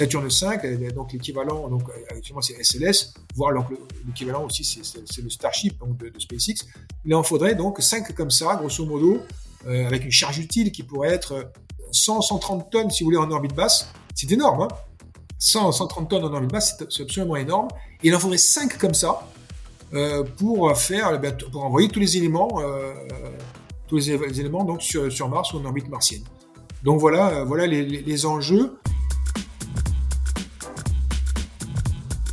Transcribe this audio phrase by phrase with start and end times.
[0.00, 3.52] Saturne 5, donc l'équivalent, donc actuellement c'est SLS, voire
[4.06, 6.66] l'équivalent aussi c'est le Starship de, SpaceX.
[7.04, 9.18] Il en faudrait donc 5 comme ça, grosso modo,
[9.66, 11.52] avec une charge utile qui pourrait être
[11.92, 13.92] 100, 130 tonnes si vous voulez en orbite basse.
[14.14, 14.68] C'est énorme, hein
[15.38, 17.68] 100, 130 tonnes en orbite basse, c'est absolument énorme.
[18.02, 19.28] Il en faudrait 5 comme ça
[19.92, 22.94] euh, pour faire, eh pour envoyer tous les éléments, euh,
[23.86, 26.22] tous les, éléments donc sur, Mars ou en orbite martienne.
[26.84, 28.79] Donc voilà, euh, voilà les enjeux.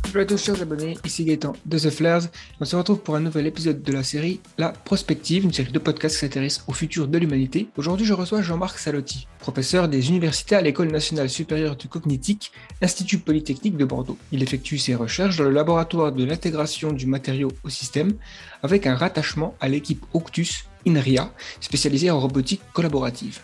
[0.08, 2.28] Bonjour à tous chers abonnés, ici Gaëtan de The Flares.
[2.62, 5.78] On se retrouve pour un nouvel épisode de la série La Prospective, une série de
[5.78, 7.68] podcasts qui s'intéresse au futur de l'humanité.
[7.76, 13.18] Aujourd'hui je reçois Jean-Marc Salotti, professeur des universités à l'École nationale supérieure du cognitique, Institut
[13.18, 14.16] Polytechnique de Bordeaux.
[14.32, 18.14] Il effectue ses recherches dans le laboratoire de l'intégration du matériau au système,
[18.62, 21.30] avec un rattachement à l'équipe Octus INRIA,
[21.60, 23.40] spécialisée en robotique collaborative.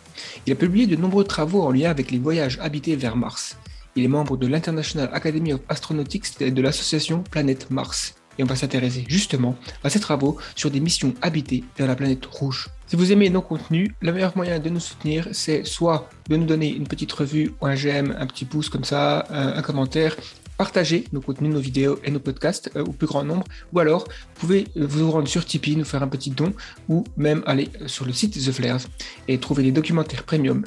[0.46, 3.58] Il a publié de nombreux travaux en lien avec les voyages habités vers Mars.
[3.96, 8.16] Il est membre de l'International Academy of Astronautics et de l'association Planète Mars.
[8.38, 12.27] Et on va s'intéresser justement à ses travaux sur des missions habitées vers la planète
[12.27, 12.69] rouge.
[12.86, 16.44] Si vous aimez nos contenus, le meilleur moyen de nous soutenir, c'est soit de nous
[16.44, 20.16] donner une petite revue ou un j'aime, un petit pouce comme ça, un, commentaire,
[20.58, 24.04] partager nos contenus, nos vidéos et nos podcasts euh, au plus grand nombre, ou alors
[24.08, 26.52] vous pouvez vous rendre sur Tipeee, nous faire un petit don,
[26.88, 28.82] ou même aller sur le site The Flares
[29.28, 30.64] et trouver des documentaires premium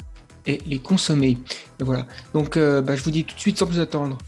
[0.48, 1.38] et les consommer.
[1.78, 2.06] voilà.
[2.34, 4.18] Donc, euh, bah, je vous dis tout de suite, sans plus attendre,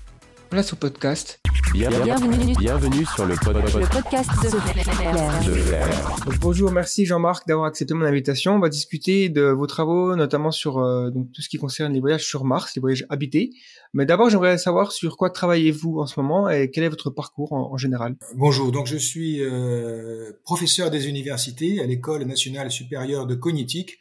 [0.50, 1.40] place au podcast.
[1.72, 8.56] Bienvenue, bienvenue sur le, podcast de bonjour, merci Jean-Marc d'avoir accepté mon invitation.
[8.56, 12.00] On va discuter de vos travaux, notamment sur euh, donc, tout ce qui concerne les
[12.00, 13.50] voyages sur Mars, les voyages habités.
[13.94, 17.52] Mais d'abord, j'aimerais savoir sur quoi travaillez-vous en ce moment et quel est votre parcours
[17.52, 18.16] en, général?
[18.34, 24.00] Bonjour, donc je suis euh, professeur des universités à l'École nationale supérieure de cognitique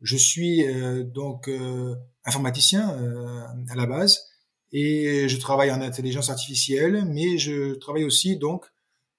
[0.00, 1.94] je suis euh, donc euh,
[2.24, 4.26] informaticien euh, à la base
[4.72, 8.66] et je travaille en intelligence artificielle, mais je travaille aussi donc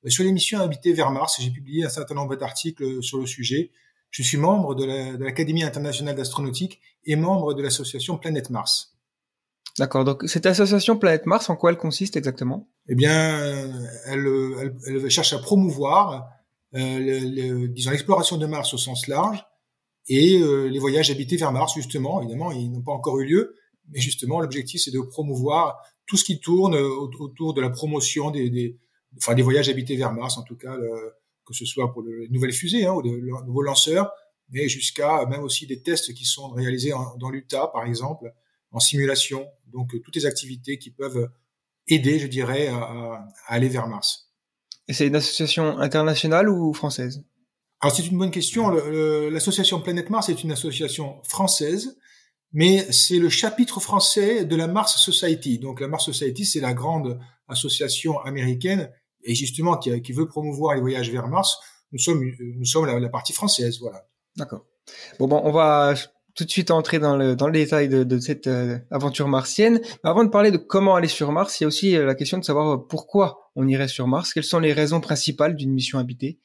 [0.05, 1.37] sur les missions habitées vers Mars.
[1.39, 3.71] J'ai publié un certain nombre d'articles sur le sujet.
[4.11, 4.85] Je suis membre de
[5.23, 8.97] l'Académie internationale d'astronautique et membre de l'association Planète Mars.
[9.79, 10.03] D'accord.
[10.03, 12.67] Donc cette association Planète Mars, en quoi elle consiste exactement?
[12.89, 13.39] Eh bien,
[14.05, 14.27] elle,
[14.85, 16.29] elle, elle, cherche à promouvoir,
[16.75, 19.45] euh, disons, l'exploration de Mars au sens large,
[20.07, 23.55] et euh, les voyages habités vers Mars, justement, évidemment, ils n'ont pas encore eu lieu,
[23.89, 28.49] mais justement, l'objectif, c'est de promouvoir tout ce qui tourne autour de la promotion des,
[28.49, 28.77] des,
[29.17, 30.73] enfin, des voyages habités vers Mars, en tout cas,
[31.45, 33.09] que ce soit pour les nouvelles fusées hein, ou de,
[33.45, 34.11] nouveaux lanceurs,
[34.49, 38.31] mais jusqu'à même aussi des tests qui sont réalisés dans l'Utah, par exemple,
[38.71, 39.45] en simulation.
[39.67, 41.29] Donc, toutes les activités qui peuvent
[41.87, 44.31] aider, je dirais, à, à aller vers Mars.
[44.87, 47.23] Et c'est une association internationale ou française?
[47.79, 48.69] Alors c'est une bonne question.
[48.69, 51.97] L'association Planète Mars est une association française,
[52.51, 55.59] mais c'est le chapitre français de la Mars Society.
[55.59, 58.89] Donc la Mars Society, c'est la grande association américaine
[59.23, 61.59] et justement qui, qui, veut promouvoir les voyages vers Mars.
[61.91, 64.05] Nous sommes, nous sommes la, partie française, voilà.
[64.35, 64.65] D'accord.
[65.19, 65.93] Bon, bon, on va
[66.35, 69.81] tout de suite entrer dans le, dans le détail de, de cette euh, aventure martienne.
[70.03, 72.37] Avant de parler de comment aller sur Mars, il y a aussi euh, la question
[72.37, 74.33] de savoir pourquoi on irait sur Mars.
[74.33, 76.39] Quelles sont les raisons principales d'une mission habitée?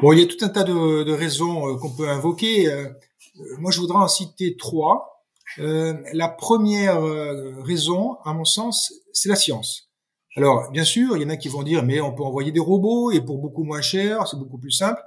[0.00, 2.68] Bon, il y a tout un tas de, de raisons euh, qu'on peut invoquer.
[2.68, 2.84] Euh,
[3.40, 5.24] euh, moi, je voudrais en citer trois.
[5.56, 7.00] la première
[7.64, 9.90] raison, à mon sens, c'est la science.
[10.36, 12.60] Alors, bien sûr, il y en a qui vont dire, mais on peut envoyer des
[12.60, 15.00] robots et pour beaucoup moins cher, c'est beaucoup plus simple.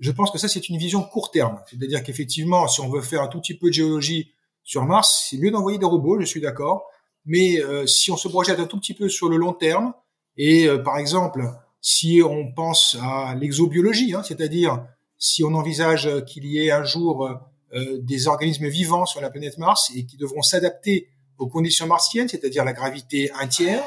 [0.00, 1.60] Je pense que ça, c'est une vision court terme.
[1.70, 4.32] C'est-à-dire qu'effectivement, si on veut faire un tout petit peu de géologie
[4.64, 6.86] sur Mars, c'est mieux d'envoyer des robots, je suis d'accord.
[7.26, 9.92] Mais si on se projette un tout petit peu sur le long terme,
[10.36, 11.44] et par exemple,
[11.82, 14.86] si on pense à l'exobiologie, hein, c'est-à-dire
[15.18, 17.28] si on envisage qu'il y ait un jour
[17.74, 22.28] euh, des organismes vivants sur la planète Mars et qui devront s'adapter aux conditions martiennes,
[22.28, 23.82] c'est-à-dire la gravité un tiers,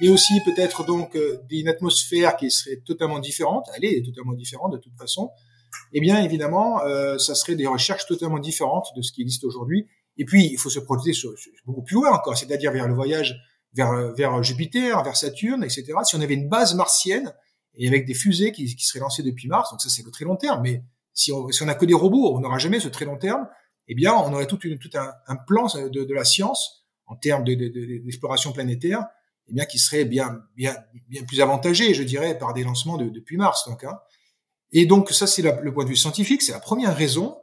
[0.00, 4.72] mais aussi peut-être donc euh, une atmosphère qui serait totalement différente, elle est totalement différente
[4.72, 5.30] de toute façon,
[5.92, 9.86] eh bien évidemment, euh, ça serait des recherches totalement différentes de ce qui existe aujourd'hui.
[10.16, 11.32] Et puis, il faut se projeter sur,
[11.64, 13.40] beaucoup plus loin encore, c'est-à-dire vers le voyage
[13.78, 15.86] vers, vers Jupiter, vers Saturne, etc.
[16.04, 17.32] Si on avait une base martienne
[17.76, 20.24] et avec des fusées qui, qui seraient lancées depuis Mars, donc ça c'est le très
[20.24, 20.60] long terme.
[20.62, 20.82] Mais
[21.14, 23.48] si on si on a que des robots, on n'aura jamais ce très long terme.
[23.90, 27.16] Eh bien, on aurait tout, une, tout un, un, plan de, de, la science en
[27.16, 29.06] termes d'exploration de, planétaire,
[29.48, 30.76] eh bien qui serait bien bien
[31.08, 33.66] bien plus avantagé, je dirais, par des lancements depuis Mars.
[33.66, 33.98] Donc, hein.
[34.72, 37.38] Et donc ça c'est le point de vue scientifique, c'est la première raison.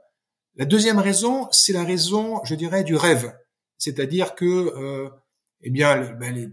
[0.57, 3.33] La deuxième raison, c'est la raison, je dirais, du rêve.
[3.77, 5.09] C'est-à-dire que euh,
[5.65, 6.49] eh bien, ben les,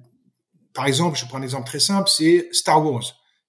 [0.75, 3.05] par exemple, je prends un exemple très simple, c'est Star Wars.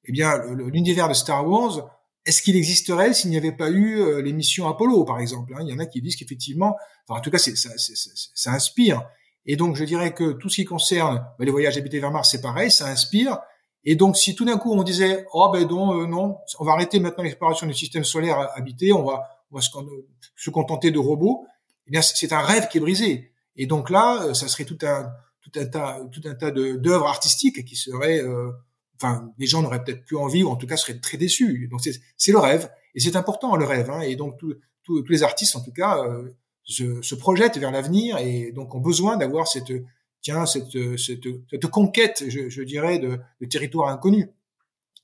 [0.06, 1.89] Eh bien, l'univers de Star Wars,
[2.25, 5.62] est-ce qu'il existerait s'il n'y avait pas eu euh, les missions Apollo, par exemple hein?
[5.62, 6.75] Il y en a qui disent qu'effectivement,
[7.07, 9.04] enfin, en tout cas, ça, ça, inspire.
[9.45, 12.30] Et donc, je dirais que tout ce qui concerne bah, les voyages habités vers Mars,
[12.31, 13.39] c'est pareil, ça inspire.
[13.86, 16.74] Et donc, si tout d'un coup on disait, oh ben non, euh, non, on va
[16.74, 21.45] arrêter maintenant l'exploration du système solaire habité, on va, on va se, contenter de robots,
[21.88, 23.31] eh bien, c'est un rêve qui est brisé.
[23.56, 25.12] Et donc là, euh, ça serait tout un,
[25.43, 28.51] tout un tas, tout un tas d'œuvres artistiques qui seraient, euh,
[28.95, 31.67] enfin, les gens n'auraient peut-être plus envie, ou en tout cas seraient très déçus.
[31.69, 33.89] Donc c'est le rêve, et c'est important le rêve.
[33.91, 34.39] Hein, et donc
[34.83, 36.29] tous les artistes, en tout cas, euh,
[36.63, 39.73] se, se, projettent vers l'avenir et donc ont besoin d'avoir cette,
[40.21, 44.27] tiens, cette, cette, cette conquête, je, je dirais, de, de territoires inconnus.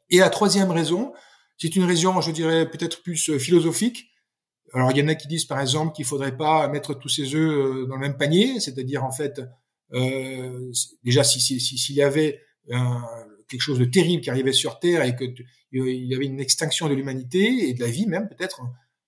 [0.09, 1.13] Et la troisième raison,
[1.57, 4.09] c'est une raison, je dirais, peut-être plus philosophique.
[4.74, 7.36] Alors, il y en a qui disent, par exemple, qu'il faudrait pas mettre tous ses
[7.36, 9.41] œufs euh, dans le même panier, c'est-à-dire, en fait,
[9.94, 10.71] euh,
[11.03, 12.41] déjà, s'il si, si, y avait
[12.71, 13.03] un,
[13.47, 15.25] quelque chose de terrible qui arrivait sur Terre et que
[15.71, 18.62] il y avait une extinction de l'humanité et de la vie même peut-être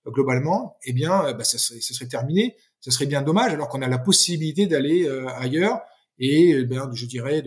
[0.06, 2.56] globalement, eh bien, bah, ça, serait, ça, serait, terminé.
[2.80, 5.80] Ça serait bien dommage alors qu'on a la possibilité d'aller euh, ailleurs
[6.18, 7.42] et eh bien, je dirais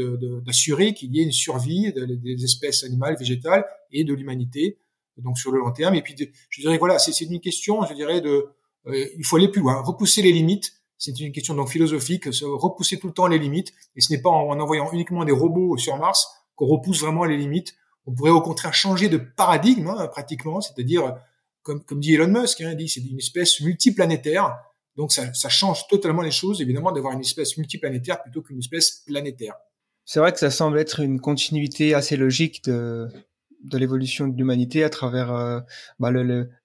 [0.45, 4.79] d'assurer qu'il y ait une survie des espèces animales, végétales et de l'humanité
[5.17, 5.95] donc sur le long terme.
[5.95, 6.15] Et puis,
[6.49, 8.47] je dirais voilà, c'est une question, je dirais de,
[8.87, 10.73] euh, il faut aller plus loin, repousser les limites.
[10.97, 13.74] C'est une question donc philosophique, repousser tout le temps les limites.
[13.95, 17.38] Et ce n'est pas en, envoyant uniquement des robots sur Mars qu'on repousse vraiment les
[17.38, 17.75] limites.
[18.06, 21.15] On pourrait au contraire changer de paradigme hein, pratiquement, c'est-à-dire
[21.63, 24.56] comme, dit Elon Musk, hein, c'est une espèce multiplanétaire.
[24.95, 29.03] Donc ça, ça change totalement les choses, évidemment, d'avoir une espèce multiplanétaire plutôt qu'une espèce
[29.06, 29.56] planétaire.
[30.06, 33.09] C'est vrai que ça semble être une continuité assez logique de,
[33.65, 35.59] de l'évolution de l'humanité à travers euh,
[36.00, 36.12] bah,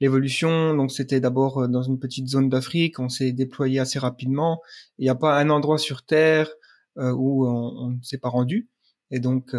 [0.01, 0.75] l'évolution.
[0.75, 4.61] Donc c'était d'abord euh, dans une petite zone d'Afrique, on s'est déployé assez rapidement.
[4.99, 6.51] Il n'y a pas un endroit sur Terre
[6.99, 8.69] euh, où on ne s'est pas rendu.
[9.13, 9.57] Et donc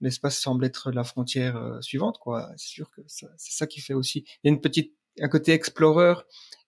[0.00, 2.50] l'espace semble être la frontière suivante, quoi.
[2.56, 4.24] C'est sûr que c'est ça qui fait aussi.
[4.42, 6.14] Il y a une petite, un côté explorer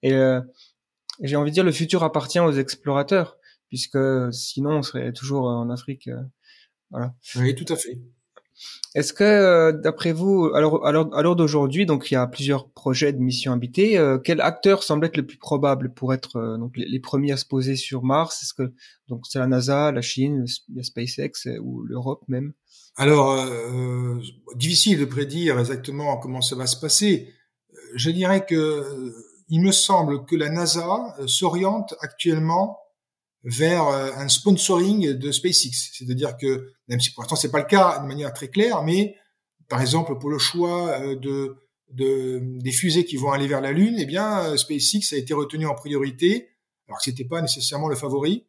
[0.02, 0.12] et
[1.22, 3.38] j'ai envie de dire le futur appartient aux explorateurs
[3.68, 3.96] puisque
[4.32, 6.10] sinon on serait toujours en Afrique.
[6.90, 7.14] voilà.
[7.36, 7.98] Oui, tout à fait.
[8.94, 12.70] Est-ce que, euh, d'après vous, alors, alors, à l'heure d'aujourd'hui, donc il y a plusieurs
[12.70, 13.98] projets de missions habitées.
[13.98, 17.36] Euh, quel acteur semble être le plus probable pour être euh, donc les, premiers à
[17.36, 18.42] se poser sur Mars?
[18.42, 18.72] Est-ce que
[19.08, 22.52] donc c'est la NASA, la Chine, la SpaceX ou l'Europe même?
[22.96, 23.46] Alors,
[24.54, 27.28] difficile de prédire exactement comment ça va se passer.
[27.94, 29.12] Je dirais que
[29.50, 32.78] il me semble que la NASA s'oriente actuellement
[33.46, 35.90] vers euh, un sponsoring de SpaceX.
[35.92, 39.14] C'est-à-dire que, même si pour l'instant c'est pas le cas de manière très claire, mais
[39.68, 41.56] par exemple pour le choix euh, de,
[41.92, 45.32] de des fusées qui vont aller vers la Lune, eh bien euh, SpaceX a été
[45.32, 46.48] retenu en priorité,
[46.88, 48.46] alors que c'était pas nécessairement le favori.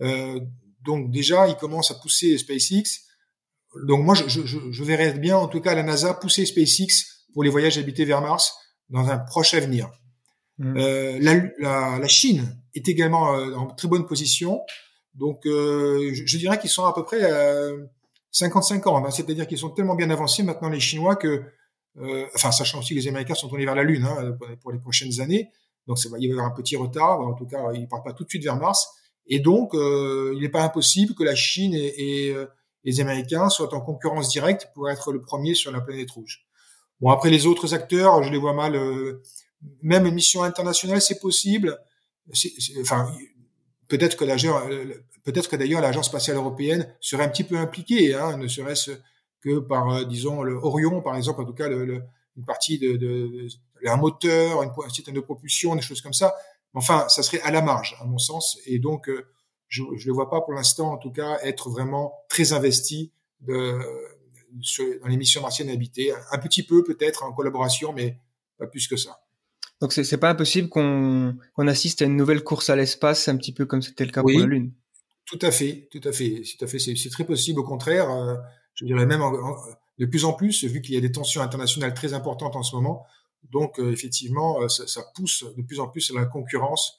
[0.00, 0.38] Euh,
[0.82, 3.02] donc déjà, il commence à pousser SpaceX.
[3.84, 7.42] Donc moi, je, je, je verrais bien, en tout cas, la NASA pousser SpaceX pour
[7.42, 8.54] les voyages habités vers Mars
[8.88, 9.90] dans un proche avenir.
[10.58, 10.76] Mmh.
[10.78, 14.62] Euh, la, la, la, Chine est également euh, en très bonne position.
[15.14, 17.22] Donc, euh, je, dirais qu'ils sont à peu près
[18.32, 19.06] 50-50.
[19.06, 19.10] Hein.
[19.10, 21.42] C'est-à-dire qu'ils sont tellement bien avancés maintenant les Chinois que,
[21.98, 24.78] euh, enfin, sachant aussi que les Américains sont tournés vers la Lune hein, pour les
[24.78, 25.50] prochaines années.
[25.86, 27.20] Donc, ça va y avoir un petit retard.
[27.20, 28.88] En tout cas, ils ne partent pas tout de suite vers Mars.
[29.26, 32.36] Et donc, euh, il n'est pas impossible que la Chine et, et
[32.84, 36.46] les Américains soient en concurrence directe pour être le premier sur la planète rouge.
[37.00, 38.74] Bon, après les autres acteurs, je les vois mal.
[38.74, 39.22] Euh,
[39.82, 41.78] même une mission internationale, c'est possible
[43.88, 44.24] peut-être que
[45.24, 48.92] peut-être que d'ailleurs l'agence spatiale européenne serait un petit peu impliquée, hein, ne serait-ce
[49.40, 53.48] que par, euh, disons, le Orion, par exemple, en tout cas, une partie de, de,
[53.84, 56.34] un moteur, un système de propulsion, des choses comme ça.
[56.74, 59.26] Enfin, ça serait à la marge, à mon sens, et donc euh,
[59.68, 63.78] je ne le vois pas pour l'instant, en tout cas, être vraiment très investi dans
[65.06, 66.12] les missions martiennes habitées.
[66.30, 68.18] Un petit peu peut-être en collaboration, mais
[68.58, 69.25] pas plus que ça.
[69.80, 73.52] Donc c'est pas impossible qu'on qu'on assiste à une nouvelle course à l'espace, un petit
[73.52, 74.72] peu comme c'était le cas pour la Lune.
[75.26, 76.78] Tout à fait, tout à fait, tout à fait.
[76.78, 77.60] C'est très possible.
[77.60, 78.36] Au contraire, euh,
[78.74, 79.22] je dirais même
[79.98, 82.74] de plus en plus, vu qu'il y a des tensions internationales très importantes en ce
[82.76, 83.04] moment.
[83.50, 86.98] Donc euh, effectivement, euh, ça, ça, pousse de plus en plus à la concurrence,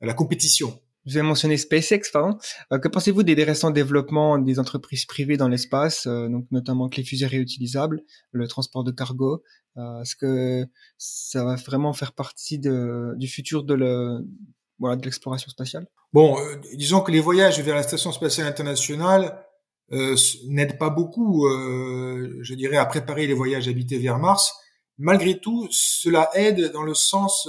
[0.00, 0.80] à la compétition.
[1.08, 2.36] Vous avez mentionné SpaceX, pardon.
[2.70, 7.02] Euh, que pensez-vous des, récents développements des entreprises privées dans l'espace, euh, donc notamment les
[7.02, 9.42] fusées réutilisables, le transport de cargo
[9.78, 10.66] euh, Est-ce que
[10.98, 14.18] ça va vraiment faire partie de, du futur de le,
[14.78, 15.86] voilà, de l'exploration spatiale?
[16.12, 16.36] Bon,
[16.74, 19.44] disons que les voyages vers la station spatiale internationale
[19.90, 24.54] n'aident pas beaucoup, je dirais, à préparer les voyages habités vers Mars.
[24.98, 27.48] Malgré tout, cela aide dans le sens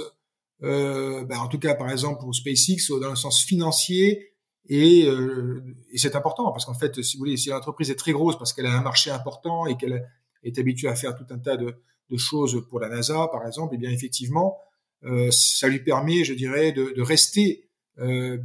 [0.62, 4.32] euh, ben, en tout cas par exemple pour SpaceX dans le sens financier
[4.68, 5.62] et, euh,
[5.92, 8.52] et c'est important parce qu'en fait si vous voulez si l'entreprise est très grosse parce
[8.52, 10.06] qu'elle a un marché important et qu'elle
[10.42, 11.74] est habituée à faire tout un tas de,
[12.10, 14.58] de choses pour la NASA par exemple et eh bien effectivement
[15.04, 18.38] euh, ça lui permet je dirais de, de rester euh,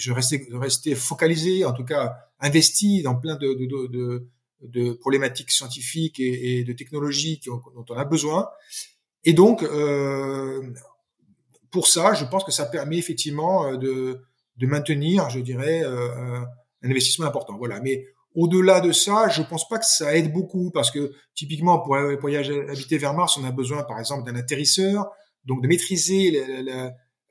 [0.00, 4.28] je restais, restais focalisé, en tout cas investi dans plein de, de, de,
[4.62, 8.48] de problématiques scientifiques et, et de technologies dont on a besoin.
[9.24, 10.72] Et donc, euh,
[11.70, 14.20] pour ça, je pense que ça permet effectivement euh, de,
[14.56, 16.40] de maintenir, je dirais, euh,
[16.82, 17.56] un investissement important.
[17.56, 17.80] Voilà.
[17.80, 21.96] Mais au-delà de ça, je pense pas que ça aide beaucoup parce que typiquement pour
[21.96, 25.10] un voyage habité vers Mars, on a besoin par exemple d'un atterrisseur,
[25.44, 26.40] donc de maîtriser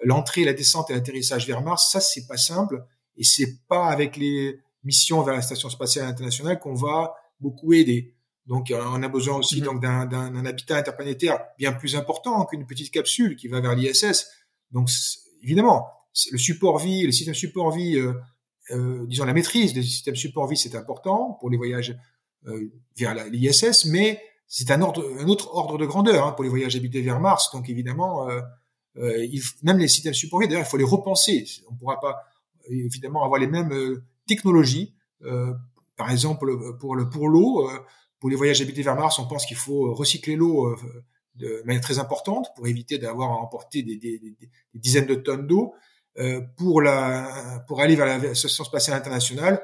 [0.03, 1.89] l'entrée, la descente et l'atterrissage vers Mars.
[1.91, 2.83] Ça, c'est pas simple
[3.15, 8.13] et c'est pas avec les missions vers la station spatiale internationale qu'on va beaucoup aider.
[8.49, 9.63] Donc, euh, on a besoin aussi mm-hmm.
[9.63, 14.27] donc d'un habitat interplanétaire bien plus important qu'une petite capsule qui va vers l'ISS.
[14.71, 14.89] Donc,
[15.41, 15.87] évidemment,
[16.31, 18.13] le support vie, le système support vie, euh,
[18.71, 21.95] euh, disons la maîtrise des systèmes support vie, c'est important pour les voyages
[22.47, 26.49] euh, vers l'ISS, mais c'est un, ordre, un autre ordre de grandeur hein, pour les
[26.49, 27.51] voyages habités vers Mars.
[27.51, 28.41] Donc, évidemment, euh,
[28.97, 31.45] euh il, même les systèmes support vie, d'ailleurs, il faut les repenser.
[31.69, 32.23] On ne pourra pas
[32.67, 34.93] évidemment avoir les mêmes technologies.
[35.95, 37.69] par exemple, pour le pour l'eau
[38.19, 40.75] pour les voyages habités vers Mars, on pense qu'il faut recycler l'eau euh,
[41.35, 44.21] de manière très importante pour éviter d'avoir à emporter des,
[44.73, 45.73] dizaines de tonnes d'eau.
[46.17, 49.61] Euh, pour, la, pour aller vers la station spatiale internationale,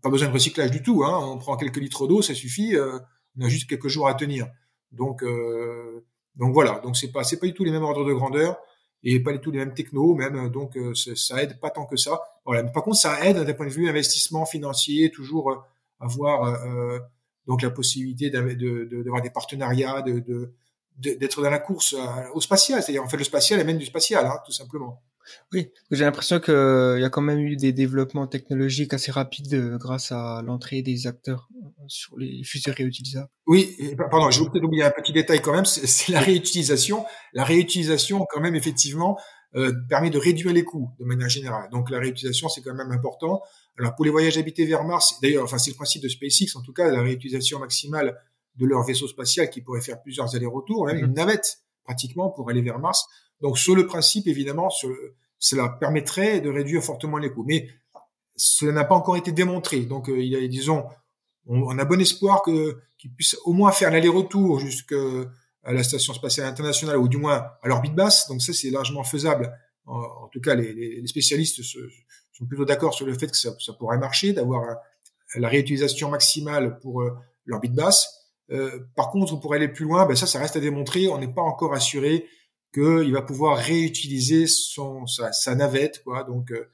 [0.00, 1.04] pas besoin de recyclage du tout.
[1.04, 2.74] Hein, on prend quelques litres d'eau, ça suffit.
[2.74, 2.98] Euh,
[3.38, 4.46] on a juste quelques jours à tenir.
[4.92, 6.80] Donc, euh, donc voilà.
[6.80, 8.56] Donc c'est pas c'est pas du tout les mêmes ordres de grandeur
[9.02, 10.48] et pas du tout les mêmes technos même.
[10.48, 12.20] Donc ça aide pas tant que ça.
[12.46, 12.62] Voilà.
[12.64, 15.66] par contre, ça aide d'un point de vue investissement financier, toujours
[16.00, 16.56] avoir
[17.46, 20.52] donc la possibilité d'avoir des partenariats, de,
[20.98, 21.94] d'être dans la course
[22.34, 22.82] au spatial.
[22.82, 25.02] C'est-à-dire, en fait, le spatial amène du spatial, hein, tout simplement.
[25.52, 26.52] Oui, j'ai l'impression qu'il
[27.00, 31.06] y a quand même eu des développements technologiques assez rapides euh, grâce à l'entrée des
[31.06, 33.28] acteurs euh, sur les fusées réutilisables.
[33.46, 33.76] Oui,
[34.10, 37.04] pardon, j'ai peut-être oublié un petit détail quand même, c'est la réutilisation.
[37.32, 39.18] La réutilisation, quand même, effectivement,
[39.56, 41.68] euh, permet de réduire les coûts de manière générale.
[41.70, 43.40] Donc la réutilisation, c'est quand même important.
[43.78, 46.62] Alors pour les voyages habités vers Mars, d'ailleurs, enfin c'est le principe de SpaceX, en
[46.62, 48.16] tout cas, la réutilisation maximale
[48.56, 51.14] de leur vaisseau spatial qui pourrait faire plusieurs allers-retours, même une mhm.
[51.14, 53.04] navette pratiquement pour aller vers Mars.
[53.40, 54.68] Donc sur le principe, évidemment,
[55.38, 57.44] cela permettrait de réduire fortement les coûts.
[57.44, 57.68] Mais
[58.36, 59.80] cela n'a pas encore été démontré.
[59.80, 60.84] Donc euh, il y a, disons,
[61.46, 64.96] on, a bon espoir que qu'ils puissent au moins faire l'aller-retour jusqu'à
[65.64, 68.28] la station spatiale internationale ou du moins à l'orbite basse.
[68.28, 69.52] Donc ça c'est largement faisable.
[69.86, 71.78] En, tout cas, les, les spécialistes se,
[72.34, 74.76] sont plutôt d'accord sur le fait que ça, ça pourrait marcher, d'avoir
[75.36, 78.08] la réutilisation maximale pour euh, l'orbite basse.
[78.50, 81.08] Euh, par contre, pour aller plus loin, ben ça, ça reste à démontrer.
[81.08, 82.26] On n'est pas encore assuré
[82.72, 86.24] qu'il va pouvoir réutiliser son sa, sa navette, quoi.
[86.24, 86.68] Donc, euh,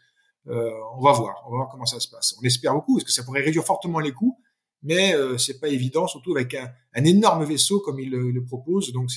[0.48, 2.34] euh, on va voir, on va voir comment ça se passe.
[2.40, 4.38] On espère beaucoup, parce que ça pourrait réduire fortement les coûts,
[4.82, 8.92] mais euh, c'est pas évident, surtout avec un, un énorme vaisseau comme il le, propose.
[8.92, 9.10] Donc,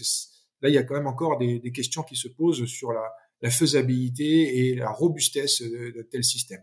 [0.62, 3.10] là, il y a quand même encore des, des questions qui se posent sur la,
[3.44, 6.62] la faisabilité et la robustesse de, de tel système.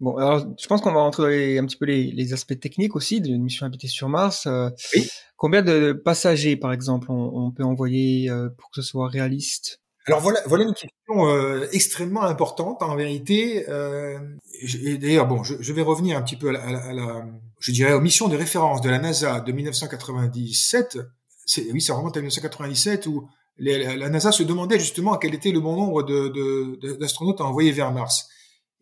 [0.00, 3.20] Bon, alors je pense qu'on va rentrer un petit peu les, les aspects techniques aussi
[3.20, 4.46] d'une mission habitée sur Mars.
[4.46, 5.08] Euh, oui.
[5.36, 9.80] Combien de passagers, par exemple, on, on peut envoyer euh, pour que ce soit réaliste?
[10.06, 13.68] Alors voilà, voilà une question euh, extrêmement importante en vérité.
[13.68, 14.18] Euh,
[15.00, 17.24] D'ailleurs, bon, je, je, vais revenir un petit peu à la, à la,
[17.60, 20.98] je dirais, aux missions de référence de la NASA de 1997.
[21.72, 23.28] Oui, ça remonte à 1997 où
[23.58, 26.02] la NASA se demandait justement quel était le bon nombre
[26.98, 28.28] d'astronautes de, à envoyer vers Mars.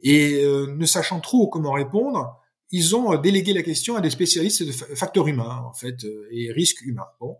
[0.03, 4.63] Et euh, ne sachant trop comment répondre, ils ont délégué la question à des spécialistes
[4.63, 7.09] de facteurs humains, en fait, euh, et risques humains.
[7.21, 7.37] Bon.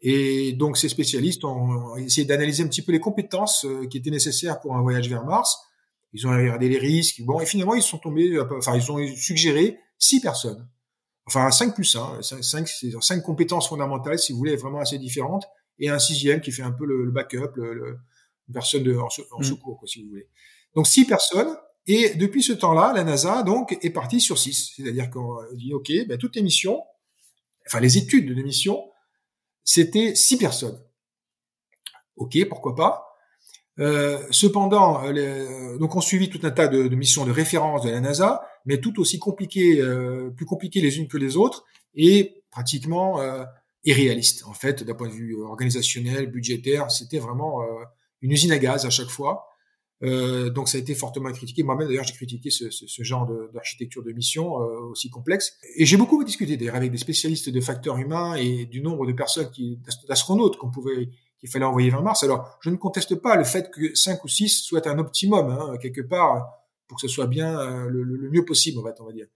[0.00, 4.10] Et donc ces spécialistes ont essayé d'analyser un petit peu les compétences euh, qui étaient
[4.10, 5.58] nécessaires pour un voyage vers Mars.
[6.12, 7.22] Ils ont regardé les risques.
[7.22, 10.68] Bon, et finalement ils sont tombés, enfin ils ont suggéré six personnes.
[11.26, 12.68] Enfin 5 plus 1, 5,
[13.00, 15.44] cinq compétences fondamentales, si vous voulez, vraiment assez différentes
[15.78, 17.98] et un sixième qui fait un peu le, backup, le,
[18.52, 19.44] personne de, en, mm.
[19.44, 20.28] secours, quoi, si vous voulez.
[20.74, 21.56] Donc six personnes.
[21.88, 24.72] Et depuis ce temps-là, la NASA donc est partie sur six.
[24.76, 26.80] C'est-à-dire qu'on dit OK, ben, toutes les missions,
[27.66, 28.84] enfin les études de missions,
[29.64, 30.80] c'était six personnes.
[32.16, 33.08] OK, pourquoi pas?
[33.78, 37.82] Euh, cependant, euh, les, donc on suivit tout un tas de, de, missions de référence
[37.82, 41.64] de la NASA, mais tout aussi compliquées, euh, plus compliquées les unes que les autres,
[41.94, 43.44] et pratiquement euh,
[43.84, 44.44] irréaliste.
[44.46, 47.84] En fait, d'un point de vue organisationnel, budgétaire, c'était vraiment euh,
[48.20, 49.48] une usine à gaz à chaque fois.
[50.04, 51.62] Euh, donc ça a été fortement critiqué.
[51.62, 55.56] Moi-même d'ailleurs j'ai critiqué ce, ce, ce genre d'architecture de, de, mission euh, aussi complexe.
[55.76, 59.12] Et j'ai beaucoup discuté d'ailleurs avec des spécialistes de facteurs humains et du nombre de
[59.12, 61.08] personnes qui d'astronautes qu'on pouvait
[61.38, 62.24] qu'il fallait envoyer vers Mars.
[62.24, 65.76] Alors je ne conteste pas le fait que 5 ou 6 soit un optimum hein,
[65.80, 66.50] quelque part
[66.88, 69.26] pour que ce soit bien euh, le, le, mieux possible en fait on va dire.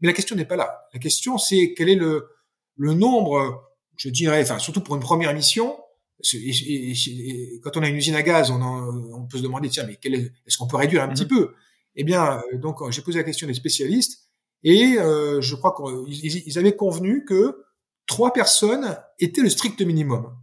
[0.00, 0.86] Mais la question n'est pas là.
[0.94, 2.28] La question c'est quel est le,
[2.76, 3.71] le nombre
[4.02, 5.76] je dirais, enfin surtout pour une première mission,
[7.62, 10.32] quand on a une usine à gaz, on, on peut se demander tiens mais est,
[10.48, 11.28] ce qu'on peut réduire un petit mm-hmm.
[11.28, 11.54] peu?
[11.94, 14.28] Eh bien, euh, donc j'ai posé la question des spécialistes
[14.64, 17.62] et euh, je crois qu'ils avaient convenu que
[18.06, 20.36] trois personnes étaient le strict minimum.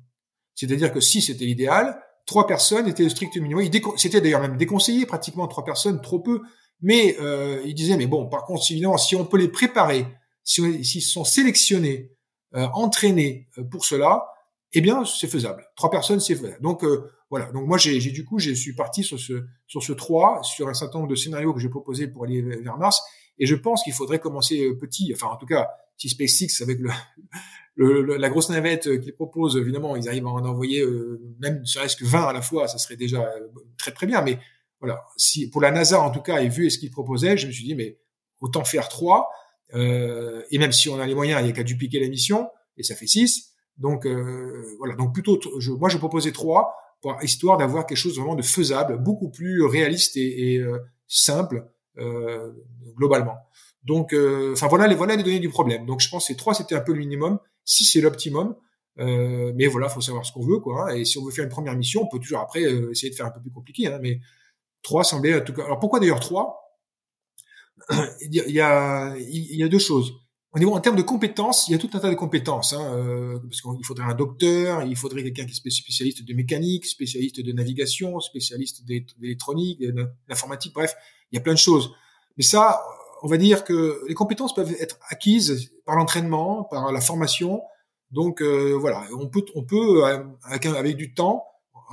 [0.55, 3.69] C'est-à-dire que si c'était l'idéal, trois personnes étaient le strict minimum.
[3.97, 6.41] C'était d'ailleurs même déconseillé, pratiquement trois personnes, trop peu.
[6.81, 10.05] Mais euh, il disait, mais bon, par contre, évidemment, si on peut les préparer,
[10.45, 12.11] s'ils si, sont sélectionnés,
[12.55, 14.27] euh, entraînés euh, pour cela,
[14.73, 15.67] eh bien, c'est faisable.
[15.75, 16.61] Trois personnes, c'est faisable.
[16.61, 17.51] Donc euh, voilà.
[17.51, 20.73] Donc moi, j'ai du coup, je suis parti sur ce sur ce 3, sur un
[20.73, 23.01] certain nombre de scénarios que j'ai proposés pour aller vers Mars.
[23.39, 25.11] Et je pense qu'il faudrait commencer euh, petit.
[25.13, 26.89] Enfin, en tout cas, si SpaceX avec le,
[27.75, 31.95] le, la grosse navette qu'ils proposent, évidemment, ils arrivent à en envoyer euh, même serait-ce
[31.95, 33.27] que 20 à la fois, ça serait déjà
[33.77, 34.21] très très bien.
[34.21, 34.39] Mais
[34.79, 37.51] voilà, si pour la NASA en tout cas, et vu ce qu'ils proposaient, je me
[37.51, 37.97] suis dit mais
[38.39, 39.29] autant faire trois.
[39.73, 42.49] Euh, et même si on a les moyens, il n'y a qu'à dupliquer la mission
[42.77, 43.53] et ça fait six.
[43.77, 48.17] Donc euh, voilà, donc plutôt, je, moi je proposais trois, pour, histoire d'avoir quelque chose
[48.17, 52.51] vraiment de faisable, beaucoup plus réaliste et, euh, simple euh,
[52.97, 53.37] globalement.
[53.83, 55.85] Donc, euh, enfin voilà les voilà les données du problème.
[55.85, 58.55] Donc je pense que trois c'était un peu le minimum, six c'est l'optimum.
[58.99, 60.91] Euh, mais voilà, faut savoir ce qu'on veut, quoi.
[60.91, 60.95] Hein.
[60.95, 63.27] Et si on veut faire une première mission, on peut toujours après essayer de faire
[63.27, 63.87] un peu plus compliqué.
[63.87, 64.19] Hein, mais
[64.81, 65.63] trois semblait en tout cas.
[65.63, 66.68] Alors pourquoi d'ailleurs trois?
[68.21, 70.13] il, y a, il y a deux choses.
[70.51, 72.93] Au niveau en termes de compétences, il y a tout un tas de compétences, hein,
[72.95, 77.41] euh, parce qu'il faudrait un docteur, il faudrait quelqu'un qui est spécialiste de mécanique, spécialiste
[77.41, 79.83] de navigation, spécialiste d'électronique,
[80.27, 80.95] d'informatique, bref,
[81.31, 81.91] il y a plein de choses.
[82.37, 82.81] Mais ça,
[83.21, 87.61] on va dire que les compétences peuvent être acquises par l'entraînement, par la formation.
[88.11, 91.45] Donc euh, voilà, on peut, on peut euh, avec, du temps,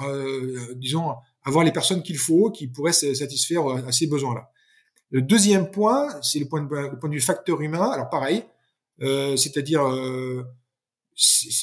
[0.07, 1.15] euh, disons,
[1.45, 4.51] avoir les personnes qu'il faut, qui pourraient satisfaire à ces besoins-là.
[5.11, 7.91] Le deuxième point, c'est le point de, le point vue facteur humain.
[7.91, 8.45] Alors pareil,
[9.03, 10.45] euh, c'est-à-dire, euh,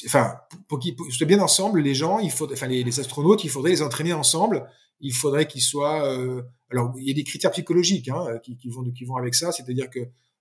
[0.06, 0.36] enfin,
[0.68, 3.70] pour qu'ils soient bien ensemble, les gens, il faut, enfin les, les, astronautes, il faudrait
[3.70, 4.66] les entraîner ensemble.
[5.00, 6.06] Il faudrait qu'ils soient.
[6.06, 9.34] Euh, alors, il y a des critères psychologiques hein, qui, qui, vont qui vont avec
[9.34, 10.00] ça, c'est-à-dire que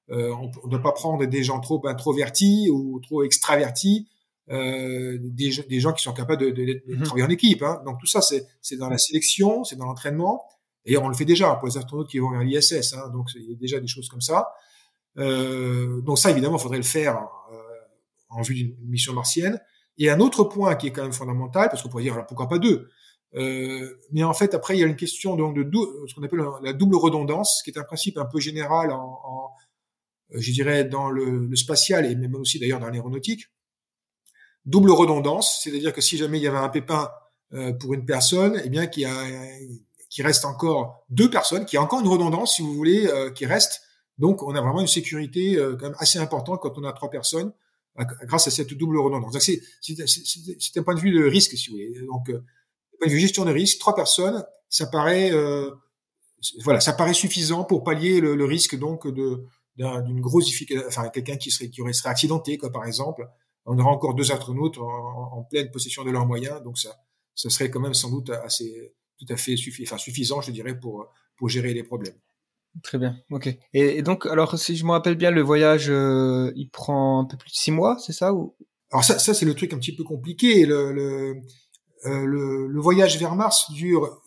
[0.10, 4.08] euh, on ne doit pas prendre des gens trop introvertis ou trop extravertis.
[4.50, 7.04] Euh, des, des, gens qui sont capables de, de, de mm-hmm.
[7.04, 7.64] travailler en équipe.
[7.64, 7.82] Hein.
[7.86, 10.44] Donc tout ça, c'est dans la sélection, c'est dans l'entraînement.
[10.86, 12.94] Et on le fait déjà pour les astronautes qui vont vers l'ISS.
[12.94, 14.50] Hein, donc il y a déjà des choses comme ça.
[15.18, 17.18] Euh, donc ça, évidemment, il faudrait le faire
[17.52, 17.58] euh,
[18.30, 19.60] en vue d'une mission martienne.
[19.98, 22.50] Et un autre point qui est quand même fondamental, parce qu'on pourrait dire alors, pourquoi
[22.50, 22.90] pas deux.
[23.36, 25.64] Euh, mais en fait, après, il y a une question donc de
[26.08, 29.50] ce qu'on appelle la double redondance, qui est un principe un peu général en, en
[30.32, 33.50] je dirais, dans le, le, spatial et même aussi d'ailleurs dans l'aéronautique.
[34.66, 37.12] Double redondance, c'est-à-dire que si jamais il y avait un pépin
[37.54, 39.14] euh, pour une personne, eh bien, qui a
[40.14, 43.48] qui reste encore deux personnes, qui a encore une redondance, si vous voulez, euh, qui
[43.48, 43.82] reste.
[44.20, 47.10] Donc, on a vraiment une sécurité euh, quand même assez importante quand on a trois
[47.10, 47.52] personnes,
[48.22, 49.36] grâce à cette double redondance.
[49.40, 49.60] C'est,
[50.78, 51.96] un point de vue de risque, si vous voulez.
[52.06, 52.46] Donc, euh,
[53.00, 55.72] point de vue gestion de risque, trois personnes, ça paraît, euh,
[56.64, 59.44] voilà, ça paraît suffisant pour pallier le, risque donc de
[59.76, 60.54] d'une grosse,
[60.88, 63.28] enfin quelqu'un qui serait qui aurait serait accidenté, quoi, par exemple.
[63.66, 66.96] On aura encore deux astronautes en, en pleine possession de leurs moyens, donc ça,
[67.34, 71.08] ça serait quand même sans doute assez tout à fait enfin, suffisant, je dirais, pour,
[71.38, 72.16] pour gérer les problèmes.
[72.82, 73.56] Très bien, ok.
[73.74, 77.38] Et, donc, alors, si je me rappelle bien, le voyage, euh, il prend un peu
[77.38, 78.56] plus de six mois, c'est ça ou...
[78.92, 80.66] Alors ça, ça c'est le truc un petit peu compliqué.
[80.66, 81.36] Le, le,
[82.06, 84.22] euh, le, le, voyage vers Mars dure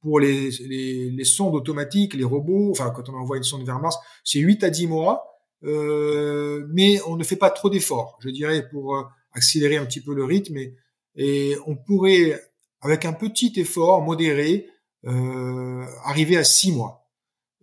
[0.00, 3.78] pour les, les, les, sondes automatiques, les robots, enfin quand on envoie une sonde vers
[3.78, 5.24] Mars, c'est 8 à 10 mois,
[5.64, 10.00] euh, mais on ne fait pas trop d'efforts, je dirais, pour euh, accélérer un petit
[10.00, 10.56] peu le rythme.
[10.56, 10.74] Et,
[11.16, 12.40] et on pourrait
[12.80, 14.68] avec un petit effort modéré,
[15.06, 17.08] euh, arriver à six mois.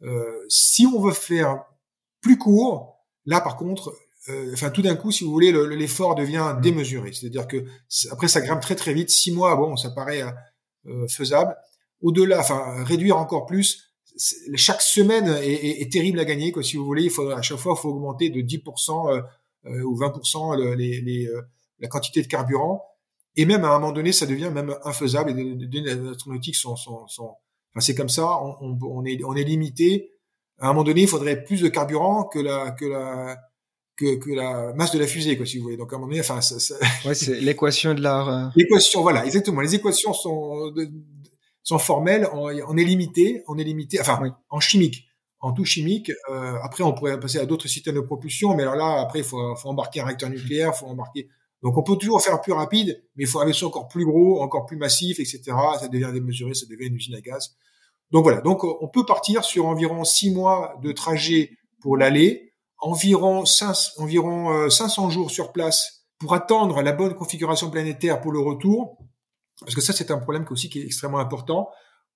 [0.04, 1.64] Euh, si on veut faire
[2.22, 3.96] plus court, là par contre,
[4.30, 6.62] euh, enfin tout d'un coup, si vous voulez, l'effort devient mmh.
[6.62, 7.14] démesuré.
[7.14, 7.66] C'est-à-dire que
[8.12, 9.10] après ça grimpe très très vite.
[9.10, 10.24] Six mois, bon, ça paraît
[10.88, 11.56] euh, faisable.
[12.02, 13.84] Au-delà, enfin réduire encore plus.
[14.56, 16.52] Chaque semaine est, est, est, terrible à gagner.
[16.52, 19.22] Quoi, si vous voulez, il faut, à chaque fois, il faut augmenter de 10% euh,
[19.66, 21.30] euh, ou 20% les, les,
[21.80, 22.84] la quantité de carburant
[23.38, 25.30] et même à un moment donné, ça devient même infaisable.
[25.30, 27.36] Et les données astronautiques sont, sont, sont
[27.72, 28.26] enfin, c'est comme ça.
[28.44, 30.12] On, on, est, on est limité.
[30.60, 33.38] À un moment donné, il faudrait plus de carburant que la, que la,
[33.96, 35.78] que, que la masse de la fusée, quoi, si vous voulez.
[35.78, 36.76] Donc à un moment donné, enfin, ça, ça...
[37.06, 38.28] ouais, c'est l'équation de l'art.
[38.28, 38.48] Euh.
[38.56, 39.62] L'équation, voilà, exactement.
[39.62, 40.74] Les équations sont
[41.62, 42.28] sont formelles.
[42.34, 44.00] On, on, est limité, on est limité.
[44.02, 45.06] Enfin, en chimique,
[45.42, 46.12] en tout chimique.
[46.32, 49.26] Euh, après, on pourrait passer à d'autres systèmes de propulsion, mais alors là, après, il
[49.26, 51.28] faut, faut embarquer un réacteur nucléaire, il faut embarquer
[51.64, 54.42] donc on peut toujours faire plus rapide, mais il faut un vaisseau encore plus gros,
[54.42, 55.42] encore plus massif, etc.
[55.80, 57.56] Ça devient démesuré, ça devient une usine à gaz.
[58.12, 63.46] Donc voilà, donc on peut partir sur environ six mois de trajet pour l'aller, environ,
[63.46, 68.40] 5, environ 500 euh, jours sur place pour attendre la bonne configuration planétaire pour le
[68.40, 68.98] retour,
[69.60, 71.70] parce que ça c'est un problème aussi qui est extrêmement important.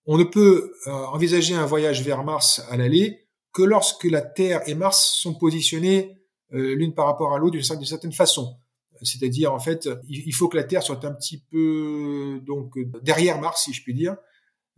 [0.05, 4.75] on ne peut envisager un voyage vers Mars à l'aller que lorsque la Terre et
[4.75, 6.17] Mars sont positionnés
[6.51, 8.57] l'une par rapport à l'autre d'une certaine façon.
[9.03, 13.63] C'est-à-dire, en fait, il faut que la Terre soit un petit peu donc derrière Mars,
[13.65, 14.15] si je puis dire,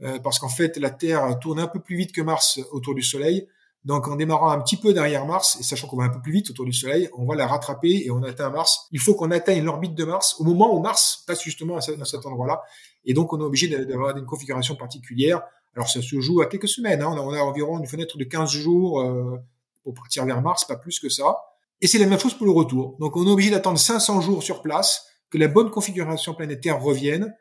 [0.01, 3.01] euh, parce qu'en fait, la Terre tourne un peu plus vite que Mars autour du
[3.01, 3.47] Soleil.
[3.85, 6.31] Donc, en démarrant un petit peu derrière Mars, et sachant qu'on va un peu plus
[6.31, 8.87] vite autour du Soleil, on va la rattraper et on atteint Mars.
[8.91, 12.25] Il faut qu'on atteigne l'orbite de Mars au moment où Mars passe justement à cet
[12.25, 12.61] endroit-là.
[13.03, 15.41] Et donc, on est obligé d'avoir une configuration particulière.
[15.75, 17.01] Alors, ça se joue à quelques semaines.
[17.01, 17.13] Hein.
[17.17, 19.37] On, a, environ une fenêtre de 15 jours euh,
[19.83, 21.35] pour partir vers Mars, pas plus que ça.
[21.83, 22.95] Et c'est la même chose pour le retour.
[22.99, 27.35] Donc, on est obligé d'attendre 500 jours sur place, que la bonne configuration planétaire revienne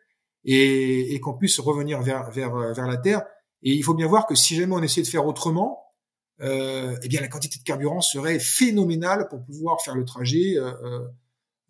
[0.45, 3.23] et, et qu'on puisse revenir vers, vers, vers la Terre.
[3.63, 5.83] Et il faut bien voir que si jamais on essayait de faire autrement,
[6.41, 10.57] euh, eh bien la quantité de carburant serait phénoménale pour pouvoir faire le trajet.
[10.57, 11.09] Euh, euh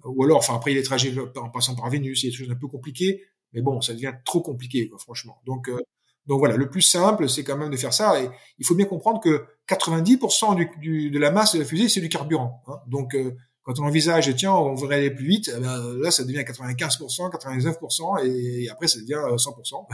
[0.04, 2.36] ou alors, enfin après il des trajets en passant par Vénus, il y a des
[2.36, 5.40] choses un peu compliquées, mais bon, ça devient trop compliqué, quoi, franchement.
[5.46, 5.78] Donc euh,
[6.26, 8.20] donc voilà, le plus simple, c'est quand même de faire ça.
[8.20, 11.88] Et il faut bien comprendre que 90% du, du, de la masse de la fusée,
[11.88, 12.62] c'est du carburant.
[12.68, 12.76] Hein.
[12.86, 16.24] Donc euh, quand on envisage, tiens, on voudrait aller plus vite, eh ben, là, ça
[16.24, 19.86] devient 95%, 99%, et, après, ça devient 100%.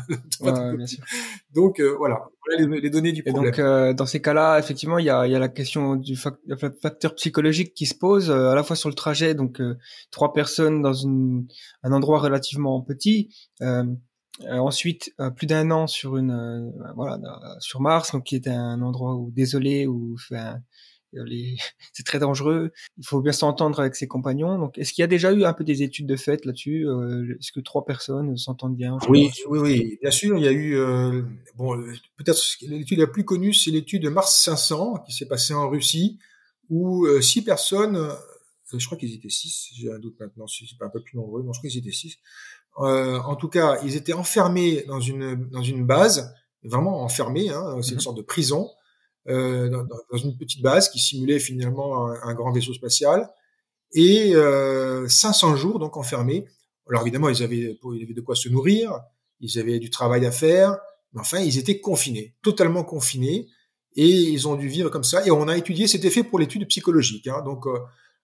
[0.43, 1.05] Euh, bien sûr.
[1.53, 3.45] Donc, euh, voilà, voilà les, données du problème.
[3.45, 6.17] Et donc, euh, dans ces cas-là, effectivement, il y a, y a la question du
[6.17, 9.61] facteur psychologique qui se pose, à la fois sur le trajet, donc
[10.11, 11.47] trois personnes dans une,
[11.83, 13.35] un endroit relativement petit,
[14.49, 17.19] ensuite, plus d'un an sur une, voilà,
[17.61, 20.61] sur Mars, donc qui était un endroit où désolé, où, enfin,
[21.93, 22.73] c'est très dangereux.
[22.99, 24.59] Il faut bien s'entendre avec ses compagnons.
[24.59, 27.37] Donc, est-ce qu'il y a déjà eu un peu des études de fait là-dessus euh,
[27.39, 29.99] Est-ce que trois personnes s'entendent bien Oui, oui, oui.
[30.01, 30.77] Bien sûr, il y a eu.
[30.77, 31.23] Euh,
[31.57, 31.77] bon,
[32.17, 36.19] peut-être l'étude la plus connue, c'est l'étude de Mars 500 qui s'est passée en Russie,
[36.69, 38.11] où euh, six personnes,
[38.73, 39.71] je crois qu'ils étaient six.
[39.75, 41.43] J'ai un doute maintenant, si c'est pas un peu plus nombreux.
[41.43, 42.19] Non, je crois qu'ils étaient six.
[42.79, 46.33] En tout cas, ils étaient enfermés dans une dans une base,
[46.65, 47.51] vraiment enfermés.
[47.51, 48.71] Hein, c'est une mmh sorte de prison
[49.29, 53.29] euh, dans, dans, une petite base qui simulait finalement un, un grand vaisseau spatial
[53.93, 56.47] et euh, 500 jours donc enfermés.
[56.89, 58.99] Alors évidemment, ils avaient, ils avaient de quoi se nourrir,
[59.41, 60.79] ils avaient du travail à faire,
[61.13, 63.49] mais enfin, ils étaient confinés, totalement confinés,
[63.97, 65.27] et ils ont dû vivre comme ça.
[65.27, 67.27] Et on a étudié cet effet pour l'étude psychologique.
[67.27, 67.43] Hein.
[67.45, 67.79] Donc, euh,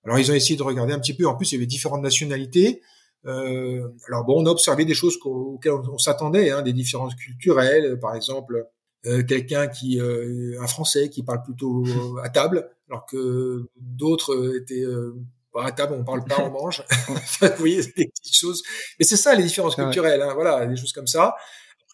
[0.05, 1.27] alors ils ont essayé de regarder un petit peu.
[1.27, 2.81] En plus, il y avait différentes nationalités.
[3.27, 7.99] Euh, alors bon, on a observé des choses auxquelles on, s'attendait, hein, des différences culturelles,
[7.99, 8.69] par exemple
[9.07, 11.85] euh, quelqu'un qui euh, un français qui parle plutôt
[12.23, 15.15] à table alors que d'autres étaient euh,
[15.53, 16.83] pas à table on parle pas on mange.
[17.09, 18.63] Vous voyez des petites choses.
[18.99, 21.37] Mais c'est ça les différences culturelles hein, voilà des choses comme ça.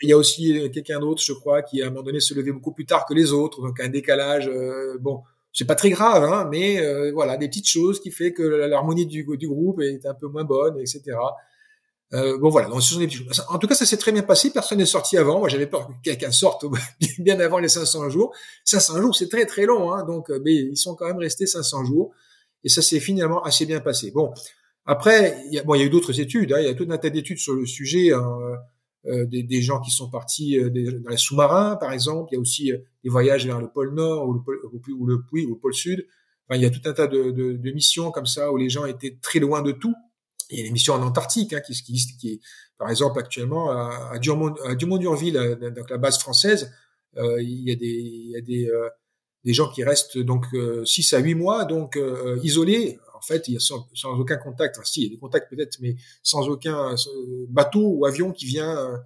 [0.03, 2.53] Il y a aussi quelqu'un d'autre je crois qui à un moment donné se levait
[2.53, 4.49] beaucoup plus tard que les autres donc un décalage
[5.01, 5.23] bon
[5.61, 6.81] c'est pas très grave hein, mais
[7.13, 10.79] voilà des petites choses qui fait que l'harmonie du, groupe est un peu moins bonne
[10.79, 11.17] etc
[12.13, 13.45] euh, bon voilà, donc ce sont des petits choses.
[13.49, 14.51] En tout cas, ça s'est très bien passé.
[14.51, 15.39] Personne n'est sorti avant.
[15.39, 16.65] Moi, j'avais peur que quelqu'un sorte
[17.19, 18.35] bien avant les 500 jours.
[18.65, 21.47] 500 jours, c'est très très long, hein, donc euh, mais ils sont quand même restés
[21.47, 22.13] 500 jours
[22.65, 24.11] et ça s'est finalement assez bien passé.
[24.11, 24.33] Bon,
[24.87, 26.53] après, il y a, bon, il y a eu d'autres études.
[26.53, 28.13] Hein, il y a tout un tas d'études sur le sujet.
[28.13, 28.57] Hein, euh,
[29.05, 32.29] des, des, gens qui sont partis euh, dans les sous-marins, par exemple.
[32.33, 35.17] Il y a aussi des voyages vers le pôle Nord ou le pôle, ou le,
[35.17, 36.07] ou le pôle Sud.
[36.47, 38.69] Enfin, il y a tout un tas de, de, de missions comme ça où les
[38.69, 39.95] gens étaient très loin de tout
[40.51, 42.41] il y a des missions en Antarctique hein, qui, qui, qui, est,
[42.79, 46.73] par exemple, actuellement à, à Dumont-Durville, euh, donc la base française,
[47.17, 48.89] euh, il y a des, il y a des, euh,
[49.45, 50.47] des gens qui restent donc
[50.85, 51.99] 6 à 8 mois donc
[52.43, 52.99] isolés.
[53.21, 54.77] En fait, il y a sans, sans aucun contact.
[54.77, 56.95] Enfin, si, il y a des contacts peut-être, mais sans aucun
[57.49, 59.01] bateau ou avion qui vient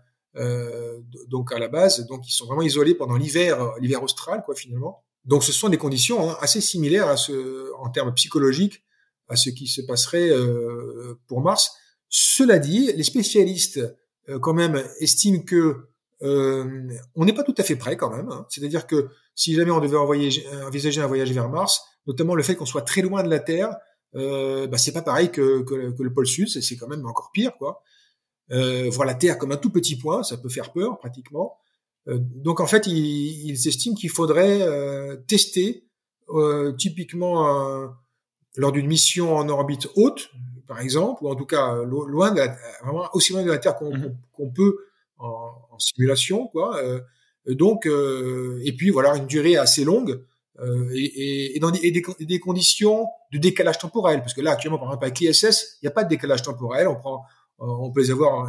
[1.29, 2.07] donc à la base.
[2.07, 5.05] Donc, ils sont vraiment isolés pendant l'hiver, l'hiver austral, quoi, finalement.
[5.25, 8.85] Donc, ce sont des conditions hein, assez similaires à ce, en termes psychologiques
[9.29, 11.73] à ce qui se passerait euh, pour Mars.
[12.09, 13.81] Cela dit, les spécialistes
[14.29, 15.89] euh, quand même estiment que
[16.23, 18.29] euh, on n'est pas tout à fait prêt quand même.
[18.31, 18.47] Hein.
[18.49, 22.55] C'est-à-dire que si jamais on devait envoyer, envisager un voyage vers Mars, notamment le fait
[22.55, 23.77] qu'on soit très loin de la Terre,
[24.15, 27.31] euh, bah, c'est pas pareil que, que, que, le pôle Sud, c'est quand même encore
[27.33, 27.83] pire, quoi.
[28.53, 31.57] Euh, voir la Terre comme un tout petit point, ça peut faire peur pratiquement.
[32.09, 34.67] Euh, donc en fait, ils, ils estiment qu'il faudrait
[35.27, 35.87] tester
[36.79, 37.93] typiquement
[38.57, 40.31] lors d'une mission en orbite haute,
[40.67, 43.77] par exemple, ou en tout cas loin de la, vraiment aussi loin de la Terre
[43.77, 44.53] qu'on mhm.
[44.55, 44.77] peut
[45.19, 46.83] en, en, simulation, quoi.
[47.49, 50.25] Euh, donc, euh, et puis voilà, une durée assez longue
[50.61, 54.89] euh, et, et, dans des, des, conditions de décalage temporel, parce que là actuellement, par
[54.89, 56.87] exemple, avec l'ISS, il n'y a pas de décalage temporel.
[56.87, 57.25] On prend,
[57.59, 58.49] on peut les avoir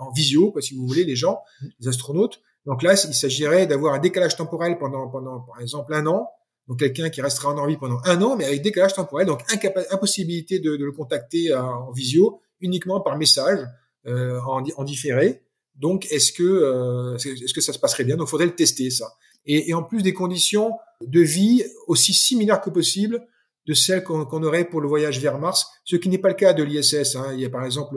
[0.00, 1.40] en, visio, quoi, si vous voulez, les gens,
[1.80, 2.40] les astronautes.
[2.66, 6.28] Donc là, il s'agirait d'avoir un décalage temporel pendant, pendant, par exemple, un an,
[6.68, 9.42] donc quelqu'un qui restera en orbite pendant un an, mais avec décalage temporel, donc
[9.90, 13.60] impossibilité de, de, le contacter en visio, uniquement par message,
[14.06, 15.42] euh, en, en, différé.
[15.74, 18.16] Donc, est-ce que euh, est-ce que ça se passerait bien?
[18.16, 19.14] Donc, il faudrait le tester ça.
[19.46, 23.26] Et, et, en plus des conditions de vie aussi similaires que possible
[23.66, 26.52] de celles qu'on aurait pour le voyage vers Mars, ce qui n'est pas le cas
[26.52, 27.16] de l'ISS.
[27.16, 27.32] Hein.
[27.32, 27.96] Il y a par exemple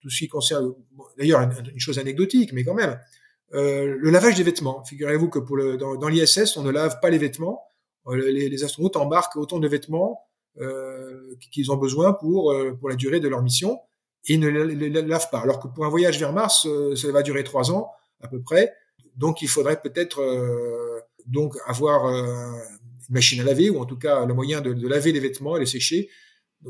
[0.00, 0.72] tout ce qui concerne,
[1.18, 2.98] d'ailleurs une, chose anecdotique, mais quand même,
[3.54, 4.82] euh, le lavage des vêtements.
[4.84, 7.62] Figurez-vous que pour le, dans, l'ISS, on ne lave pas les vêtements.
[8.06, 10.26] Euh, les, astronautes embarquent autant de vêtements
[10.58, 13.78] euh, qu'ils ont besoin pour euh, pour la durée de leur mission
[14.26, 15.40] et ne les, lavent pas.
[15.40, 17.90] Alors que pour un voyage vers Mars, euh, ça va durer trois ans
[18.22, 18.72] à peu près.
[19.16, 20.22] Donc il faudrait peut-être
[21.26, 25.12] donc avoir une machine à laver ou en tout cas le moyen de, de laver
[25.12, 26.08] les vêtements et les sécher.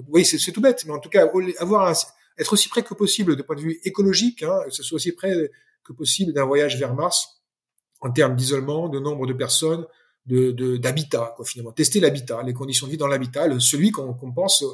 [0.09, 1.95] Oui, c'est tout bête, mais en tout cas avoir
[2.39, 5.13] être aussi près que possible de point de vue écologique, hein, que ce soit aussi
[5.13, 5.51] près
[5.85, 7.43] que possible d'un voyage vers Mars
[8.01, 9.87] en termes d'isolement, de nombre de personnes,
[10.27, 11.73] de d'habitat, quoi finalement.
[11.73, 14.65] Tester l'habitat, les conditions de vie dans l'habitat, celui qu'on pense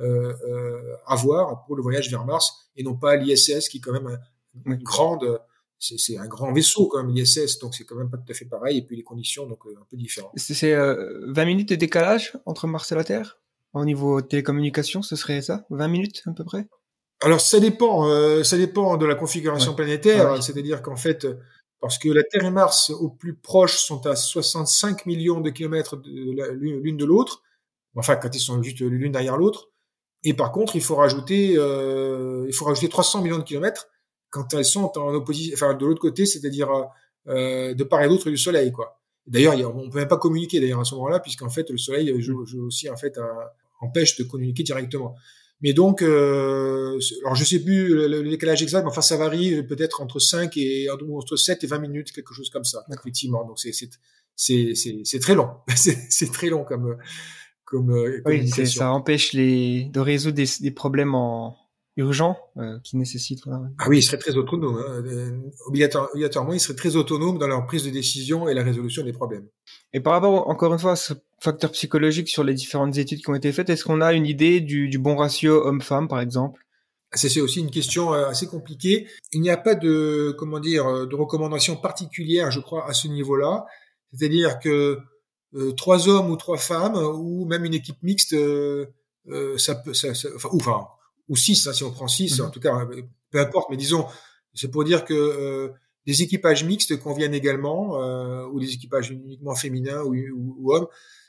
[0.00, 3.92] euh, euh, avoir pour le voyage vers Mars, et non pas l'ISS qui est quand
[3.92, 4.18] même
[4.64, 5.40] une grande
[5.78, 8.44] c'est un grand vaisseau quand même l'ISS, donc c'est quand même pas tout à fait
[8.44, 10.32] pareil, et puis les conditions donc euh, un peu différentes.
[10.36, 13.40] C'est euh, 20 minutes de décalage entre Mars et la Terre
[13.72, 16.68] au niveau télécommunication, ce serait ça 20 minutes à peu près?
[17.22, 21.26] Alors ça dépend, euh, ça dépend de la configuration planétaire, ah c'est-à-dire qu'en fait,
[21.80, 26.00] parce que la Terre et Mars au plus proche sont à 65 millions de kilomètres
[26.06, 27.42] l'une de l'autre,
[27.96, 29.68] enfin quand ils sont juste l'une derrière l'autre,
[30.22, 33.88] et par contre il faut rajouter, euh, il faut rajouter 300 millions de kilomètres
[34.34, 36.68] quand elles sont en opposition, enfin de l'autre côté, c'est-à-dire
[37.28, 39.00] euh, de part et d'autre du Soleil, quoi.
[39.28, 42.44] D'ailleurs, on peut même pas communiquer d'ailleurs à ce moment-là, puisqu'en fait le Soleil joue,
[42.44, 43.18] joue aussi en fait
[43.80, 45.14] empêche de communiquer directement.
[45.60, 50.02] Mais donc, euh, alors je sais plus le, décalage exact, mais enfin ça varie peut-être
[50.02, 53.46] entre 5 et entre 7 et 20 minutes, quelque chose comme ça, effectivement.
[53.46, 53.72] Donc c'est
[54.36, 56.96] c'est très long, c'est très long comme
[57.64, 61.56] comme euh, oui, ça empêche les de résoudre des, des problèmes en
[61.96, 63.42] urgents euh, qui nécessitent.
[63.78, 64.76] Ah oui, ils seraient très autonomes.
[64.76, 65.02] Hein.
[65.06, 69.12] Euh, obligatoirement, ils seraient très autonomes dans leur prise de décision et la résolution des
[69.12, 69.46] problèmes.
[69.92, 73.30] Et par rapport, encore une fois, à ce facteur psychologique sur les différentes études qui
[73.30, 76.60] ont été faites, est-ce qu'on a une idée du, du bon ratio homme-femme, par exemple?
[77.16, 79.06] C'est aussi une question euh, assez compliquée.
[79.32, 83.66] Il n'y a pas de comment dire de recommandation particulière, je crois, à ce niveau-là.
[84.12, 84.98] C'est-à-dire que
[85.54, 88.86] euh, trois hommes ou trois femmes ou même une équipe mixte, euh,
[89.56, 90.86] ça peut, ça, ça, enfin, ou, enfin,
[91.28, 92.46] ou six, hein, si on prend six, mhm.
[92.46, 92.86] en tout cas,
[93.30, 93.70] peu importe.
[93.70, 94.06] Mais disons,
[94.54, 95.72] c'est pour dire que
[96.06, 100.14] des équipages mixtes conviennent également, euh, ou des équipages uniquement féminins ou,
[100.58, 100.86] ou, hommes.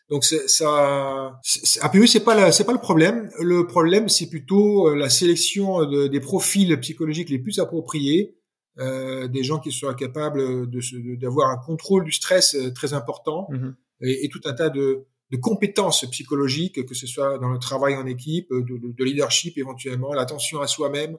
[0.10, 1.40] Donc ça,
[1.82, 3.32] a priori c'est pas c'est pas le problème.
[3.40, 8.38] Le problème c'est plutôt euh, la sélection de, des profils psychologiques les plus appropriés,
[8.78, 13.48] euh, des gens qui soient capables de d'avoir un contrôle du stress euh, très important
[13.50, 13.76] mhm.
[14.02, 17.96] et, et, tout un tas de, de, compétences psychologiques, que ce soit dans le travail
[17.96, 21.18] en équipe, de, de leadership éventuellement, l'attention à soi-même,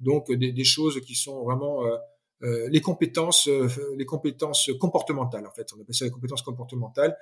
[0.00, 1.96] donc des, choses qui sont vraiment euh,
[2.42, 5.68] euh, les compétences, euh, les compétences comportementales en fait.
[5.76, 7.16] On appelle ça les compétences comportementales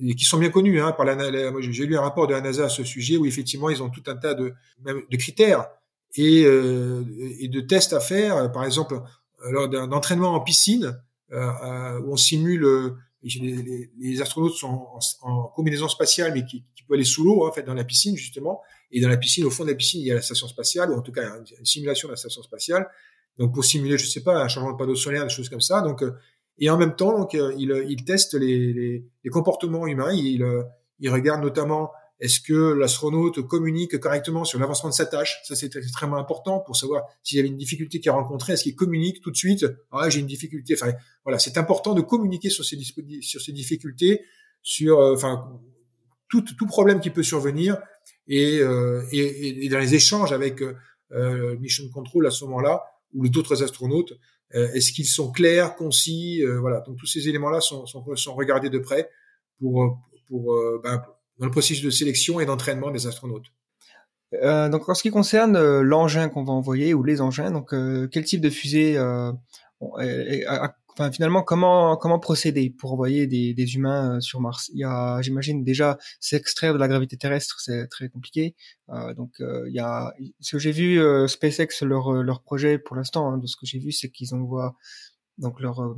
[0.00, 2.66] et qui sont bien connues hein, par la, j'ai lu un rapport de la NASA
[2.66, 5.66] à ce sujet où effectivement ils ont tout un tas de de critères
[6.14, 7.02] et, euh,
[7.40, 9.00] et de tests à faire par exemple
[9.50, 11.00] lors d'un entraînement en piscine
[11.32, 12.94] euh, où on simule
[13.24, 14.86] les, astronautes sont
[15.22, 17.84] en, combinaison spatiale mais qui, qui peuvent aller sous l'eau hein, en fait dans la
[17.84, 18.60] piscine justement
[18.92, 20.90] et dans la piscine au fond de la piscine il y a la station spatiale
[20.90, 21.22] ou en tout cas
[21.58, 22.86] une simulation de la station spatiale
[23.38, 25.80] donc pour simuler, je sais pas, un changement de panneau solaire, des choses comme ça.
[25.80, 26.12] Donc euh,
[26.58, 30.12] et en même temps, donc euh, il, euh, il teste les, les, les, comportements humains.
[30.12, 30.46] Il,
[31.00, 31.90] il regarde notamment
[32.24, 35.40] est-ce que l'astronaute communique correctement sur l'avancement de sa tâche?
[35.44, 38.54] Ça, c'est extrêmement important pour savoir s'il y avait une difficulté qu'il a rencontrée.
[38.54, 39.66] Est-ce qu'il communique tout de suite?
[39.92, 40.74] Ah, j'ai une difficulté.
[40.74, 42.78] Enfin, voilà, c'est important de communiquer sur ces,
[43.20, 44.22] sur ces difficultés,
[44.62, 45.60] sur, enfin,
[46.30, 47.76] tout, tout problème qui peut survenir
[48.26, 50.62] et, euh, et, et, dans les échanges avec
[51.12, 54.14] euh, Mission Control à ce moment-là, ou d'autres astronautes
[54.54, 56.80] euh, Est-ce qu'ils sont clairs, concis euh, Voilà.
[56.80, 59.10] Donc tous ces éléments-là sont, sont, sont, regardés de près
[59.58, 61.02] pour pour euh, ben,
[61.38, 63.46] dans le processus de sélection et d'entraînement des astronautes.
[64.42, 67.70] Euh, donc en ce qui concerne l'engin qu'on va envoyer ou les engins, donc
[68.10, 69.32] quel type de fusée euh,
[70.96, 74.70] enfin finalement comment comment procéder pour envoyer des, des humains euh, sur Mars?
[74.72, 78.54] Il y a, j'imagine déjà s'extraire de la gravité terrestre, c'est très compliqué.
[78.90, 82.78] Euh, donc euh, il y a ce que j'ai vu euh, SpaceX leur leur projet
[82.78, 84.74] pour l'instant, hein, de ce que j'ai vu, c'est qu'ils envoient
[85.38, 85.96] donc leur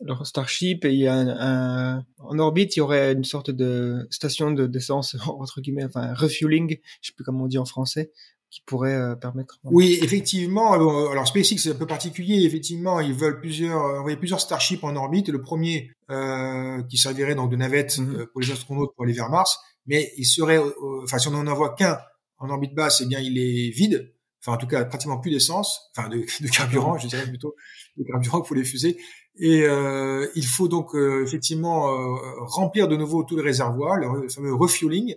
[0.00, 3.50] leur Starship et il y a un, un, en orbite il y aurait une sorte
[3.50, 7.64] de station de d'essence entre guillemets enfin refueling je sais plus comment on dit en
[7.64, 8.10] français
[8.54, 9.58] qui pourrait euh, permettre.
[9.64, 10.74] Oui, effectivement.
[10.74, 12.44] Alors SpaceX c'est un peu particulier.
[12.44, 15.28] Effectivement, ils veulent plusieurs euh, envoyer plusieurs starships en orbite.
[15.28, 18.14] Le premier euh, qui servirait donc de navette mhm.
[18.14, 20.60] euh, pour les astronautes pour aller vers Mars, mais il serait,
[21.02, 21.98] enfin si on n'en envoie qu'un
[22.38, 24.14] en orbite basse, eh bien il est vide.
[24.40, 27.56] enfin en tout cas pratiquement plus d'essence, enfin de, de, carburant, je dirais plutôt
[27.96, 28.98] de carburant pour les fusées.
[29.36, 34.28] Et euh, il faut donc euh, effectivement euh, remplir de nouveau tous les réservoirs, le,
[34.28, 35.16] fameux refueling.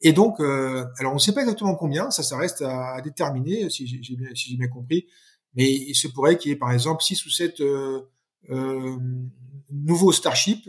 [0.00, 3.86] Et donc, alors on ne sait pas exactement combien, ça, ça reste à, déterminer si
[3.86, 5.06] j'ai bien, si bien compris.
[5.54, 7.62] Mais il se pourrait qu'il y ait par exemple six ou sept
[9.70, 10.68] nouveaux Starship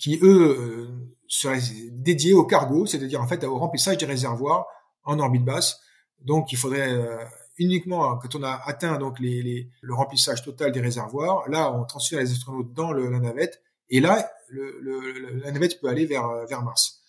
[0.00, 0.88] qui eux
[1.28, 1.60] seraient
[1.92, 4.66] dédiés au cargo, c'est-à-dire en fait au remplissage des réservoirs
[5.04, 5.80] en orbite basse.
[6.20, 7.24] Donc, il faudrait euh,
[7.58, 11.84] uniquement quand on a atteint donc les, les, le remplissage total des réservoirs, là, on
[11.84, 16.06] transfère les astronautes dans le, la navette, et là, le, le, la navette peut aller
[16.06, 17.00] vers vers Mars.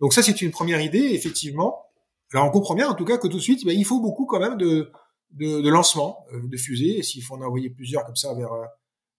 [0.00, 1.84] Donc ça, c'est une première idée, effectivement.
[2.32, 4.26] Alors, on comprend bien, en tout cas, que tout de suite, ben, il faut beaucoup
[4.26, 4.90] quand même de
[5.32, 7.02] de, de lancement euh, de fusées.
[7.02, 8.64] S'il faut en envoyer plusieurs comme ça vers euh,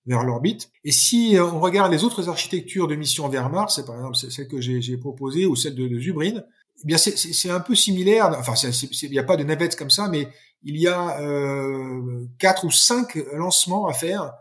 [0.05, 0.71] vers l'orbite.
[0.83, 4.59] Et si on regarde les autres architectures de mission vers Mars, par exemple celle que
[4.59, 6.41] j'ai proposée ou celle de, de Zubrin,
[6.81, 8.33] eh bien c'est un peu similaire.
[8.39, 10.27] Enfin, il n'y a pas de navette comme ça, mais
[10.63, 14.33] il y a euh, quatre ou cinq lancements à faire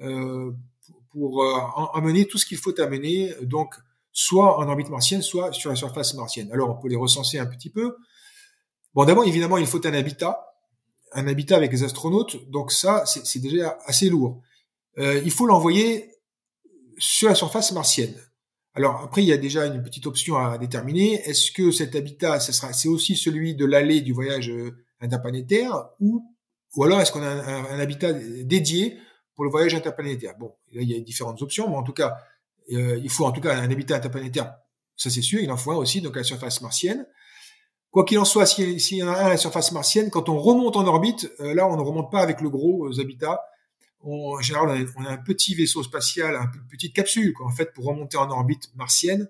[0.00, 0.52] euh,
[1.10, 1.58] pour, euh,
[1.94, 3.74] amener tout ce qu'il faut amener, donc
[4.12, 6.50] soit en orbite martienne, soit sur la surface martienne.
[6.52, 7.96] Alors on peut les recenser un petit peu.
[8.94, 10.54] Bon, d'abord évidemment il faut un habitat,
[11.12, 12.50] un habitat avec les astronautes.
[12.50, 14.42] Donc ça c'est déjà assez lourd.
[14.98, 16.10] Euh, il faut l'envoyer
[16.98, 18.14] sur la surface martienne.
[18.74, 21.14] Alors après, il y a déjà une petite option à déterminer.
[21.28, 25.90] Est-ce que cet habitat, ce sera, c'est aussi celui de l'allée du voyage euh, interplanétaire,
[26.00, 26.24] ou
[26.74, 28.98] ou alors est-ce qu'on a un, habitat dédié
[29.34, 30.34] pour le voyage interplanétaire?
[30.38, 32.18] Bon, là, il y a différentes options, mais en tout cas,
[32.72, 34.54] euh, il faut en tout cas un habitat interplanétaire.
[34.94, 35.40] Ça c'est sûr.
[35.40, 37.06] Il en faut un aussi donc à la surface martienne.
[37.90, 40.38] Quoi qu'il en soit, s'il y en a un à la surface martienne, quand on
[40.38, 43.40] remonte en orbite, euh, là, on ne remonte pas avec le gros habitat
[44.02, 47.84] en général, on a, un petit vaisseau spatial, une petite capsule, quoi, en fait, pour
[47.86, 49.28] remonter en orbite martienne.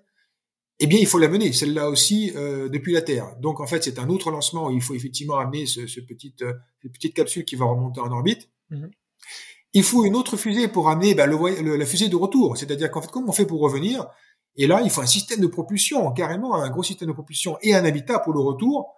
[0.79, 3.35] Eh bien, il faut la mener, celle-là aussi, euh, depuis la Terre.
[3.39, 6.43] Donc, en fait, c'est un autre lancement où il faut effectivement amener ce, ce petite,
[6.43, 8.49] euh, cette petite capsule qui va remonter en orbite.
[8.69, 8.91] Mhm.
[9.73, 12.57] Il faut une autre fusée pour amener bah, le, la fusée de retour.
[12.57, 14.07] C'est-à-dire qu'en fait, comment on fait pour revenir?
[14.55, 17.75] Et là, il faut un système de propulsion, carrément un gros système de propulsion et
[17.75, 18.95] un habitat pour le retour.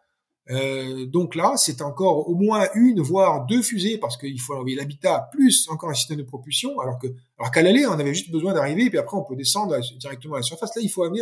[0.52, 4.76] Euh, donc là, c'est encore au moins une, voire deux fusées, parce qu'il faut envoyer
[4.76, 8.32] l'habitat plus encore un système de propulsion, alors que, alors qu'à l'aller, on avait juste
[8.32, 10.76] besoin d'arriver, puis après, on peut descendre directement à la surface.
[10.76, 11.22] Là, il faut amener,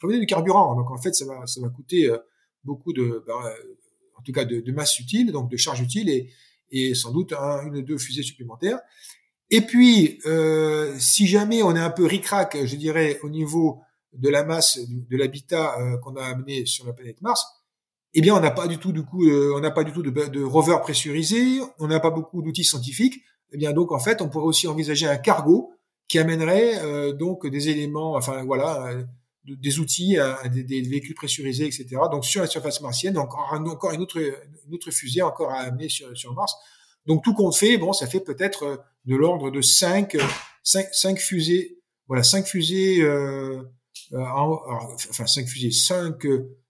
[0.00, 0.74] faut du carburant.
[0.74, 2.18] Donc en fait, ça va, ça va coûter euh,
[2.64, 3.54] beaucoup de, bah,
[4.18, 6.30] en tout cas, de, de, masse utile, donc de charge utile, et,
[6.70, 8.80] et sans doute une ou deux fusées supplémentaires.
[9.50, 13.80] Et puis, euh, si jamais on est un peu ricrac, je dirais, au niveau
[14.12, 17.46] de la masse de l'habitat euh, qu'on a amené sur la planète Mars,
[18.14, 20.02] eh bien, on n'a pas du tout, du coup, euh, on n'a pas du tout
[20.02, 23.22] de, de rover pressurisé, on n'a pas beaucoup d'outils scientifiques.
[23.52, 25.72] Eh bien, donc, en fait, on pourrait aussi envisager un cargo
[26.08, 28.90] qui amènerait euh, donc des éléments, enfin voilà,
[29.48, 30.16] euh, des outils,
[30.52, 31.86] des, des, véhicules pressurisés, etc.
[32.10, 35.88] Donc, sur la surface martienne, encore, encore une autre, une autre fusée encore à amener
[35.88, 36.54] sur, sur Mars.
[37.06, 40.16] Donc, tout compte fait, bon, ça fait peut-être de l'ordre de 5,
[40.62, 41.78] 5, 5 fusées,
[42.08, 43.62] voilà, 5 fusées, euh,
[44.12, 46.26] enfin 5 fusées, 5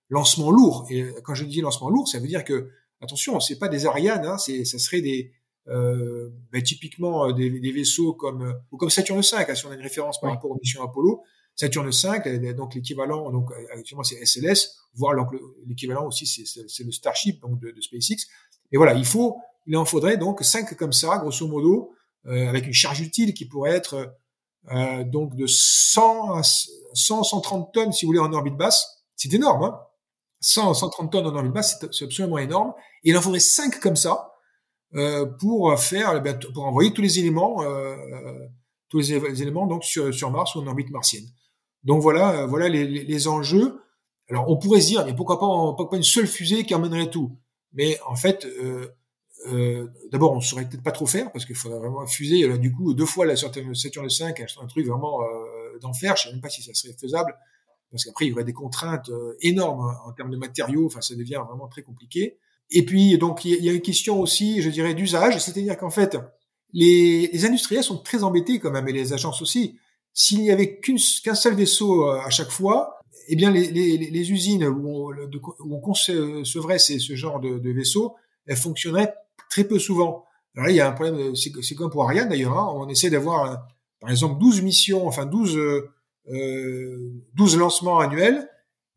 [0.08, 0.86] lancement lourd.
[0.90, 4.24] Et quand je dis lancement lourd, ça veut dire que attention, c'est pas des Ariane,
[4.26, 5.32] hein, c'est ça serait des
[5.68, 9.66] euh, ben, typiquement euh, des, des, vaisseaux comme euh, ou comme Saturne V, hein, si
[9.66, 11.22] on a une référence par rapport aux missions Apollo.
[11.56, 15.14] Saturne V, donc l'équivalent, donc actuellement c'est SLS, voire
[15.66, 18.26] l'équivalent aussi c'est le Starship donc de, de, SpaceX.
[18.72, 21.94] Et voilà, il faut, il en faudrait donc cinq comme ça, grosso modo,
[22.26, 24.14] euh, avec une charge utile qui pourrait être
[24.70, 26.42] euh, donc de 100
[26.92, 29.04] 100 130 tonnes si vous voulez en orbite basse.
[29.16, 29.80] C'est énorme, hein
[30.40, 32.74] 100, 130 tonnes en orbite basse, c'est absolument énorme.
[33.04, 34.32] Et il en faudrait 5 comme ça
[34.94, 37.96] euh, pour faire, eh pour envoyer tous les éléments, euh,
[38.88, 41.24] tous les, éléments donc sur, sur, Mars ou en orbite martienne.
[41.86, 43.80] Donc voilà, euh, voilà les, enjeux.
[44.28, 47.38] Alors on pourrait se dire, mais pourquoi pas, une seule fusée qui emmènerait tout?
[47.72, 48.88] Mais en fait, euh,
[49.46, 52.72] euh, d'abord on ne saurait peut-être pas trop faire parce qu'il faudrait vraiment là, du
[52.72, 56.16] coup deux fois la Saturn, Saturn 5, un truc vraiment euh, d'enfer.
[56.16, 57.36] Je sais même pas si ça serait faisable
[57.92, 59.10] parce qu'après il y aurait des contraintes
[59.42, 62.38] énormes en termes de matériaux, enfin ça devient vraiment très compliqué.
[62.70, 66.18] Et puis donc il y a une question aussi, je dirais, d'usage, c'est-à-dire qu'en fait
[66.72, 69.78] les, les, industriels sont très embêtés quand même et les agences aussi.
[70.18, 72.98] S'il n'y avait qu'un seul vaisseau euh, à chaque fois,
[73.28, 77.70] eh bien les, les, les usines où on, où on concevrait ce genre de, de
[77.70, 79.12] vaisseaux, elles fonctionneraient
[79.50, 80.24] très peu souvent.
[80.54, 83.10] Alors là, il y a un problème, c'est comme pour Ariane d'ailleurs, hein, on essaie
[83.10, 83.68] d'avoir
[84.00, 85.56] par exemple 12 missions, enfin 12
[86.28, 88.48] euh, 12 lancements annuels,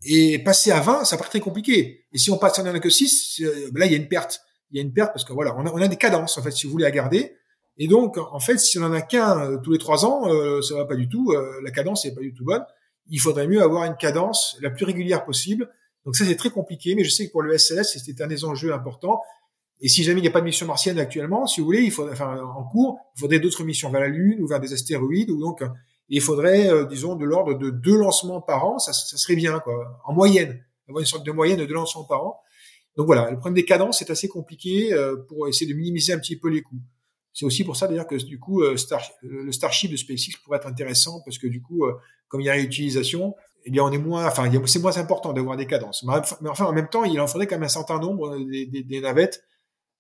[0.04, 2.06] et passer à 20, ça paraît très compliqué.
[2.14, 4.42] Et si on passe en a que 6, euh, là, il y a une perte.
[4.72, 6.44] Il y a une perte parce que voilà, on a, on a des cadences, en
[6.44, 7.36] fait, si vous voulez, à garder.
[7.80, 10.62] Et donc, en fait, si on en a qu'un euh, tous les trois ans, euh,
[10.62, 11.32] ça va pas du tout.
[11.32, 12.64] Euh, la cadence n'est pas du tout bonne.
[13.08, 15.70] Il faudrait mieux avoir une cadence la plus régulière possible.
[16.06, 18.44] Donc ça, c'est très compliqué, mais je sais que pour le SLS, c'était un des
[18.44, 19.22] enjeux importants.
[19.80, 21.92] Et si jamais il n'y a pas de mission martienne actuellement, si vous voulez, il
[21.92, 25.32] faudrait, enfin, en cours, il faudrait d'autres missions vers la Lune ou vers des astéroïdes,
[25.32, 25.64] ou donc,
[26.10, 30.02] il faudrait, disons, de l'ordre de deux lancements par an, ça, ça serait bien, quoi,
[30.04, 32.42] en moyenne, avoir une sorte de moyenne de deux lancements par an.
[32.98, 36.20] Donc voilà, le problème des cadences est assez compliqué euh, pour essayer de minimiser un
[36.20, 36.82] petit peu les coûts.
[37.40, 40.58] C'est aussi pour ça d'ailleurs que du coup euh, Star, le Starship de SpaceX pourrait
[40.58, 41.86] être intéressant parce que du coup,
[42.28, 43.34] comme il y a réutilisation,
[43.64, 46.04] eh bien on est moins, enfin c'est moins important d'avoir des cadences.
[46.04, 46.14] Mais
[46.50, 49.00] enfin en même temps, il en faudrait quand même un certain nombre des, des, des
[49.00, 49.42] navettes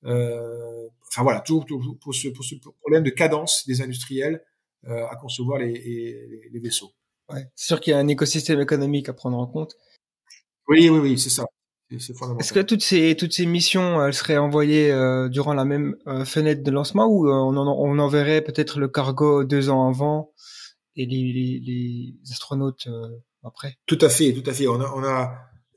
[0.05, 4.43] euh, enfin voilà, toujours, pour, ce, pour, ce, problème de cadence des industriels
[4.87, 6.91] euh, à concevoir les, les, les vaisseaux.
[7.29, 9.75] Ouais, c'est sûr qu'il y a un écosystème économique à prendre en compte.
[10.67, 11.45] Oui, oui, oui, c'est ça.
[11.91, 16.23] Est-ce que toutes ces toutes ces missions elles seraient envoyées euh, durant la même euh,
[16.23, 20.31] fenêtre de lancement ou euh, on, en, on enverrait peut-être le cargo deux ans avant
[20.95, 22.87] et les, les, les astronautes
[23.43, 23.77] après?
[23.87, 24.67] Tout à fait, tout à fait.
[24.67, 25.33] On a, on a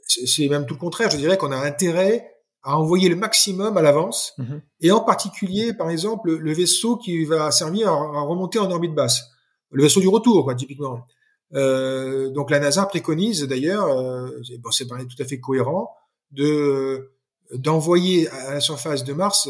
[0.07, 1.11] c'est même tout le contraire.
[1.11, 2.29] Je dirais qu'on a intérêt
[2.63, 4.63] à envoyer le maximum à l'avance, mhm.
[4.81, 9.25] et en particulier, par exemple, le vaisseau qui va servir à, remonter en orbite basse,
[9.71, 11.07] le vaisseau du retour, quoi, typiquement.
[11.55, 14.29] Euh, donc la NASA préconise d'ailleurs, euh,
[14.61, 15.91] bon, c'est tout à fait cohérent,
[16.33, 17.13] de
[17.55, 19.49] d'envoyer à la surface de Mars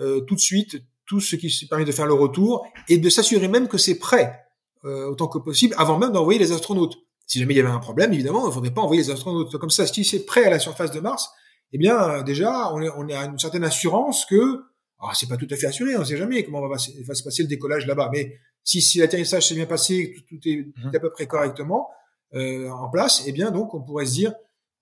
[0.00, 3.48] euh, tout de suite tout ce qui permet de faire le retour et de s'assurer
[3.48, 4.40] même que c'est prêt
[4.84, 6.96] euh, autant que possible avant même d'envoyer les astronautes.
[7.26, 9.56] Si jamais il y avait un problème, évidemment, il ne faudrait pas envoyer les astronautes.
[9.56, 11.30] Comme ça, si c'est prêt à la surface de Mars,
[11.72, 14.62] eh bien déjà on, est, on a une certaine assurance que
[15.00, 16.78] ah, c'est pas tout à fait assuré, on ne sait jamais comment va, va,
[17.14, 20.66] se passer le décollage là-bas, mais si, si l'atterrissage s'est bien passé, tout, tout, est,
[20.76, 20.94] mhm.
[20.94, 21.90] à peu près correctement
[22.34, 24.34] euh, en place, eh bien donc on pourrait se dire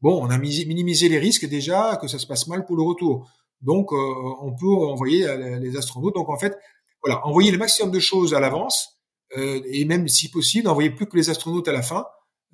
[0.02, 3.30] bon, on a minimisé les risques déjà que ça se passe mal pour le retour,
[3.62, 3.96] donc euh,
[4.40, 6.14] on peut envoyer euh, les astronautes.
[6.14, 6.58] Donc en fait,
[7.02, 8.98] voilà, envoyer le maximum de choses à l'avance
[9.38, 12.04] euh, et même si possible, envoyer plus que les astronautes à la fin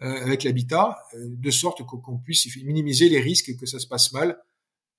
[0.00, 4.40] avec l'habitat, de sorte qu'on puisse minimiser les risques que ça se passe mal.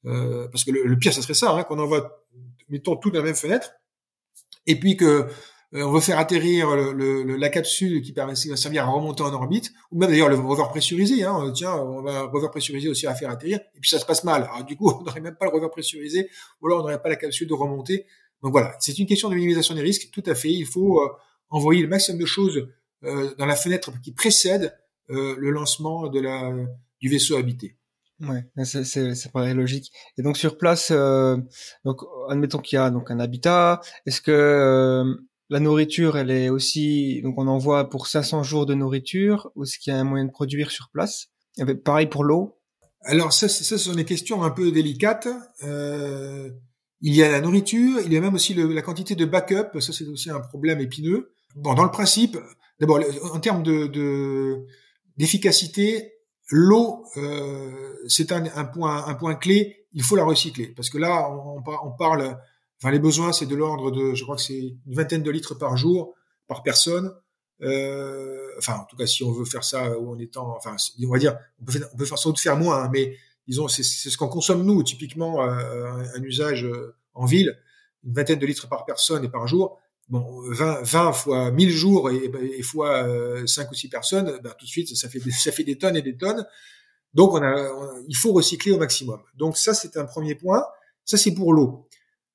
[0.04, 2.22] Parce que le, pire, ça serait ça, hein, qu'on envoie,
[2.68, 3.72] mettons tout dans la même fenêtre,
[4.66, 5.30] et puis que
[5.74, 10.00] on veut faire atterrir la capsule qui permet de servir à remonter en orbite, ou
[10.00, 11.24] même d'ailleurs le rover pressurisé.
[11.24, 14.24] Hein, tiens, on va rover pressurisé aussi à faire atterrir, et puis ça se passe
[14.24, 14.50] mal.
[14.68, 16.30] Du coup, on n'aurait même pas le rover pressurisé,
[16.62, 18.06] ou alors on n'aurait pas la capsule de remonter.
[18.42, 20.52] Donc voilà, c'est une question de minimisation des risques, tout à fait.
[20.52, 21.02] Il faut
[21.50, 22.68] envoyer le maximum de choses
[23.02, 24.74] dans la fenêtre qui précède
[25.12, 26.22] euh, le lancement de
[27.02, 27.76] du vaisseau habité.
[28.20, 29.92] Ouais, c'est, c'est, ça paraît logique.
[30.18, 31.38] Et donc sur place, euh,
[31.86, 33.82] donc admettons qu'il y a donc un habitat.
[34.06, 35.16] Est-ce que euh,
[35.50, 39.80] la nourriture, elle est aussi donc on envoie pour 500 jours de nourriture ou est-ce
[39.80, 41.28] qu'il y a un moyen de produire sur place?
[41.58, 42.60] Et Pareil pour l'eau.
[43.04, 45.28] Alors ça, ça, ce sont des questions un peu délicates.
[45.64, 46.50] Euh,
[47.02, 49.80] il y a la nourriture, il y a même aussi la quantité de backup.
[49.80, 51.34] Ça, c'est aussi un problème épineux.
[51.56, 52.38] Bon, dans le principe,
[52.80, 53.00] d'abord
[53.34, 54.66] en termes de, de
[55.18, 56.14] d'efficacité,
[56.52, 59.88] l'eau, euh, c'est un, un, point, un point clé.
[59.94, 62.38] Il faut la recycler parce que là, on, on parle.
[62.82, 65.56] Enfin, les besoins, c'est de l'ordre de, je crois que c'est une vingtaine de litres
[65.56, 66.16] par jour
[66.48, 67.14] par personne.
[67.62, 71.12] Euh, enfin, en tout cas, si on veut faire ça ou en étant, enfin, on
[71.12, 73.18] va dire, on peut, faire, sans doute faire moins, hein, mais
[73.48, 77.60] disons, c'est ce qu'on consomme nous, typiquement euh, un, usage euh, en ville,
[78.06, 82.10] une vingtaine de litres par personne et par jour bon, 20, 20 fois 1000 jours
[82.10, 85.32] et, et fois euh, 5 ou 6 personnes, ben, tout de suite, ça fait, des,
[85.32, 86.46] ça fait des tonnes et des tonnes.
[87.14, 89.22] Donc, on a, il faut recycler au maximum.
[89.36, 90.64] Donc, ça, c'est un premier point.
[91.06, 91.89] Ça, c'est pour l'eau.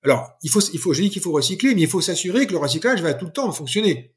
[0.05, 2.59] Alors, il faut, il je dis qu'il faut recycler, mais il faut s'assurer que le
[2.59, 4.15] recyclage va tout le temps fonctionner.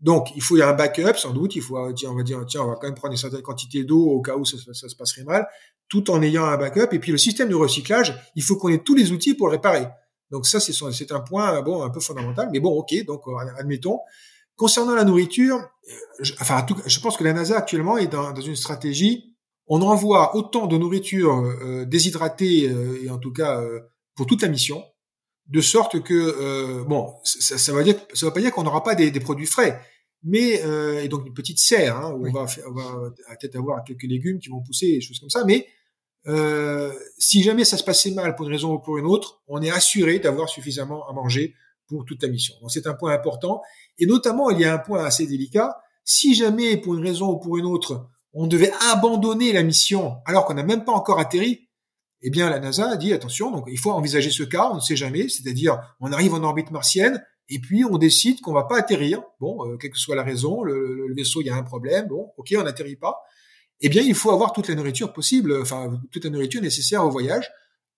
[0.00, 1.56] Donc, il faut y avoir un backup, sans doute.
[1.56, 3.84] Il faut, tiens, on va dire, tiens, on va quand même prendre une certaine quantité
[3.84, 5.46] d'eau au cas où ça, se passerait mal,
[5.88, 6.92] tout en ayant un backup.
[6.92, 9.52] Et puis, le système de recyclage, il faut qu'on ait tous les outils pour le
[9.52, 9.86] réparer.
[10.30, 14.00] Donc ça, c'est un point bon un peu fondamental, mais bon, ok, donc euh, admettons.
[14.56, 18.56] Concernant la nourriture, euh, je, enfin, je pense que la NASA actuellement est dans, une
[18.56, 19.34] stratégie.
[19.66, 22.70] On envoie autant de nourriture euh, déshydratée
[23.02, 23.60] et en tout cas
[24.14, 24.84] pour toute la mission,
[25.48, 28.94] de sorte que bon, ça, ça va dire, ça va pas dire qu'on n'aura pas
[28.94, 29.80] des, des, produits frais,
[30.22, 30.60] mais
[31.02, 33.10] et donc une petite serre hein, où on va, on va
[33.40, 35.66] peut-être avoir quelques légumes qui vont pousser, des choses comme ça, mais
[36.26, 39.62] euh, si jamais ça se passait mal pour une raison ou pour une autre, on
[39.62, 41.54] est assuré d'avoir suffisamment à manger
[41.86, 42.54] pour toute la mission.
[42.60, 43.62] Donc c'est un point important.
[43.98, 45.80] Et notamment, il y a un point assez délicat.
[46.04, 50.44] Si jamais, pour une raison ou pour une autre, on devait abandonner la mission alors
[50.44, 51.68] qu'on n'a même pas encore atterri,
[52.22, 54.80] eh bien la NASA a dit attention, donc il faut envisager ce cas, on ne
[54.80, 58.78] sait jamais, c'est-à-dire on arrive en orbite martienne et puis on décide qu'on va pas
[58.78, 59.22] atterrir.
[59.40, 62.06] Bon, euh, quelle que soit la raison, le, le, vaisseau il y a un problème,
[62.08, 63.16] bon, ok, on n'atterrit pas
[63.80, 67.10] eh bien, il faut avoir toute la nourriture possible, enfin, toute la nourriture nécessaire au
[67.10, 67.50] voyage,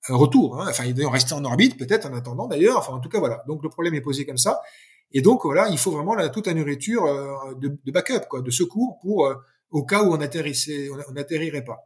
[0.09, 0.61] un retour.
[0.61, 0.67] Hein.
[0.69, 2.79] Enfin, il doit rester en orbite, peut-être en attendant d'ailleurs.
[2.79, 3.43] Enfin, en tout cas, voilà.
[3.49, 4.61] Donc, le problème est posé comme ça.
[5.13, 8.43] Et donc, voilà, il faut vraiment la, toute la nourriture euh, de, de, backup, quoi,
[8.43, 9.35] de secours pour euh,
[9.71, 11.79] au cas où on atterrissait, on n'atterrirait pas.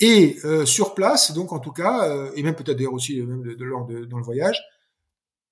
[0.00, 3.42] Et euh, sur place, donc en tout cas, euh, et même peut-être d'ailleurs aussi même
[3.42, 4.58] de, de, lors de, dans le voyage,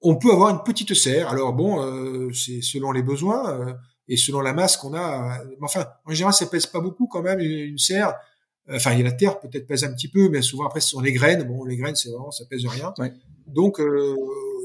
[0.01, 1.29] on peut avoir une petite serre.
[1.29, 3.77] Alors bon, euh, c'est selon les besoins
[4.09, 5.45] et selon la masse qu'on a.
[5.45, 8.15] Mais enfin, en général, ça pèse pas beaucoup quand même une, une serre.
[8.71, 10.91] Enfin, il y a la terre peut-être pèse un petit peu, mais souvent après ce
[10.91, 11.43] sont les graines.
[11.43, 12.95] Bon, les graines, c'est vraiment ça pèse rien.
[12.99, 13.13] Ouais.
[13.47, 13.83] Donc,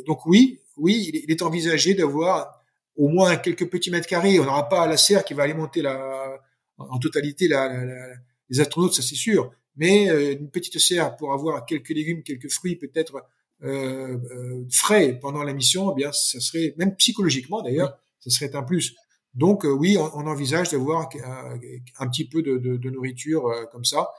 [0.06, 2.62] donc oui, oui, il est envisagé d'avoir
[2.96, 4.40] au moins quelques petits mètres carrés.
[4.40, 6.40] On n'aura pas la serre qui va alimenter la,
[6.78, 8.08] en totalité la, la, la,
[8.50, 9.52] les astronautes, ça c'est sûr.
[9.76, 13.24] Mais euh, une petite serre pour avoir quelques légumes, quelques fruits, peut-être
[13.64, 18.56] euh, euh, frais pendant la mission, eh bien, ça serait même psychologiquement d'ailleurs, ça serait
[18.56, 18.96] un plus.
[19.34, 21.60] Donc euh, oui, on, on envisage d'avoir un,
[22.00, 24.10] un, petit peu de, de, de nourriture euh, comme ça.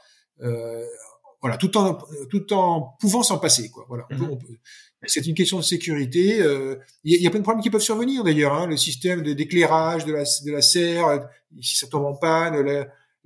[1.41, 1.99] voilà, tout en
[2.31, 3.85] tout en pouvant s'en passer, quoi.
[3.89, 4.17] Voilà, peut,
[5.07, 6.41] c'est une question de sécurité.
[6.41, 8.55] Euh, il y, a plein de problèmes qui peuvent survenir d'ailleurs.
[8.55, 11.29] Hein, le système d'éclairage de, la, de la serre,
[11.61, 12.57] si ça tombe en panne,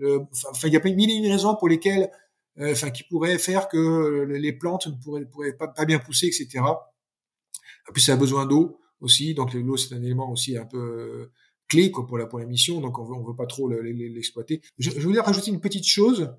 [0.01, 2.11] enfin, il y a mille et une raisons pour lesquelles,
[2.59, 6.61] euh, enfin, qui pourraient faire que les plantes ne pourraient, pas, pas, bien pousser, etc.
[6.61, 10.79] En plus, ça a besoin d'eau aussi, donc l'eau c'est un élément aussi un peu
[10.79, 11.33] euh,
[11.69, 14.61] clé quoi, pour la pour la mission, donc on veut, on veut pas trop l'exploiter.
[14.79, 16.31] Je, je voulais rajouter une petite chose.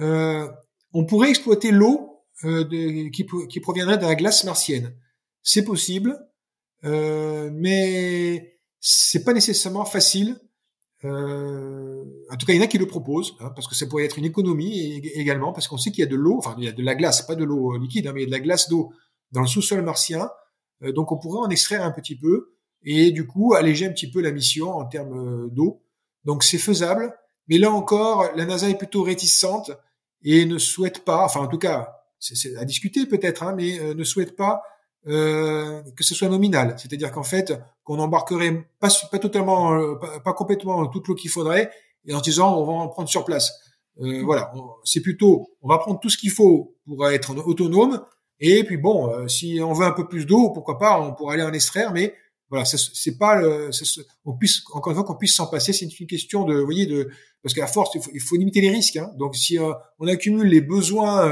[0.00, 0.48] Euh,
[0.92, 2.64] on pourrait exploiter l'eau euh,
[3.10, 4.94] qui, qui, proviendrait de la glace martienne.
[5.42, 6.18] C'est possible,
[6.84, 10.38] euh, mais c'est pas nécessairement facile.
[11.06, 13.86] Euh, en tout cas, il y en a qui le proposent, hein, parce que ça
[13.86, 16.64] pourrait être une économie également, parce qu'on sait qu'il y a de l'eau, enfin il
[16.64, 18.30] y a de la glace, pas de l'eau euh, liquide, hein, mais il y a
[18.30, 18.92] de la glace d'eau
[19.32, 20.28] dans le sous-sol martien.
[20.82, 22.52] Euh, donc on pourrait en extraire un petit peu
[22.82, 25.82] et du coup alléger un petit peu la mission en termes d'eau.
[26.24, 27.14] Donc c'est faisable,
[27.48, 29.70] mais là encore, la NASA est plutôt réticente
[30.22, 33.94] et ne souhaite pas, enfin en tout cas, c'est à discuter peut-être, hein, mais euh,
[33.94, 34.62] ne souhaite pas
[35.06, 36.74] euh, que ce soit nominal.
[36.78, 37.52] C'est-à-dire qu'en fait,
[37.86, 41.70] qu'on embarquerait pas, pas totalement, euh, pas, pas, complètement toute l'eau qu'il faudrait,
[42.04, 43.52] et en disant on va en prendre sur place.
[44.00, 44.52] Euh, voilà,
[44.84, 48.04] c'est plutôt on va prendre tout ce qu'il faut pour être autonome,
[48.40, 51.34] et puis bon, euh, si on veut un peu plus d'eau, pourquoi pas, on pourrait
[51.34, 52.12] aller en extraire, mais
[52.50, 53.70] voilà, c'est pas le,
[54.24, 55.72] on puisse encore une fois qu'on puisse s'en passer.
[55.72, 57.08] C'est une question de, vous voyez, de
[57.42, 58.96] parce qu'à force, il faut, il faut, limiter les risques.
[58.96, 59.10] Hein.
[59.18, 59.58] Donc si
[59.98, 61.28] on accumule les besoins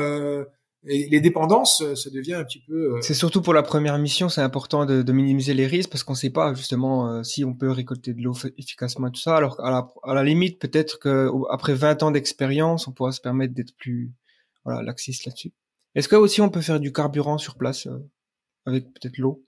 [0.86, 2.96] et les dépendances, ça devient un petit peu.
[2.96, 3.00] Euh...
[3.00, 6.12] C'est surtout pour la première mission, c'est important de, de, minimiser les risques parce qu'on
[6.12, 9.36] ne sait pas justement euh, si on peut récolter de l'eau efficacement et tout ça.
[9.36, 13.20] Alors à la, à la limite, peut-être que après 20 ans d'expérience, on pourra se
[13.20, 14.12] permettre d'être plus
[14.64, 15.52] voilà laxiste là-dessus.
[15.94, 17.98] Est-ce que aussi on peut faire du carburant sur place euh,
[18.66, 19.44] avec peut-être l'eau?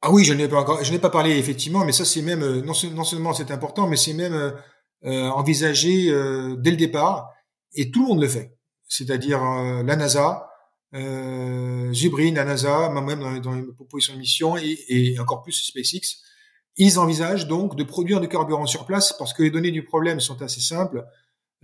[0.00, 2.42] Ah oui, je n'ai pas encore, je n'ai pas parlé effectivement, mais ça c'est même
[2.42, 4.54] euh, non, non, seulement c'est important, mais c'est même
[5.04, 6.06] euh, envisagé
[6.58, 7.30] dès le départ
[7.74, 8.56] et tout le monde le fait.
[8.88, 10.47] C'est-à-dire la NASA,
[10.94, 16.22] euh, Zubrin, la NASA, moi-même dans, dans, les propositions de mission et, encore plus SpaceX,
[16.76, 20.20] ils envisagent donc de produire du carburant sur place parce que les données du problème
[20.20, 21.04] sont assez simples.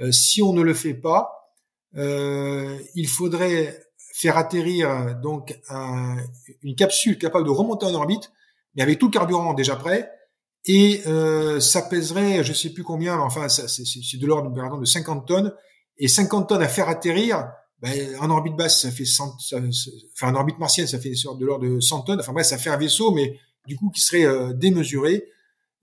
[0.00, 1.54] Euh, si on ne le fait pas,
[1.96, 3.80] euh, il faudrait
[4.14, 6.16] faire atterrir donc un,
[6.62, 8.32] une capsule capable de remonter en orbite,
[8.74, 10.10] mais avec tout le carburant déjà prêt,
[10.66, 15.54] et euh, ça pèserait, je sais plus combien, enfin c'est de l'ordre de 50 tonnes,
[15.98, 17.52] et 50 tonnes à faire atterrir,
[17.84, 19.58] ben, en orbite basse, ça fait 100, ça,
[20.14, 22.20] enfin en orbite martienne, ça fait de l'ordre de 100 tonnes.
[22.20, 25.26] Enfin bref, ça fait un vaisseau, mais du coup qui serait euh, démesuré.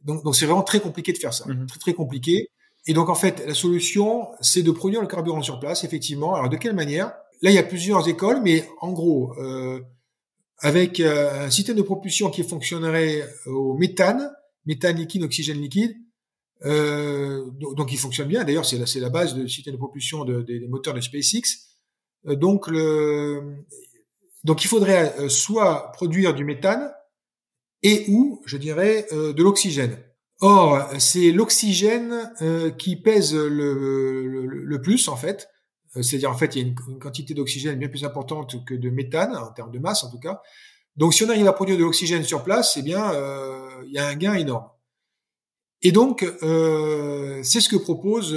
[0.03, 1.67] Donc donc c'est vraiment très compliqué de faire ça, mm-hmm.
[1.67, 2.49] très très compliqué.
[2.87, 6.33] Et donc en fait, la solution, c'est de produire le carburant sur place, effectivement.
[6.33, 7.13] Alors de quelle manière?
[7.43, 9.79] Là, il y a plusieurs écoles, mais en gros, euh,
[10.57, 14.31] avec euh, un système de propulsion qui fonctionnerait au méthane,
[14.65, 15.95] méthane liquide, oxygène liquide.
[16.65, 18.43] Euh, donc, il fonctionne bien.
[18.43, 21.70] D'ailleurs, c'est la, la base du système de propulsion de, des moteurs de SpaceX.
[22.27, 23.65] Euh, donc, le,
[24.43, 26.91] donc il faudrait euh, soit produire du méthane
[27.83, 29.97] et ou, je dirais, euh, de l'oxygène.
[30.39, 32.33] Or, c'est l'oxygène
[32.79, 35.47] qui pèse le, plus en fait.
[36.01, 39.35] C'est-à-dire en fait, il y a une, quantité d'oxygène bien plus importante que de méthane
[39.35, 40.41] en termes de masse en tout cas.
[40.95, 43.13] Donc, si on arrive à produire de l'oxygène sur place, eh bien,
[43.85, 44.67] il y a un gain énorme.
[45.83, 48.35] Et donc, c'est ce que propose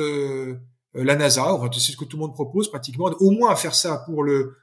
[0.95, 4.05] la NASA, enfin, c'est ce que tout le monde propose pratiquement, au moins faire ça
[4.07, 4.57] pour le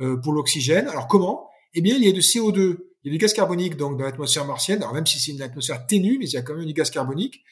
[0.00, 0.88] euh, pour l'oxygène.
[0.88, 1.50] Alors comment?
[1.74, 4.04] Eh bien, il y a de CO2, il y a du gaz carbonique donc dans
[4.04, 4.78] l'atmosphère martienne.
[4.78, 6.90] Alors même si c'est une atmosphère ténue, mais il y a quand même du gaz
[6.90, 7.44] carbonique.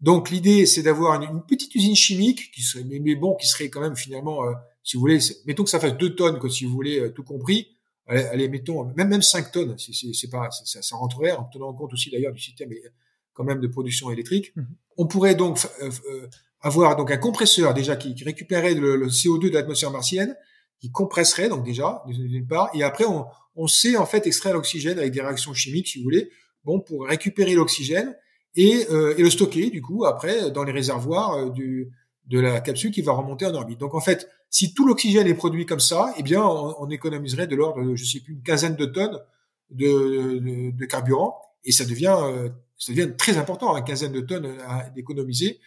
[0.00, 3.80] Donc l'idée, c'est d'avoir une, petite usine chimique qui serait, mais, bon, qui serait quand
[3.80, 4.52] même finalement, euh,
[4.82, 7.22] si vous voulez, mettons que ça fasse deux tonnes, quoi, si vous voulez, euh, tout
[7.22, 7.68] compris.
[8.08, 11.92] Allez, allez, mettons même même 5 tonnes, c'est pas, ça, ça rentrerait en tenant compte
[11.92, 12.70] aussi d'ailleurs du système
[13.32, 14.54] quand même de production électrique.
[14.56, 14.62] Mmh.
[14.96, 15.58] On pourrait donc
[16.64, 20.34] avoir donc un compresseur déjà qui, qui récupérait le, le, CO2 de l'atmosphère martienne,
[20.80, 25.12] qui compresserait donc déjà d'une part, et après on, sait en fait extraire l'oxygène avec
[25.12, 26.30] des réactions chimiques, si vous voulez,
[26.64, 28.16] bon pour récupérer l'oxygène
[28.56, 31.90] et, euh, et, le stocker du coup après dans les réservoirs euh, du,
[32.26, 33.78] de la capsule qui va remonter en orbite.
[33.78, 37.46] Donc en fait Si tout l'oxygène est produit comme ça, eh bien, on, on économiserait
[37.46, 39.18] de l'ordre de, je sais plus, une quinzaine de tonnes
[39.70, 42.48] de, de, de carburant, et ça devient, euh,
[42.78, 45.60] ça devient très important, une quinzaine de tonnes à d'économiser,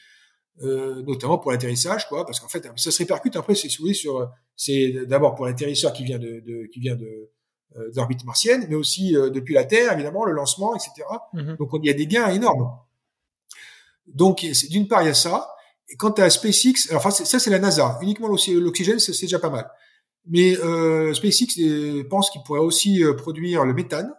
[0.64, 3.93] euh, notamment pour l'atterrissage, quoi, parce qu'en fait, ça se répercute après, si vous voulez,
[3.93, 7.30] sur, c'est d'abord pour l'atterrisseur qui vient de, de qui vient de
[7.76, 10.91] euh, d'orbite martienne, mais aussi euh, depuis la Terre, évidemment, le lancement, etc.
[11.34, 11.58] Mhm.
[11.58, 12.72] Donc, on- il y a des gains énormes.
[14.08, 15.49] Donc, c'est- d'une part, il y a ça.
[15.89, 17.97] Et quant à SpaceX, alors, enfin, c'est- ça, c'est la NASA.
[18.01, 19.70] Uniquement l'oxy- l'oxygène, c'est c'est déjà pas mal.
[20.26, 24.14] Mais euh, SpaceX euh, pense qu'il pourrait aussi euh, produire le méthane.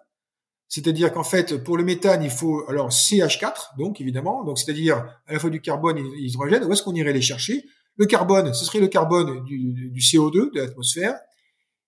[0.69, 5.33] C'est-à-dire qu'en fait, pour le méthane, il faut alors CH4, donc évidemment, donc c'est-à-dire à
[5.33, 6.65] la fois du carbone et de l'hydrogène.
[6.65, 7.65] Où est-ce qu'on irait les chercher?
[7.97, 11.19] Le carbone, ce serait le carbone du, du CO2 de l'atmosphère.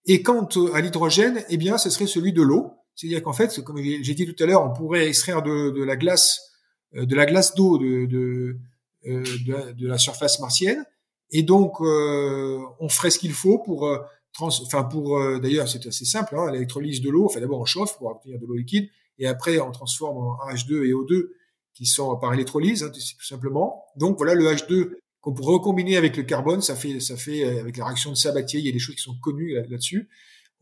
[0.06, 2.72] Et quant à l'hydrogène, eh bien, ce serait celui de l'eau.
[2.94, 6.40] C'est-à-dire qu'en fait, comme j'ai dit tout à l'heure, on pourrait extraire de, la glace,
[6.96, 8.56] euh, de la glace d'eau de, de,
[9.06, 9.22] euh,
[9.74, 10.84] de, la- surface martienne,
[11.30, 13.88] et donc euh, on ferait ce qu'il faut pour,
[14.32, 17.26] trans, enfin pour, euh, d'ailleurs, c'est assez simple, hein, l'électrolyse de l'eau.
[17.26, 20.84] Enfin, d'abord on chauffe pour obtenir de l'eau liquide, et après on transforme en H2
[20.86, 21.28] et O2
[21.74, 23.84] qui sont par électrolyse, hein, tout simplement.
[23.96, 27.60] Donc voilà, le H2 qu'on pourrait recombiner avec le carbone, ça fait, ça fait euh,
[27.60, 30.08] avec la réaction de Sabatier, il y a des choses qui sont connues là- là-dessus.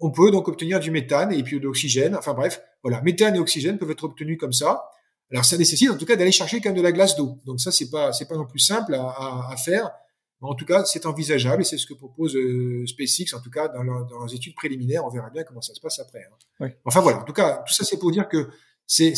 [0.00, 2.14] On peut donc obtenir du méthane et puis de l'oxygène.
[2.16, 4.84] Enfin bref, voilà, méthane et oxygène peuvent être obtenus comme ça.
[5.30, 7.38] Alors ça nécessite en tout cas d'aller chercher quand même de la glace d'eau.
[7.46, 9.90] Donc ça c'est pas c'est pas non plus simple à faire.
[10.40, 13.50] Mais en tout cas c'est envisageable et c'est ce que propose euh, SpaceX en tout
[13.50, 15.04] cas dans, leur- dans leurs études préliminaires.
[15.04, 16.20] On verra bien comment ça se passe après.
[16.20, 16.36] hein.
[16.60, 16.68] Oui.
[16.84, 18.48] Enfin voilà, en tout cas tout ça c'est pour dire que
[18.86, 19.12] c'est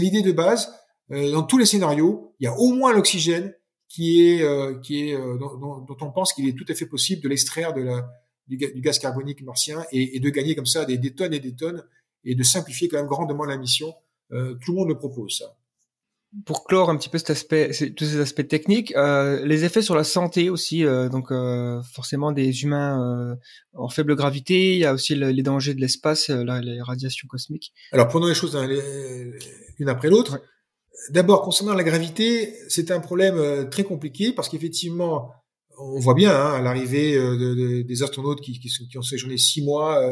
[0.00, 0.72] l'idée de base.
[1.12, 3.54] Euh, dans tous les scénarios, il y a au moins l'oxygène
[3.88, 7.28] qui est euh, qui est dont, on pense qu'il est tout à fait possible de
[7.28, 8.08] l'extraire de la
[8.48, 11.34] du, ga- du gaz carbonique martien et, et de gagner comme ça des, des tonnes
[11.34, 11.84] et des tonnes
[12.24, 13.94] et de simplifier quand même grandement la mission.
[14.30, 15.56] Tout le monde le propose ça.
[16.44, 19.94] Pour clore un petit peu cet aspect, tous ces aspects techniques, euh, les effets sur
[19.94, 23.36] la santé aussi, euh, donc euh, forcément des humains euh,
[23.74, 27.26] en faible gravité, il y a aussi le- les dangers de l'espace, euh, les radiations
[27.28, 27.72] cosmiques.
[27.92, 29.32] Alors prenons les choses dans les-
[29.78, 30.32] l'une après l'autre.
[30.34, 30.40] Ouais.
[31.10, 35.30] D'abord concernant la gravité, c'est un problème euh, très compliqué parce qu'effectivement
[35.78, 39.02] on voit bien hein, à l'arrivée de, de- des astronautes qui, qui, sont- qui ont
[39.02, 40.02] séjourné six mois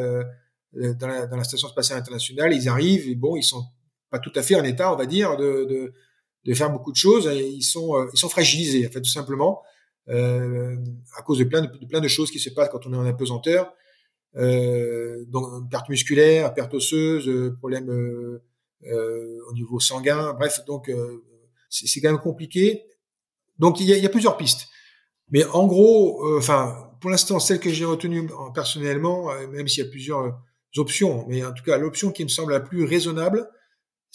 [0.72, 3.64] dans, la, dans la station spatiale internationale, ils arrivent et bon, ils sont
[4.14, 5.92] pas tout à fait en état, on va dire, de,
[6.44, 7.28] de, faire beaucoup de choses.
[7.34, 9.62] Ils sont euh, ils sont fragilisés en fait tout simplement
[10.08, 10.76] euh,
[11.16, 13.06] à cause de plein de, plein de choses qui se passent quand on est en
[13.06, 13.72] apesanteur.
[14.36, 17.88] Euh, donc perte musculaire, perte osseuse, problème
[19.48, 20.92] au niveau sanguin, bref, donc
[21.70, 22.84] c'est quand même compliqué.
[23.58, 24.68] Donc il y a, plusieurs pistes.
[25.30, 29.86] Mais en gros, enfin, pour l'instant, celle que j'ai retenue en- personnellement, même s'il y
[29.86, 30.38] a plusieurs
[30.76, 33.48] options, mais en tout cas, l'option qui me semble la plus raisonnable,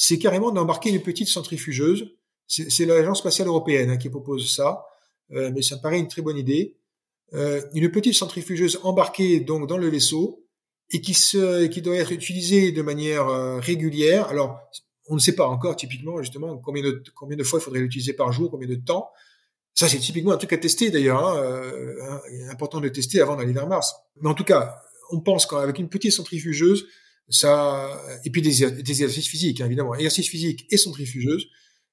[0.01, 2.15] c'est carrément d'embarquer une petite centrifugeuse.
[2.47, 4.85] C'est l'Agence spatiale européenne hein, qui propose ça,
[5.33, 6.77] euh, mais ça me paraît une très bonne idée.
[7.33, 10.47] Euh, une petite centrifugeuse embarquée donc dans le vaisseau
[10.89, 14.29] et qui se, qui doit être utilisée de manière euh, régulière.
[14.29, 14.57] Alors,
[15.09, 18.13] on ne sait pas encore typiquement justement combien de combien de fois il faudrait l'utiliser
[18.13, 19.09] par jour, combien de temps.
[19.75, 21.23] Ça, c'est typiquement un truc à tester d'ailleurs.
[21.23, 23.93] Hein, euh, important de tester avant d'aller vers Mars.
[24.21, 24.81] Mais en tout cas,
[25.11, 26.87] on pense qu'avec une petite centrifugeuse,
[27.29, 27.89] ça
[28.25, 31.47] et puis des, des exercices physiques hein, évidemment, exercices physiques et centrifugeuse,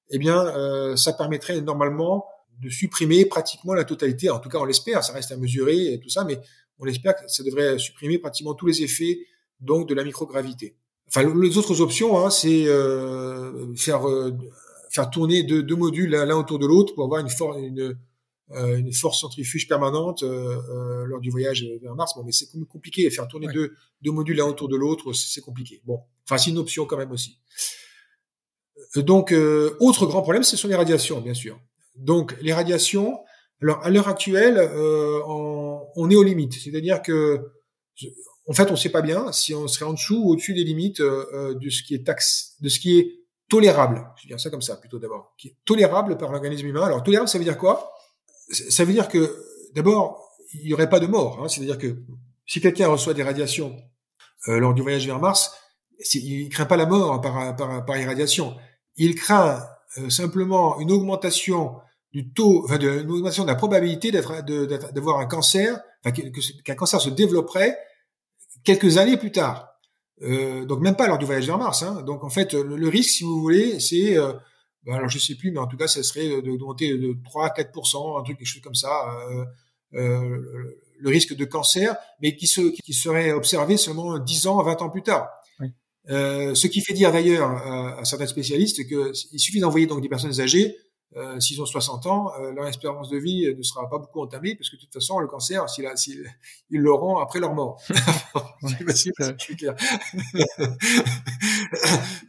[0.09, 2.25] eh bien, euh, ça permettrait normalement
[2.61, 4.29] de supprimer pratiquement la totalité.
[4.29, 5.03] En tout cas, on l'espère.
[5.03, 6.39] Ça reste à mesurer et tout ça, mais
[6.79, 9.19] on espère que ça devrait supprimer pratiquement tous les effets
[9.59, 10.75] donc de la microgravité.
[11.07, 14.31] Enfin, les autres options, hein, c'est euh, faire euh,
[14.89, 17.97] faire tourner deux, deux modules l'un autour de l'autre pour avoir une, for une, euh,
[18.55, 22.13] une force centrifuge permanente euh, euh, lors du voyage vers Mars.
[22.15, 23.09] Bon, mais c'est com- compliqué.
[23.09, 23.53] Faire tourner Ouais.
[23.53, 25.81] deux, deux modules l'un autour de l'autre, c'est compliqué.
[25.85, 27.39] Bon, enfin, c'est une option quand même aussi.
[28.95, 31.59] Euh, Donc, euh, autre grand problème, ce sont les radiations, bien sûr.
[31.95, 33.19] Donc, les radiations.
[33.61, 36.53] Alors, à l'heure actuelle, euh, on, on est aux limites.
[36.53, 37.39] C'est-à-dire que,
[38.47, 40.63] en fait, on ne sait pas bien si on serait en dessous ou au-dessus des
[40.63, 43.19] limites euh, euh, de ce qui est taxe, de ce qui est
[43.49, 44.05] tolérable.
[44.17, 45.33] Je vais dire ça comme ça plutôt d'abord.
[45.37, 46.83] Qui est tolérable par l'organisme humain.
[46.85, 47.91] Alors, tolérable, ça veut dire quoi?
[48.49, 49.43] Ça veut dire que,
[49.75, 51.39] d'abord, il n'y aurait pas de mort.
[51.41, 51.47] Hein.
[51.47, 51.97] C'est-à-dire que
[52.45, 53.75] si quelqu'un reçoit des radiations
[54.47, 55.53] euh, lors du voyage vers Mars,
[56.13, 58.55] il craint pas la mort par, par, par irradiation.
[58.95, 59.63] Il craint
[59.97, 61.75] euh, simplement une augmentation
[62.13, 66.15] du taux, enfin, de, une augmentation de la probabilité d'avoir un cancer, enfin,
[66.63, 67.77] qu'un cancer se développerait
[68.63, 69.69] quelques années plus tard.
[70.21, 71.83] Euh, donc même pas lors du voyage vers Mars.
[71.83, 72.01] Hein.
[72.03, 74.33] Donc en fait, le, le risque, si vous voulez, c'est, euh,
[74.91, 77.49] alors je sais plus, mais en tout cas, ça serait de- d'augmenter de 3 à
[77.49, 78.89] 4% un truc, quelque chose comme ça,
[79.29, 79.45] euh,
[79.95, 84.61] euh, le- le risque de cancer, mais qui, se, qui serait observé seulement 10 ans,
[84.63, 85.29] 20 ans plus tard.
[85.59, 85.67] Oui.
[86.09, 90.09] Euh, ce qui fait dire d'ailleurs à, à certains spécialistes qu'il suffit d'envoyer donc des
[90.09, 90.75] personnes âgées
[91.15, 94.55] euh, s'ils ont 60 ans, euh, leur espérance de vie ne sera pas beaucoup entamée
[94.55, 96.29] parce que de toute façon, le cancer, s'il a, s'il-
[96.69, 97.81] ils l'auront après leur mort.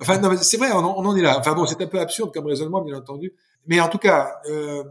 [0.01, 1.39] Enfin, non, c'est vrai, on, en- on en est là.
[1.39, 3.33] Enfin bon, c'est un peu absurde comme raisonnement, bien entendu.
[3.67, 4.85] Mais en tout cas, euh,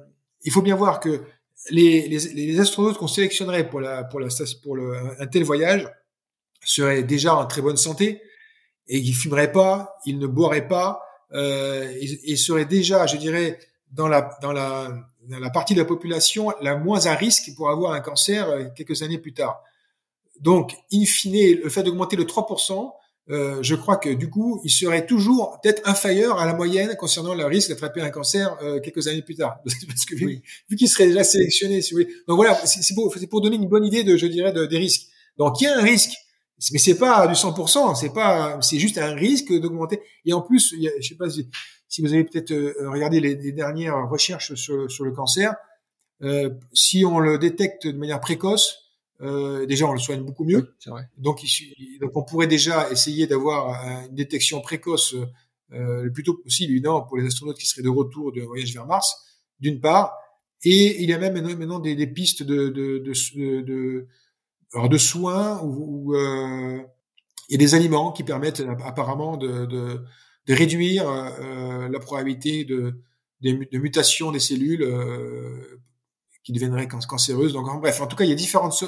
[0.43, 1.21] il faut bien voir que
[1.69, 4.27] les, les, les astronautes qu'on sélectionnerait pour la pour la
[4.63, 5.89] pour le, un tel voyage
[6.63, 8.21] seraient déjà en très bonne santé
[8.87, 11.01] et ils fumeraient pas, ils ne boiraient pas,
[11.33, 13.59] euh, et, et seraient déjà, je dirais,
[13.91, 14.89] dans la dans la
[15.27, 18.65] dans la partie de la population la moins à risque pour avoir un cancer euh,
[18.75, 19.61] quelques années plus tard.
[20.39, 22.91] Donc, in fine, le fait d'augmenter le 3%,
[23.29, 27.33] euh, je crois que du coup, il serait toujours peut-être inférieur à la moyenne concernant
[27.33, 29.59] le risque d'attraper un cancer euh, quelques années plus tard.
[29.87, 30.41] Parce que vu, Oui.
[30.69, 32.13] vu qu'il serait déjà sélectionné, si vous voulez.
[32.27, 34.77] Donc voilà, c'est c'est pour, pour donner une bonne idée de, je dirais, de- des
[34.77, 35.07] risques.
[35.37, 36.11] Donc il y a un risque,
[36.71, 39.99] mais c'est pas du 100%, c'est pas, c'est juste un risque d'augmenter.
[40.25, 41.47] Et en plus, il y a, je sais pas si,
[41.87, 45.55] si vous avez peut-être euh, regardé les, les dernières recherches sur, sur le cancer,
[46.21, 48.77] euh, si on le détecte de manière précoce,
[49.21, 50.75] euh, déjà on le soigne beaucoup mieux.
[50.85, 51.03] Oui, vrai.
[51.17, 55.15] Donc, il su- donc on pourrait déjà essayer d'avoir euh, une détection précoce
[55.73, 58.73] euh, le plus tôt possible, évidemment, pour les astronautes qui seraient de retour de voyage
[58.73, 59.15] vers Mars,
[59.59, 60.13] d'une part.
[60.63, 64.07] Et il y a même maintenant, des, des pistes de, de, de, de, de-
[64.73, 66.79] alors de soins ou, ou, euh,
[67.49, 70.03] il y a des aliments qui permettent euh, apparemment de, de,
[70.47, 73.01] de réduire euh, la probabilité de,
[73.41, 75.79] de, mutation des cellules euh,
[76.43, 77.53] qui deviendraient can- cancéreuses.
[77.53, 78.83] Donc, en bref, en tout cas, il y a différentes,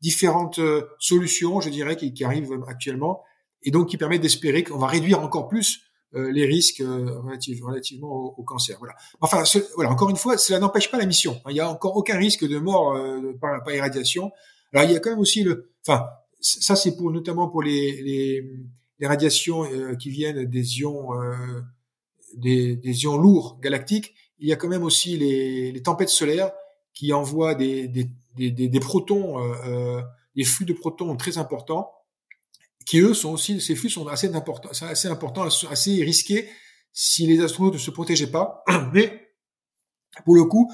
[0.00, 3.22] différentes euh, solutions, je dirais, qui, qui arrivent actuellement,
[3.62, 5.80] et donc qui permettent d'espérer qu'on va réduire encore plus
[6.14, 8.76] euh, les risques euh, relative- relativement au, au cancer.
[8.78, 8.94] Voilà.
[9.20, 9.90] Enfin, ce- voilà.
[9.90, 11.40] Encore une fois, cela n'empêche pas la mission.
[11.48, 14.30] Il n'y a encore aucun risque de mort euh, par, par irradiation.
[14.72, 15.72] Alors, il y a quand même aussi le.
[15.86, 16.04] Enfin,
[16.40, 18.50] ça, c'est pour notamment pour les, les,
[19.00, 21.62] les radiations euh, qui viennent des ions, euh,
[22.36, 24.14] des, des ions lourds galactiques.
[24.38, 26.52] Il y a quand même aussi les, les tempêtes solaires
[26.94, 28.10] qui envoient des, des,
[28.50, 30.02] des, protons, euh,
[30.36, 31.90] des flux de protons très importants,
[32.86, 36.48] qui eux sont aussi, ces flux sont assez importants, assez importants, assez risqués
[36.92, 38.62] si les astronautes ne se protégeaient pas.
[38.92, 39.34] Mais
[40.24, 40.70] pour le coup,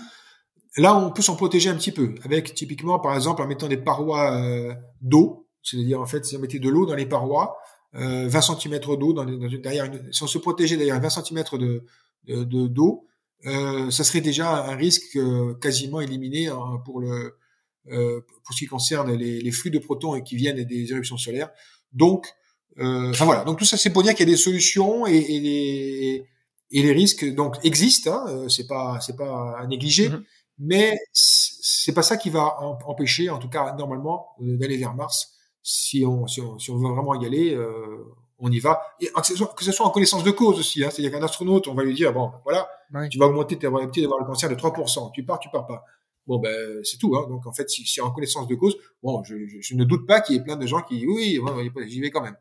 [0.76, 3.76] là, on peut s'en protéger un petit peu, avec typiquement, par exemple, en mettant des
[3.76, 7.56] parois euh, d'eau, c'est-à-dire en fait, si on mettait de l'eau dans les parois,
[7.96, 11.44] euh, 20 cm d'eau dans, une- derrière, une, si on se protégeait derrière 20 cm
[11.58, 11.84] de
[12.24, 13.06] de- de- d'eau,
[13.46, 17.36] euh, ça serait déjà un risque euh, quasiment éliminé hein, pour le
[17.92, 21.50] euh, pour ce qui concerne les, les flux de protons qui viennent des éruptions solaires.
[21.92, 22.26] Donc,
[22.78, 23.44] euh, enfin voilà.
[23.44, 26.26] Donc tout ça, c'est pour dire qu'il y a des solutions et, et les
[26.72, 28.12] et les risques donc existent.
[28.26, 30.24] Hein, c'est pas c'est pas à négliger, Mhm.
[30.58, 34.94] mais c- c'est pas ça qui va em- empêcher, en tout cas normalement, d'aller vers
[34.94, 35.35] Mars.
[35.68, 38.04] Si on si on, si on veut vraiment y aller, euh,
[38.38, 38.80] on y va.
[39.00, 40.84] Et que ce soit, que ce soit en connaissance de cause aussi.
[40.84, 43.08] Hein, C'est-à-dire qu'un astronaute, on va lui dire bon, voilà, Ouais.
[43.08, 45.10] tu vas augmenter ta probabilité d'avoir le cancer de 3%.
[45.12, 45.84] Tu pars, tu pars pas.
[46.28, 47.16] Bon, ben, c'est tout.
[47.16, 47.26] Hein.
[47.28, 50.06] Donc, en fait, si, si en connaissance de cause, bon, je, je, je ne doute
[50.06, 51.40] pas qu'il y ait plein de gens qui, oui,
[51.88, 52.36] j'y vais quand même.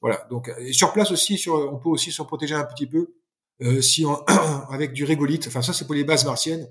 [0.00, 0.26] Voilà.
[0.28, 3.14] Donc, et sur place aussi, sur, on peut aussi se protéger un petit peu
[3.62, 4.16] euh, si on,
[4.70, 5.46] avec du régolithe.
[5.46, 6.68] Enfin, ça, c'est pour les bases martiennes.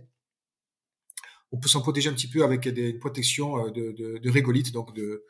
[1.53, 4.29] On peut s'en protéger un petit peu avec des une protection euh, de, de, de
[4.29, 5.23] régolithe, donc de,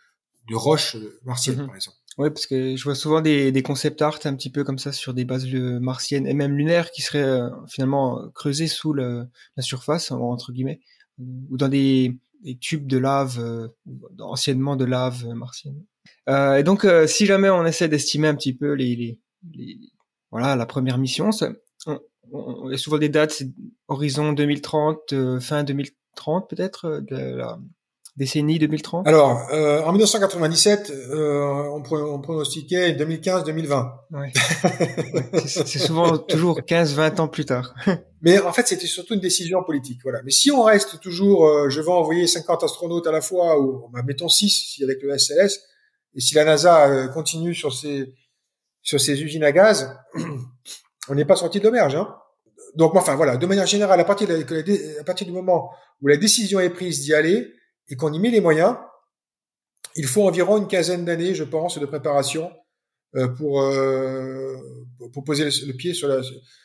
[0.50, 0.95] de roches
[1.26, 1.68] martiennes, Mhm.
[1.68, 1.98] par exemple.
[2.18, 4.91] Ouais, parce que je vois souvent des, des concept art un petit peu comme ça
[4.91, 8.91] sur des bases euh, martiennes et même lunaires qui seraient euh, finalement euh, creusées sous
[8.91, 10.80] le- la surface, entre guillemets,
[11.20, 13.68] ou dans des, des tubes de lave, euh,
[14.20, 15.84] anciennement de lave euh, martienne.
[16.28, 19.20] Euh, et donc, euh, si jamais on essaie d'estimer un petit peu les, les,
[19.54, 19.78] les-
[20.32, 21.52] voilà, la première mission, ça,
[21.86, 22.00] on,
[22.32, 23.50] on- il y a souvent des dates, c'est
[23.88, 27.60] horizon 2030, euh, fin 2030 peut-être, euh, de la
[28.18, 29.07] décennie 2030.
[29.07, 33.91] Alors, euh, en 1997, euh, on, pro- on pronostiquait 2015-2020.
[34.11, 34.32] Ouais.
[35.45, 37.74] C'est souvent toujours 15-20 ans plus tard.
[38.22, 39.99] Mais en fait, c'était surtout une décision politique.
[40.03, 40.22] Voilà.
[40.24, 43.88] Mais si on reste toujours, euh, je vais envoyer 50 astronautes à la fois, ou
[43.93, 45.59] bah, mettons 6 si avec le SLS,
[46.15, 48.13] et si la NASA euh, continue sur ses
[48.82, 49.93] sur ses usines à gaz,
[51.09, 51.95] on n'est pas sorti de l'auberge.
[51.95, 52.07] Hein.
[52.76, 55.70] Donc, enfin voilà, de manière générale, à partir, de la- à partir du moment
[56.01, 57.47] où la décision est prise d'y aller
[57.90, 58.78] et qu'on y met les moyens,
[59.96, 62.52] il faut environ une quinzaine d'années, je pense, de préparation
[63.16, 64.56] euh, pour euh,
[65.14, 66.22] pour poser le, pied sur la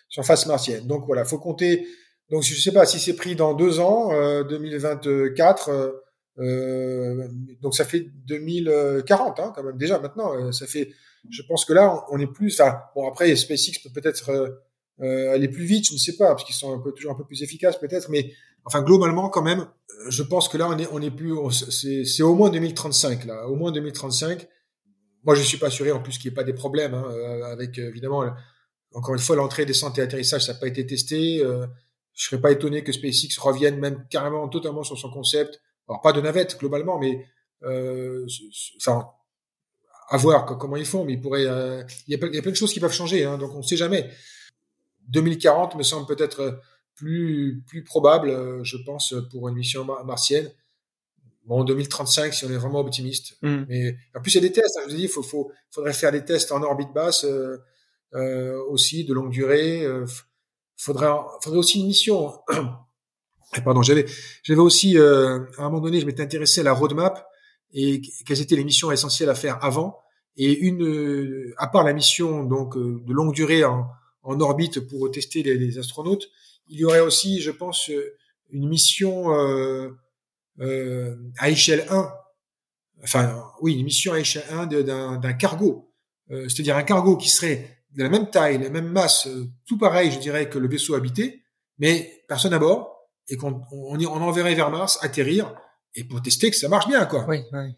[0.08, 0.86] sur face martienne.
[0.86, 1.86] Donc voilà, faut compter.
[2.30, 5.68] Donc je sais pas si c'est pris dans deux ans, euh, 2024.
[5.68, 5.92] euh,
[6.38, 7.28] euh,
[7.60, 10.50] donc ça fait 2040 hein, quand même déjà maintenant.
[10.52, 10.90] ça fait.
[11.30, 12.60] Je pense que là on est plus.
[12.60, 14.58] Enfin bon après SpaceX peut peut-être
[15.00, 17.42] euh, aller plus vite, je ne sais pas parce qu'ils sont toujours un peu plus
[17.42, 18.32] efficaces peut-être, mais
[18.64, 21.34] enfin globalement quand même, euh, je pense que là on est on est plus.
[21.50, 24.48] C'est au moins 2035 là, au moins 2035.
[25.24, 27.44] Moi je suis pas assuré en plus qu'il n'y ait pas des problèmes hein, euh,
[27.44, 28.24] avec euh, évidemment
[28.94, 31.42] encore une fois, l'entrée, descente et atterrissage, ça n'a pas été testé.
[31.42, 31.66] Euh,
[32.14, 35.60] je serais pas étonné que SpaceX revienne même carrément totalement sur son concept.
[35.88, 37.26] Alors pas de navette globalement, mais
[37.64, 38.26] euh,
[38.76, 39.08] enfin
[40.08, 41.04] à voir comment ils font.
[41.04, 43.54] Mais il pourrait, euh, il, y a, plein de choses qui peuvent changer, hein, donc
[43.54, 44.10] on ne sait jamais.
[45.08, 46.60] 2040 me semble peut-être
[46.94, 50.50] plus plus probable, euh, je pense, pour une mission martienne.
[51.44, 53.36] Bon, 2035 si on est vraiment optimiste.
[53.42, 53.64] Mm.
[53.68, 54.76] Mais en plus il y a des tests.
[54.78, 55.22] Hein, je vous dis, il faut,
[55.70, 57.58] faudrait faire des tests en orbite basse euh,
[58.14, 59.84] euh, aussi de longue durée.
[59.84, 60.04] Euh,
[60.76, 61.08] faudrait,
[61.42, 62.32] faudrait aussi une mission.
[63.64, 64.06] Pardon, j'avais,
[64.42, 67.26] j'avais aussi euh, à un moment donné, je m'étais intéressé à la roadmap
[67.72, 69.98] et quelles étaient les missions essentielles à faire avant.
[70.36, 73.86] Et une, à part la mission donc de longue durée en,
[74.22, 76.28] en orbite pour tester les, les, astronautes,
[76.68, 77.90] il y aurait aussi, je pense,
[78.50, 79.90] une mission euh,
[80.60, 82.12] euh, à échelle 1.
[83.02, 85.92] Enfin, oui, une mission à échelle 1 d'un cargo.
[86.30, 89.76] Euh, c'est-à-dire un cargo qui serait de la même taille, la même masse, euh, tout
[89.76, 91.42] pareil, je dirais, que le vaisseau habité,
[91.78, 95.54] mais personne à bord, et qu'on on, on enverrait vers Mars, atterrir,
[95.94, 97.26] et pour tester que ça marche bien, quoi.
[97.28, 97.74] Oui, oui.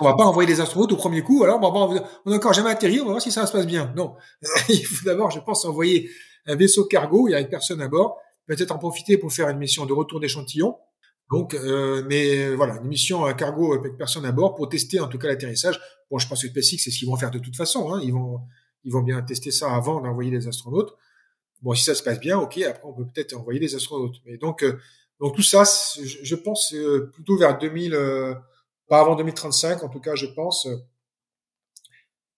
[0.00, 3.00] On va pas envoyer des astronautes au premier coup, alors on n'a encore jamais atterri,
[3.00, 3.92] on va voir si ça se passe bien.
[3.96, 4.16] Non,
[4.68, 6.10] il faut d'abord, je pense, envoyer
[6.46, 9.58] un vaisseau cargo, il y a personne à bord, peut-être en profiter pour faire une
[9.58, 10.76] mission de retour d'échantillon.
[11.30, 15.18] Donc, euh, mais voilà, une mission cargo avec personne à bord pour tester en tout
[15.18, 15.80] cas l'atterrissage.
[16.10, 17.92] Bon, je pense que SpaceX, c'est ce qu'ils vont faire de toute façon.
[17.92, 18.00] Hein.
[18.04, 18.40] Ils vont,
[18.84, 20.94] ils vont bien tester ça avant d'envoyer les astronautes.
[21.62, 24.16] Bon, si ça se passe bien, ok, après on peut peut-être envoyer les astronautes.
[24.26, 24.78] Mais donc, euh,
[25.18, 28.34] donc tout ça, je pense euh, plutôt vers 2000, euh,
[28.86, 30.68] pas avant 2035 en tout cas, je pense,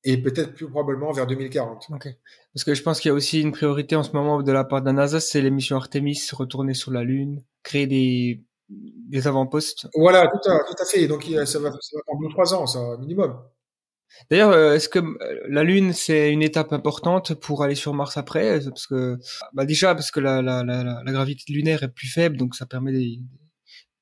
[0.05, 1.87] et peut-être plus probablement vers 2040.
[1.91, 2.09] Ok.
[2.57, 4.65] Parce que je pense qu'il y a aussi une priorité en ce moment de la
[4.65, 9.27] part de la NASA, c'est les missions Artemis, retourner sur la Lune, créer des des
[9.29, 9.89] avant-postes.
[9.95, 11.07] Voilà, tout à, tout à fait.
[11.07, 13.39] Donc ça va, ça va prendre deux trois ans, ça minimum.
[14.31, 18.17] D'ailleurs, euh, est-ce que euh, la Lune c'est une étape importante pour aller sur Mars
[18.17, 18.59] après?
[18.65, 19.19] Parce que
[19.53, 22.65] bah déjà parce que la, la, la, la, gravité lunaire est plus faible, donc ça
[22.65, 23.21] permet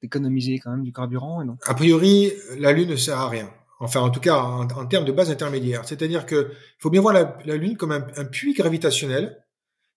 [0.01, 1.43] d'économiser quand même du carburant.
[1.43, 3.51] Et A priori, la Lune ne sert à rien.
[3.85, 5.83] Enfin, en tout cas, en, termes de base intermédiaire.
[5.85, 9.45] C'est-à-dire que faut bien voir la, Lune comme un, un puits gravitationnel.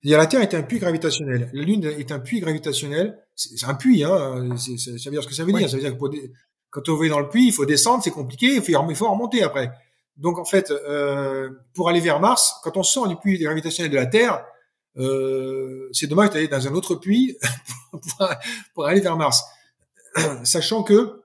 [0.02, 1.50] C'est-à-dire la Terre est un puits gravitationnel.
[1.54, 3.20] La Lune est un puits gravitationnel.
[3.36, 4.56] C'est un puits, hein.
[4.58, 5.70] ça veut dire ce que ça veut dire.
[5.70, 6.06] Ça veut dire que
[6.70, 8.56] quand on va dans le puits, il faut descendre, c'est compliqué.
[8.56, 9.72] Il faut, il faut remonter après.
[10.18, 13.98] Donc en fait, euh, pour aller vers Mars, quand on sort du puits gravitationnel de
[13.98, 14.44] la Terre,
[14.98, 17.38] euh, c'est dommage d'aller dans un autre puits
[17.92, 18.30] pour,
[18.74, 19.44] pour, aller vers Mars.
[20.44, 21.22] Sachant que,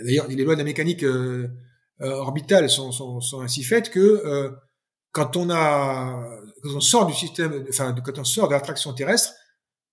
[0.00, 1.48] d'ailleurs, les lois de la mécanique euh,
[2.00, 4.50] euh orbitale sont, sont, sont, ainsi faites que euh,
[5.12, 6.28] quand on a,
[6.62, 9.32] quand on sort du système, enfin, quand on sort de l'attraction terrestre,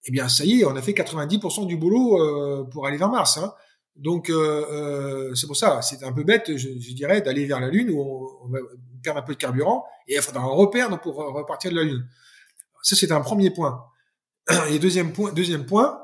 [0.06, 3.10] eh bien, ça y est, on a fait 90% du boulot euh, pour aller vers
[3.10, 3.38] Mars.
[3.38, 3.54] Hein.
[3.96, 7.92] Donc euh, c'est pour ça, c'est un peu bête, je, dirais, d'aller vers la Lune
[7.92, 8.60] où on, on, va
[9.04, 12.08] perdre un peu de carburant et il faudra en reperdre pour repartir de la Lune.
[12.82, 13.84] Ça c'est un premier point.
[14.70, 16.01] Et deuxième point, deuxième point,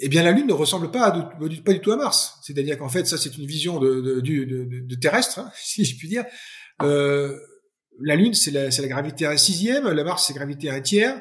[0.00, 2.38] eh bien la Lune ne ressemble pas, pas du tout à Mars.
[2.42, 6.24] C'est-à-dire qu'en fait, ça c'est une vision de, terrestre, hein, si je puis dire.
[6.82, 7.36] Euh,
[8.00, 10.80] la Lune c'est la, la, gravité à un sixième, la Mars c'est gravité à un
[10.80, 11.20] tiers.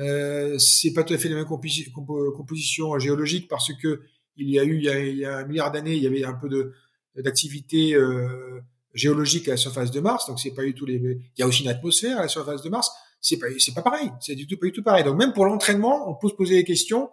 [0.00, 4.00] Euh, c'est pas tout à fait la même composition géologique parce que
[4.36, 6.48] il y a eu il y a, un milliard d'années, il y avait un peu
[6.48, 6.72] de
[7.16, 8.60] d'activité euh,
[8.94, 10.96] géologique à la surface de Mars, donc c'est pas du tout les.
[10.96, 12.90] Il y a aussi une atmosphère à la surface de Mars.
[13.20, 15.02] C'est pas c'est pas pareil, c'est du tout pas du tout pareil.
[15.02, 17.10] Donc même pour l'entraînement, on peut se poser des questions.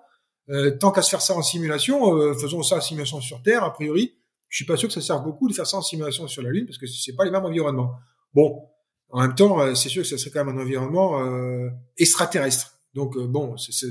[0.50, 3.64] Euh, tant qu'à se faire ça en simulation, euh, faisons ça en simulation sur Terre.
[3.64, 4.16] A priori,
[4.50, 6.52] je suis pas sûr que ça serve beaucoup de faire ça en simulation sur la
[6.52, 7.96] Lune parce que c'est pas les mêmes environnements.
[8.34, 8.64] Bon,
[9.10, 12.80] en même temps, euh, c'est sûr que ça serait quand même un environnement euh, extraterrestre.
[12.94, 13.88] Donc bon, c'est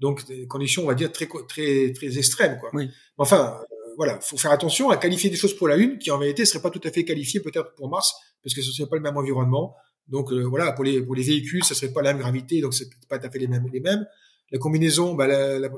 [0.00, 2.70] donc des conditions, on va dire, très très très extrêmes, quoi.
[2.72, 2.90] Oui.
[3.18, 6.18] Enfin, euh, voilà, faut faire attention à qualifier des choses pour la Lune qui en
[6.18, 8.96] vérité seraient pas tout à fait qualifiées peut-être pour Mars, parce que ce serait pas
[8.96, 9.76] le même environnement.
[10.08, 12.74] Donc euh, voilà, pour les pour les véhicules, ça serait pas la même gravité, donc
[12.74, 14.06] c'est pas tout à fait les mêmes les mêmes.
[14.50, 15.68] La combinaison, bah, la, la,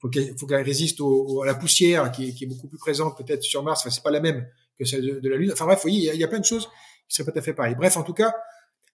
[0.00, 3.16] faut qu'elle faut qu'elle résiste au, à la poussière qui qui est beaucoup plus présente
[3.16, 3.80] peut-être sur Mars.
[3.80, 4.46] Enfin, c'est pas la même
[4.78, 5.52] que celle de, la Lune.
[5.52, 6.68] Enfin bref, voyez, il y, a, plein de choses
[7.08, 7.74] qui seraient pas tout à fait pareilles.
[7.74, 8.34] Bref, en tout cas,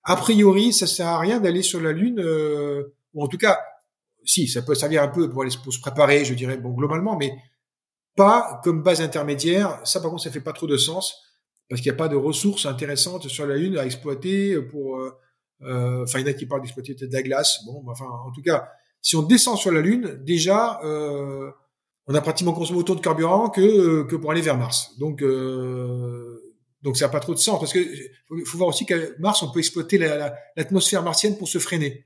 [0.05, 3.59] a priori, ça sert à rien d'aller sur la Lune, euh, ou en tout cas,
[4.25, 7.35] si, ça peut servir un peu pour, aller, se préparer, je dirais, bon, globalement, mais
[8.17, 9.81] pas comme base intermédiaire.
[9.85, 11.23] Ça, par contre, ça fait pas trop de sens
[11.69, 14.97] parce qu'il n'y a pas de ressources intéressantes sur la Lune à exploiter pour.
[14.97, 15.17] Euh,
[15.63, 17.61] euh enfin, il y en a qui parlent d'exploiter de la glace.
[17.67, 18.69] Bon, enfin, en tout cas,
[19.09, 21.51] si on descend sur la Lune, déjà, euh,
[22.09, 24.99] on a pratiquement consommé autant de carburant que que pour aller vers Mars.
[24.99, 26.39] Donc, euh,
[26.83, 27.79] donc ça n'a pas trop de sens parce que
[28.45, 29.97] faut, voir aussi qu'à Mars, on peut exploiter
[30.57, 32.05] l'atmosphère martienne pour se freiner.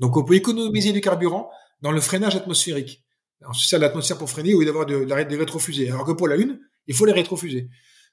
[0.00, 1.50] Donc on peut économiser du carburant
[1.80, 3.02] dans le freinage atmosphérique.
[3.48, 5.88] On se sert l'atmosphère pour freiner au lieu d'avoir de, de, des rétrofusées.
[5.88, 7.70] Alors que pour la Lune, il faut les rétrofuser.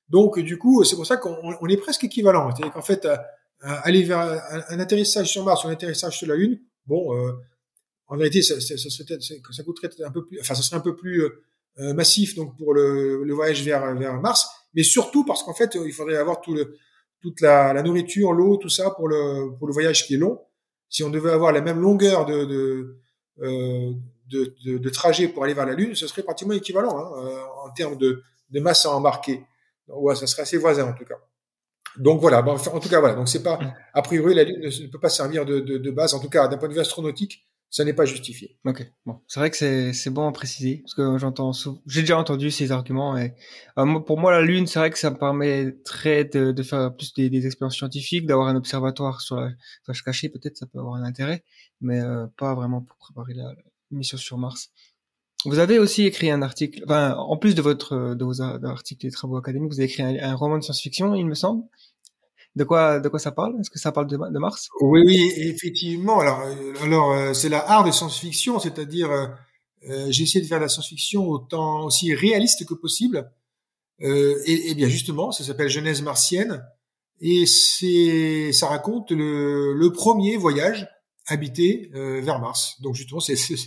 [0.08, 2.50] Donc du coup, c'est pour ça qu'on est presque équivalent.
[2.52, 3.06] C'est-à-dire qu'en fait,
[3.60, 4.20] aller vers
[4.70, 7.34] un, atterrissage sur Mars ou un atterrissage sur la Lune, bon, euh,
[8.08, 10.82] en réalité, ça, ça, ça, serait, ça coûterait un peu plus, enfin, ça serait un
[10.82, 11.24] peu plus
[11.80, 15.76] euh, massif donc pour le, le, voyage vers vers Mars, mais surtout parce qu'en fait,
[15.76, 16.78] il faudrait avoir tout le,
[17.22, 20.40] toute la, la nourriture, l'eau, tout ça pour le pour le voyage qui est long.
[20.88, 22.98] Si on devait avoir la même longueur de de,
[23.42, 23.92] euh,
[24.28, 27.70] de, de, de, trajet pour aller vers la Lune, ce serait pratiquement équivalent hein, en
[27.72, 29.44] termes de, de masse à embarquer.
[29.88, 31.18] Ouais, ça serait assez voisin en tout cas.
[31.98, 33.60] Donc voilà, bon, en tout cas voilà, donc c'est pas
[33.94, 36.48] a priori la Lune ne, peut pas servir de, de, de base, en tout cas
[36.48, 38.58] d'un point de vue astronautique, ça n'est pas justifié.
[38.66, 41.52] Ok, bon, c'est vrai que c'est c'est bon à préciser parce que j'entends,
[41.86, 43.34] j'ai déjà entendu ces arguments et
[43.78, 47.14] euh, pour moi la Lune, c'est vrai que ça me permettrait de, de faire plus
[47.14, 49.52] des, expériences scientifiques, d'avoir un observatoire sur la
[49.86, 51.44] fâche cachée, peut-être ça peut avoir un intérêt,
[51.82, 53.54] mais euh, pas vraiment pour préparer la,
[53.92, 54.72] mission sur Mars.
[55.46, 59.12] Vous avez aussi écrit un article, enfin, en plus de votre de vos articles et
[59.12, 61.64] travaux académiques, vous avez écrit un roman de science-fiction, il me semble.
[62.56, 63.60] De quoi de quoi ça parle?
[63.60, 64.70] Est-ce que ça parle de, de Mars?
[64.80, 66.20] Oui, oui, effectivement.
[66.20, 69.28] Alors, euh, alors euh, c'est la art de science-fiction, c'est-à-dire euh,
[69.90, 73.30] euh, j'ai essayé de faire la science-fiction autant aussi réaliste que possible.
[74.02, 76.64] Euh, et, et, bien justement, ça s'appelle Genèse martienne
[77.22, 80.88] et c'est ça raconte le, le premier voyage
[81.28, 82.76] habiter euh, vers Mars.
[82.82, 83.58] Donc justement, c'est c'est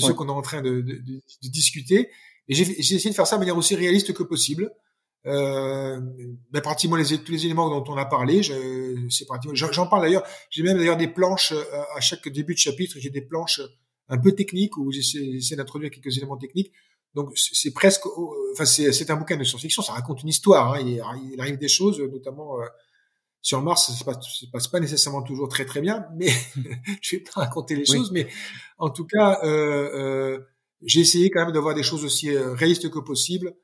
[0.00, 2.10] ce qu'on est en train de, de, de, de discuter.
[2.48, 4.72] Et j'ai essayé de faire ça de manière aussi réaliste que possible.
[5.26, 6.00] Euh,
[6.50, 8.42] ben, pratiquement les, tous les éléments dont on a parlé,
[9.10, 9.54] c'est pratiquement.
[9.54, 10.24] J'en parle d'ailleurs.
[10.50, 12.96] J'ai même d'ailleurs des planches euh, à chaque début de chapitre.
[12.98, 13.60] J'ai des planches
[14.08, 16.72] un peu techniques où j'essaie d'introduire quelques éléments techniques.
[17.14, 18.06] Donc c'est presque,
[18.52, 19.82] enfin c'est un bouquin de science-fiction.
[19.82, 20.72] Ça raconte une histoire.
[20.72, 21.02] Hein, il,
[21.32, 22.64] il, arrive des choses, notamment euh,
[23.42, 26.28] sur Mars, ça se passe, se passe pas nécessairement toujours très très bien, mais
[27.02, 28.28] je vais pas raconter les choses, mais
[28.78, 30.40] en tout cas, euh, euh,
[30.82, 33.54] j'ai essayé quand même d'avoir des choses aussi euh, réalistes que possible,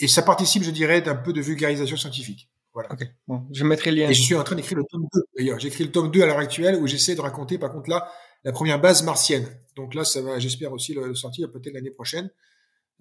[0.00, 2.48] et ça participe, je dirais, d'un peu de vulgarisation scientifique.
[2.74, 2.92] Voilà.
[2.92, 4.10] Ok, bon, je mettrai le lien.
[4.10, 5.58] Et je suis en train d'écrire le tome 2, d'ailleurs.
[5.58, 8.10] J'écris le tome 2 à l'heure actuelle, où j'essaie de raconter, par contre, là,
[8.44, 9.46] la première base martienne.
[9.76, 12.30] Donc là, ça va, j'espère aussi le sortir peut-être l'année prochaine.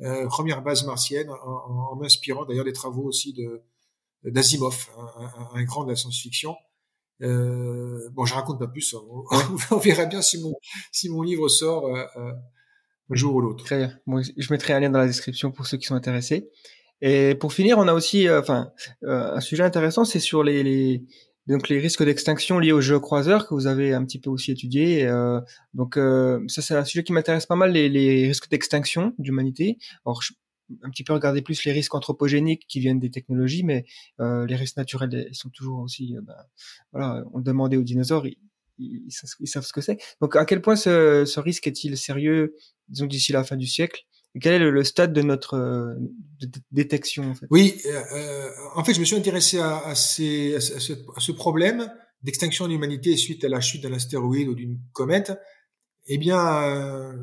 [0.02, 3.64] Euh, première base martienne, en, en m'inspirant d'ailleurs des travaux aussi de,
[4.24, 6.56] d'Asimov, un, un, grand de la science-fiction.
[7.22, 8.94] Euh, bon, je raconte pas plus.
[9.10, 9.24] On,
[9.72, 10.54] on, verra bien si mon
[10.92, 12.32] si mon livre sort euh, euh,
[13.10, 13.64] un jour ou l'autre.
[13.64, 13.98] Très bien.
[14.06, 16.50] Bon, je mettrai un lien dans la description pour ceux qui sont intéressés.
[17.02, 18.72] Et pour finir, on a aussi, euh, enfin,
[19.04, 21.04] euh, un sujet intéressant, c'est sur les, les
[21.48, 24.52] donc les risques d'extinction liés aux jeux croiseurs que vous avez un petit peu aussi
[24.52, 25.06] étudié.
[25.06, 25.40] Euh,
[25.74, 26.00] donc
[26.48, 29.78] ça, c'est un sujet qui m'intéresse pas mal, les, les risques d'extinction d'humanité.
[30.06, 30.34] Alors, je,
[30.82, 33.86] un petit peu regarder plus les risques anthropogéniques qui viennent des technologies, mais
[34.20, 36.16] euh, les risques naturels ils sont toujours aussi.
[36.18, 36.34] Euh, ben,
[36.92, 38.38] voilà, on demandait aux dinosaures, ils,
[38.80, 39.08] ils,
[39.40, 40.00] ils savent ce que c'est.
[40.22, 42.56] Donc, à quel point ce, ce risque est-il sérieux,
[42.90, 44.06] disons d'ici la fin du siècle?
[44.42, 45.96] Quel est le, le stade de notre euh,
[46.40, 47.46] de, de détection en fait?
[47.50, 51.32] Oui, euh, en fait, je me suis intéressé à, à, ces, à, ce, à ce,
[51.32, 55.32] problème d'extinction de l'humanité suite à la chute d'un astéroïde ou d'une comète.
[56.08, 57.14] Eh bien, euh,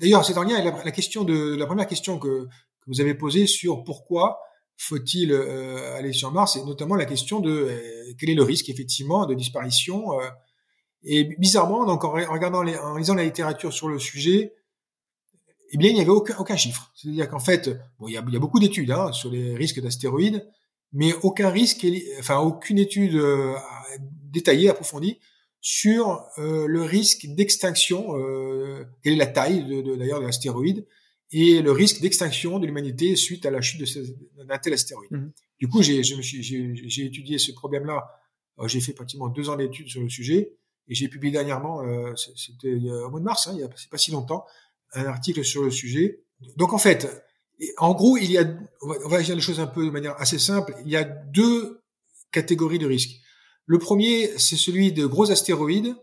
[0.00, 2.46] d'ailleurs, c'est en lien avec la, question de la première question que
[2.80, 4.40] que vous avez posé sur pourquoi
[4.76, 8.70] faut-il euh, aller sur Mars, et notamment la question de euh, quel est le risque
[8.70, 10.18] effectivement de disparition.
[10.18, 10.24] Euh,
[11.02, 14.54] et bizarrement, donc en, regardant, les, en lisant la littérature sur le sujet,
[15.72, 16.92] eh bien, il n'y avait aucun, aucun chiffre.
[16.94, 19.54] C'est-à-dire qu'en fait, bon, il y a, il y a beaucoup d'études hein, sur les
[19.54, 20.46] risques d'astéroïdes,
[20.92, 21.86] mais aucun risque,
[22.18, 23.54] enfin aucune étude euh,
[24.32, 25.18] détaillée, approfondie
[25.60, 30.86] sur euh, le risque d'extinction, euh, quelle est la taille de, de, d'ailleurs de l'astéroïde,
[31.32, 33.82] et le risque d'extinction de l'humanité suite à la chute
[34.36, 35.12] d'un tel astéroïde.
[35.12, 35.30] Mmh.
[35.60, 38.08] Du coup, j'ai étudié ce problème-là.
[38.58, 40.56] Euh, j'ai fait pratiquement deux ans d'études sur le sujet
[40.88, 43.98] et j'ai publié dernièrement, euh, c'était au mois de mars, hein, il y a pas
[43.98, 44.44] si longtemps,
[44.92, 46.24] un article sur le sujet.
[46.56, 47.24] Donc en fait,
[47.78, 48.44] en gros, il y a,
[48.82, 50.74] on va dire les choses un peu de manière assez simple.
[50.84, 51.80] Il y a deux
[52.32, 53.20] catégories de risques.
[53.66, 55.94] Le premier, c'est celui de gros astéroïdes.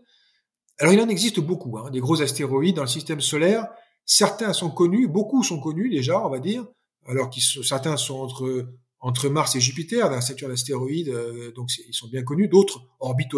[0.78, 3.66] Alors il en existe beaucoup, hein, des gros astéroïdes dans le système solaire
[4.10, 6.64] Certains sont connus, beaucoup sont connus déjà, on va dire,
[7.06, 8.66] alors qu'ils certains sont entre
[9.00, 12.48] entre Mars et Jupiter, dans Saturne astéroïde, euh, donc ils sont bien connus.
[12.48, 13.36] D'autres orbitent,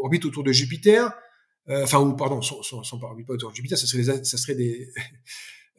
[0.00, 1.12] orbitent autour de Jupiter,
[1.68, 4.36] enfin ou pardon, sont, sont, sont pas pas autour de Jupiter, ça serait des, ça
[4.36, 4.88] serait des,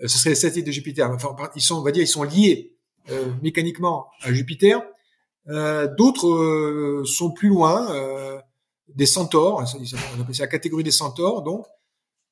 [0.01, 1.09] ça serait les satellites de Jupiter.
[1.11, 2.75] Enfin, ils sont, on va dire, ils sont liés
[3.09, 4.81] euh, mécaniquement à Jupiter.
[5.45, 8.41] D'autres sont plus loin,
[8.87, 9.55] des centaures,
[10.17, 11.65] on appelle ça la catégorie des centaures, donc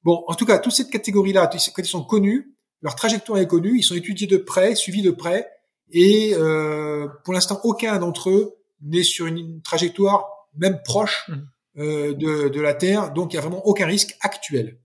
[0.04, 3.78] Bon, en tout cas, toute cette catégorie-là, quand ils sont connus, leur trajectoire est connue,
[3.78, 5.48] ils sont étudiés de près, suivis de près,
[5.92, 10.26] et euh, pour l'instant, aucun d'entre eux n'est sur une, trajectoire
[10.56, 11.34] même proche mmh.
[11.78, 14.80] Euh, de, de, la Terre, donc il n'y a vraiment aucun risque actuel.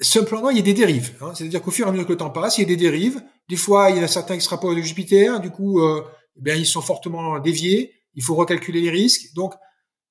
[0.00, 2.18] Cependant, il y a des dérives, hein, c'est-à-dire qu'au fur et à mesure que le
[2.18, 3.22] temps passe, il y a des dérives.
[3.48, 6.02] Des fois, il y en a certains qui se rapprochent de Jupiter, du coup, euh,
[6.36, 7.94] bien, ils sont fortement déviés.
[8.14, 9.34] Il faut recalculer les risques.
[9.34, 9.54] Donc,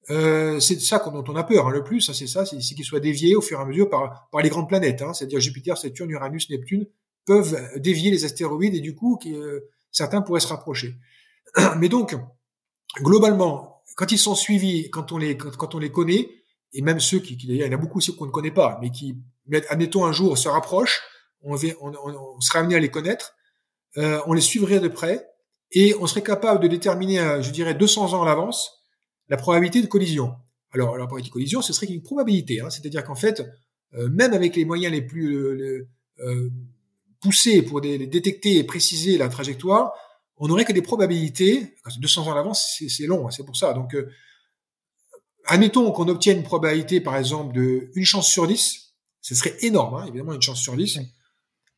[0.10, 2.84] euh, c'est ça dont on a peur hein, le plus, hein, c'est ça, c'est qu'il
[2.84, 5.78] soit dévié au fur et à mesure par, par les grandes planètes, hein, c'est-à-dire Jupiter,
[5.78, 6.88] Saturne, Uranus, Neptune
[7.26, 10.95] peuvent dévier les astéroïdes et du coup euh, certains pourraient se rapprocher.
[11.78, 12.16] Mais donc
[12.97, 16.30] globalement, quand ils sont suivis, quand on les quand, on les connaît,
[16.74, 18.78] et même ceux qui, qui il y en a beaucoup aussi qu'on ne connaît pas,
[18.82, 19.18] mais qui
[19.70, 21.02] admettons un jour se rapprochent,
[21.44, 23.34] on, on, on, sera amené à les connaître,
[23.98, 25.28] euh, on les suivrait de près
[25.72, 28.82] et on serait capable de déterminer, je dirais, 200 ans à l'avance
[29.32, 30.36] la probabilité de collision.
[30.72, 33.44] Alors, la probabilité de collision, ce serait une probabilité, hein, c'est-à-dire qu'en fait,
[33.94, 35.88] euh, même avec les moyens les plus euh,
[36.20, 36.50] euh
[37.22, 39.94] poussés pour détecter et préciser la trajectoire,
[40.42, 41.76] on n'aurait que des probabilités.
[42.00, 43.74] 200 ans à l'avance, c'est long, hein, c'est pour ça.
[43.74, 44.12] Donc, euh,
[45.46, 49.94] admettons qu'on obtienne une probabilité, par exemple, de une chance sur 10, ce serait énorme,
[49.94, 51.00] hein, évidemment, une chance sur 10.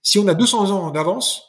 [0.02, 1.44] Si on a 200 ans d'avance,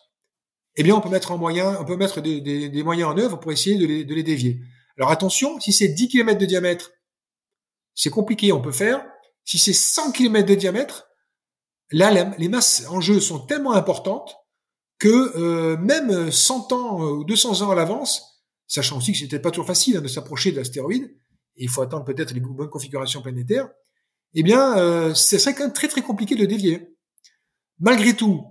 [0.74, 3.16] eh bien, on peut mettre en moyen, on peut mettre des, des, des moyens en
[3.16, 4.60] œuvre pour essayer de les, de les dévier.
[4.98, 6.90] Alors attention, si c'est 10 km de diamètre,
[7.94, 9.06] c'est compliqué, on peut faire.
[9.44, 11.06] Si c'est 100 km de diamètre,
[11.92, 14.36] là, les masses en jeu sont tellement importantes
[14.98, 19.38] que euh, même 100 ans euh, ou 200 ans à l'avance, sachant aussi que c'était
[19.38, 21.04] pas toujours facile hein, de s'approcher de l'astéroïde,
[21.56, 23.68] et il faut attendre peut-être les bonnes configurations planétaires,
[24.34, 26.96] eh bien, euh, ce serait quand même très très compliqué de dévier.
[27.78, 28.44] Malgré tout,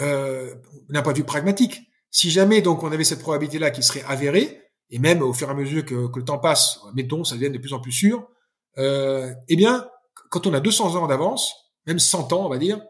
[0.00, 0.54] euh,
[0.88, 1.80] d'un point de vue pragmatique,
[2.10, 5.50] si jamais donc on avait cette probabilité-là qui serait avérée, et même au fur et
[5.50, 8.28] à mesure que, que le temps passe, mettons, ça devient de plus en plus sûr,
[8.78, 9.88] euh, eh bien,
[10.30, 11.54] quand on a 200 ans d'avance,
[11.86, 12.80] même 100 ans, on va dire,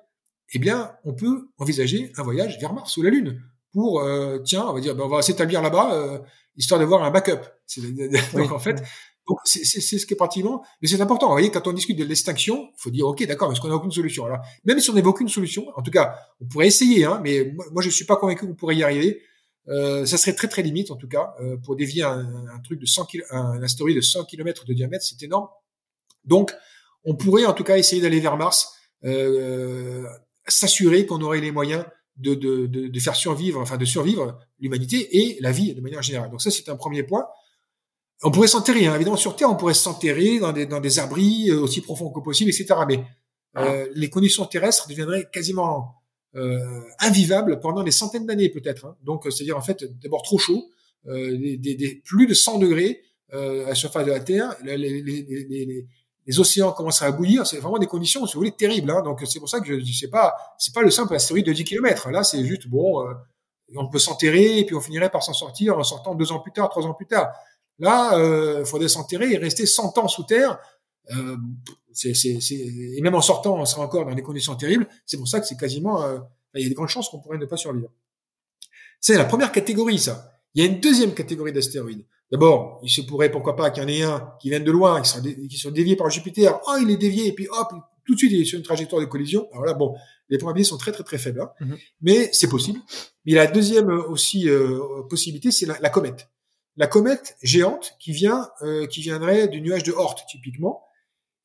[0.52, 3.42] eh bien, on peut envisager un voyage vers Mars ou la Lune
[3.72, 6.18] pour, euh, tiens, on va dire, ben, on va s'établir là-bas, euh,
[6.56, 7.40] histoire d'avoir un backup.
[8.34, 8.82] Donc, en fait,
[9.26, 11.26] donc c'est ce qui est pratiquement, mais c'est important.
[11.28, 13.76] Vous voyez, quand on discute de l'extinction, il faut dire, ok, d'accord, est-ce qu'on n'a
[13.76, 14.24] aucune solution?
[14.24, 17.52] Alors, même si on n'évoque aucune solution, en tout cas, on pourrait essayer, hein, mais
[17.54, 19.22] moi, moi je suis pas convaincu qu'on pourrait y arriver.
[19.68, 22.80] Euh, ça serait très très limite en tout cas euh, pour dévier un, un, truc
[22.80, 25.46] de 100 km, un astéroïde de 100 km de diamètre, c'est énorme.
[26.24, 26.52] Donc,
[27.04, 28.74] on pourrait en tout cas essayer d'aller vers Mars,
[29.04, 30.04] euh,
[30.46, 31.84] s'assurer qu'on aurait les moyens
[32.16, 36.02] de, de, de, de, faire survivre, enfin de survivre l'humanité et la vie de manière
[36.02, 36.30] générale.
[36.30, 37.26] Donc ça, c'est un premier point.
[38.22, 38.94] On pourrait s'enterrer, hein.
[38.94, 42.20] évidemment sur Terre, on pourrait s'enterrer dans des, dans des abris euh, aussi profonds que
[42.20, 42.74] possible, etc.
[42.86, 43.04] Mais
[43.56, 46.02] euh, les conditions terrestres deviendraient quasiment
[46.34, 48.86] euh, invivable pendant des centaines d'années peut-être.
[48.86, 48.96] Hein.
[49.02, 50.70] Donc, c'est-à-dire en fait d'abord trop chaud,
[51.06, 53.02] euh, des, des, des, plus de 100 degrés
[53.34, 55.86] euh, à la surface de la Terre, les, les, les,
[56.26, 57.46] les océans commencent à bouillir.
[57.46, 58.90] C'est vraiment des conditions, si vous voulez, terribles.
[58.90, 59.02] Hein.
[59.02, 61.52] Donc, c'est pour ça que je, je sais pas, c'est pas le simple astéroïde de
[61.52, 62.10] 10 km.
[62.10, 63.12] Là, c'est juste bon, euh,
[63.76, 66.52] on peut s'enterrer et puis on finirait par s'en sortir en sortant deux ans plus
[66.52, 67.32] tard, trois ans plus tard.
[67.78, 70.58] Là, euh, faudrait s'enterrer et rester 100 ans sous terre.
[71.10, 71.36] Euh,
[72.04, 74.86] et même en sortant, on sera encore dans des conditions terribles.
[75.04, 76.18] C'est pour ça que c'est quasiment, euh,
[76.54, 77.90] il y a des grandes chances qu'on pourrait ne pas survivre.
[79.00, 80.38] C'est la première catégorie, ça.
[80.54, 82.04] Il y a une deuxième catégorie d'astéroïdes.
[82.32, 85.00] D'abord, il se pourrait, pourquoi pas, qu'il y en ait un qui vienne de loin,
[85.02, 86.58] qui soit, qui soit dévié par Jupiter.
[86.66, 87.72] Oh, il est dévié, et puis hop,
[88.04, 89.48] tout de suite, il est sur une trajectoire de collision.
[89.52, 89.94] Alors là, bon,
[90.28, 91.50] les probabilités sont très, très, très faibles, hein.
[91.60, 91.78] mm-hmm.
[92.00, 92.80] mais c'est possible.
[93.26, 96.30] Mais la deuxième euh, aussi euh, possibilité, c'est la, la, comète.
[96.76, 100.82] La comète géante qui vient, euh, qui viendrait du nuage de Oort, typiquement,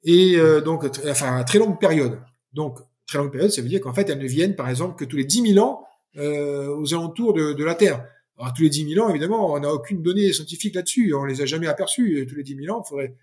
[0.04, 2.20] et euh, donc, enfin, à très longue période.
[2.54, 5.06] Donc, très longue période, ça veut dire qu'en fait, elles ne viennent, par exemple, que
[5.06, 5.84] tous les 10 000 ans
[6.18, 8.06] euh, aux alentours de, de, la Terre.
[8.38, 11.14] Alors, tous les 10 000 ans, évidemment, on n'a aucune donnée scientifique là-dessus.
[11.14, 12.26] On les a jamais aperçus.
[12.30, 13.16] Tous les 10 000 ans, il faudrait...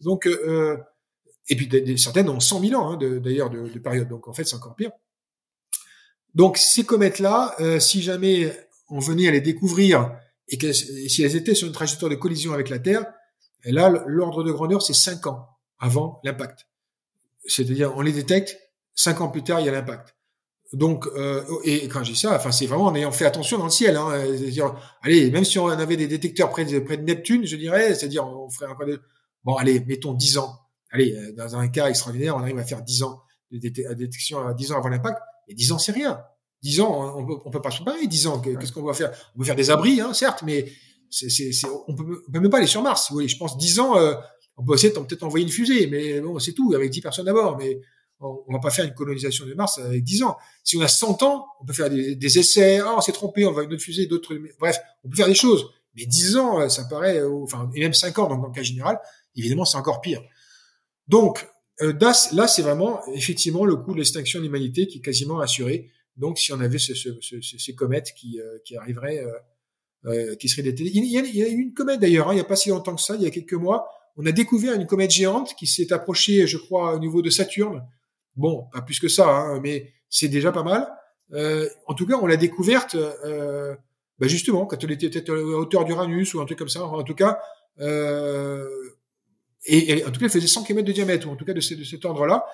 [0.00, 0.76] Donc, euh,
[1.48, 4.08] et puis certaines ont 100 000 ans, hein, d'ailleurs, de, de, période.
[4.08, 4.90] Donc, en fait, c'est encore pire.
[6.34, 8.52] Donc, ces comètes-là, euh, si jamais
[8.90, 10.12] on venait à les découvrir
[10.48, 13.06] et que si elles étaient sur une trajectoire de collision avec la Terre,
[13.64, 16.66] et là, l'ordre de grandeur, c'est 5 ans avant l'impact.
[17.44, 18.58] C'est-à-dire, on les détecte,
[18.94, 20.14] cinq ans plus tard, il y a l'impact.
[20.74, 23.64] Donc, euh, et quand je dis ça, enfin, c'est vraiment en ayant fait attention dans
[23.64, 23.96] le ciel.
[23.96, 27.56] Hein, c'est-à-dire, allez, même si on avait des détecteurs près de, près de Neptune, je
[27.56, 28.98] dirais, c'est-à-dire, on ferait encore des...
[29.44, 30.54] Bon, allez, mettons 10 ans.
[30.90, 33.58] Allez, euh, dans un cas extraordinaire, on arrive à faire 10 ans de
[33.94, 35.18] détection à 10 ans avant l'impact.
[35.48, 36.20] Mais 10 ans, c'est rien.
[36.62, 38.06] 10 ans, on peut, on peut pas se préparer.
[38.06, 39.10] 10 ans, qu'est-ce qu'on va faire?
[39.34, 40.70] On peut faire des abris, hein, certes, mais
[41.08, 43.06] c'est, c'est, on peut, on peut même pas aller sur Mars.
[43.08, 44.14] Vous voyez, je pense 10 ans, euh,
[44.58, 47.56] on peut essayer peut-être envoyer une fusée, mais bon, c'est tout, avec 10 personnes d'abord.
[47.56, 47.80] Mais
[48.20, 50.36] on, on va pas faire une colonisation de Mars avec 10 ans.
[50.64, 52.78] Si on a 100 ans, on peut faire des, des essais.
[52.78, 54.34] Ah, on s'est trompé, on va une autre fusée, d'autres.
[54.58, 55.70] Bref, on peut faire des choses.
[55.96, 59.00] Mais 10 ans, ça paraît, euh, enfin, et même 5 ans, dans le cas général,
[59.36, 60.22] évidemment, c'est encore pire.
[61.08, 61.48] Donc,
[61.80, 61.92] euh,
[62.32, 65.90] là, c'est vraiment effectivement le coût de l'extinction de l'humanité qui est quasiment assuré.
[66.16, 69.32] Donc, si on avait ce, ce, ce, ces comètes qui, euh, qui arriveraient, euh,
[70.06, 70.82] euh qui seraient des...
[70.82, 72.56] Il y a, il y a eu une comète d'ailleurs, hein, il n'y a pas
[72.56, 75.54] si longtemps que ça, il y a quelques mois, on a découvert une comète géante
[75.54, 77.86] qui s'est approchée, je crois, au niveau de Saturne.
[78.38, 80.88] Bon, pas plus que ça, hein, mais c'est déjà pas mal.
[81.32, 83.76] Euh, en tout cas, on l'a découverte euh,
[84.18, 86.84] bah justement quand elle était à hauteur d'Uranus ou un truc comme ça.
[86.84, 87.38] En tout cas,
[87.80, 88.66] euh,
[89.66, 91.60] et, en tout cas, il faisait 100 km de diamètre, ou en tout cas de,
[91.60, 92.44] ce, de cet ordre-là.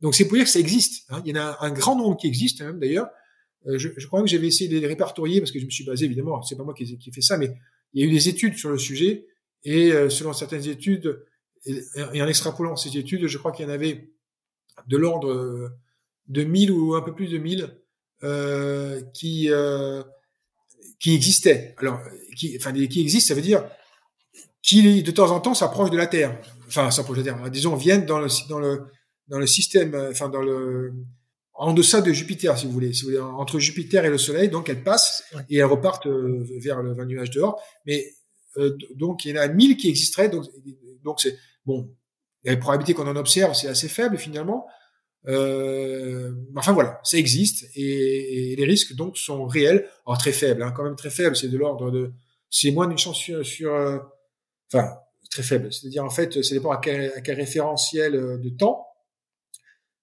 [0.00, 1.04] Donc c'est pour dire que ça existe.
[1.10, 1.22] Hein.
[1.24, 3.08] Il y en a un, grand nombre qui existent même d'ailleurs.
[3.66, 5.84] Euh, je, je, crois que j'avais essayé de les répertorier parce que je me suis
[5.84, 7.52] basé évidemment, c'est pas moi qui, qui ai fait ça, mais
[7.92, 9.26] il y a eu des études sur le sujet
[9.64, 11.24] et euh, selon certaines études
[11.64, 11.82] et,
[12.14, 14.10] et, en extrapolant ces études, je crois qu'il y en avait
[14.86, 15.70] de l'ordre
[16.28, 17.68] de 1000 ou un peu plus de 1000
[18.22, 20.02] euh, qui euh,
[20.98, 21.74] qui existaient.
[21.78, 22.00] Alors,
[22.36, 23.64] qui, enfin, qui existent, ça veut dire
[24.62, 26.40] qui de temps en temps s'approchent de la Terre.
[26.66, 27.50] Enfin, s'approchent de la Terre.
[27.50, 28.82] Disons, viennent dans le dans le
[29.28, 30.92] dans le système, enfin dans le
[31.58, 34.48] en deçà de Jupiter, si vous voulez, si vous voulez, entre Jupiter et le Soleil.
[34.48, 37.60] Donc, elles passent et elles repartent euh, vers le, nuage nuage dehors.
[37.86, 38.12] Mais
[38.58, 40.28] euh, donc, il y en a 1000 qui existeraient.
[40.28, 40.44] Donc,
[41.02, 41.90] donc c'est bon.
[42.46, 44.66] La probabilité qu'on en observe, c'est assez faible finalement.
[45.26, 50.70] Euh, enfin voilà, ça existe et, les risques donc sont réels, alors très faibles, hein,
[50.70, 51.34] quand même très faibles.
[51.34, 52.12] C'est de l'ordre de,
[52.48, 53.98] c'est moins d'une chance sur, sur euh,
[54.72, 54.94] enfin
[55.28, 55.72] très faible.
[55.72, 58.86] C'est-à-dire en fait, ça dépend à quel, à quel référentiel euh, de temps.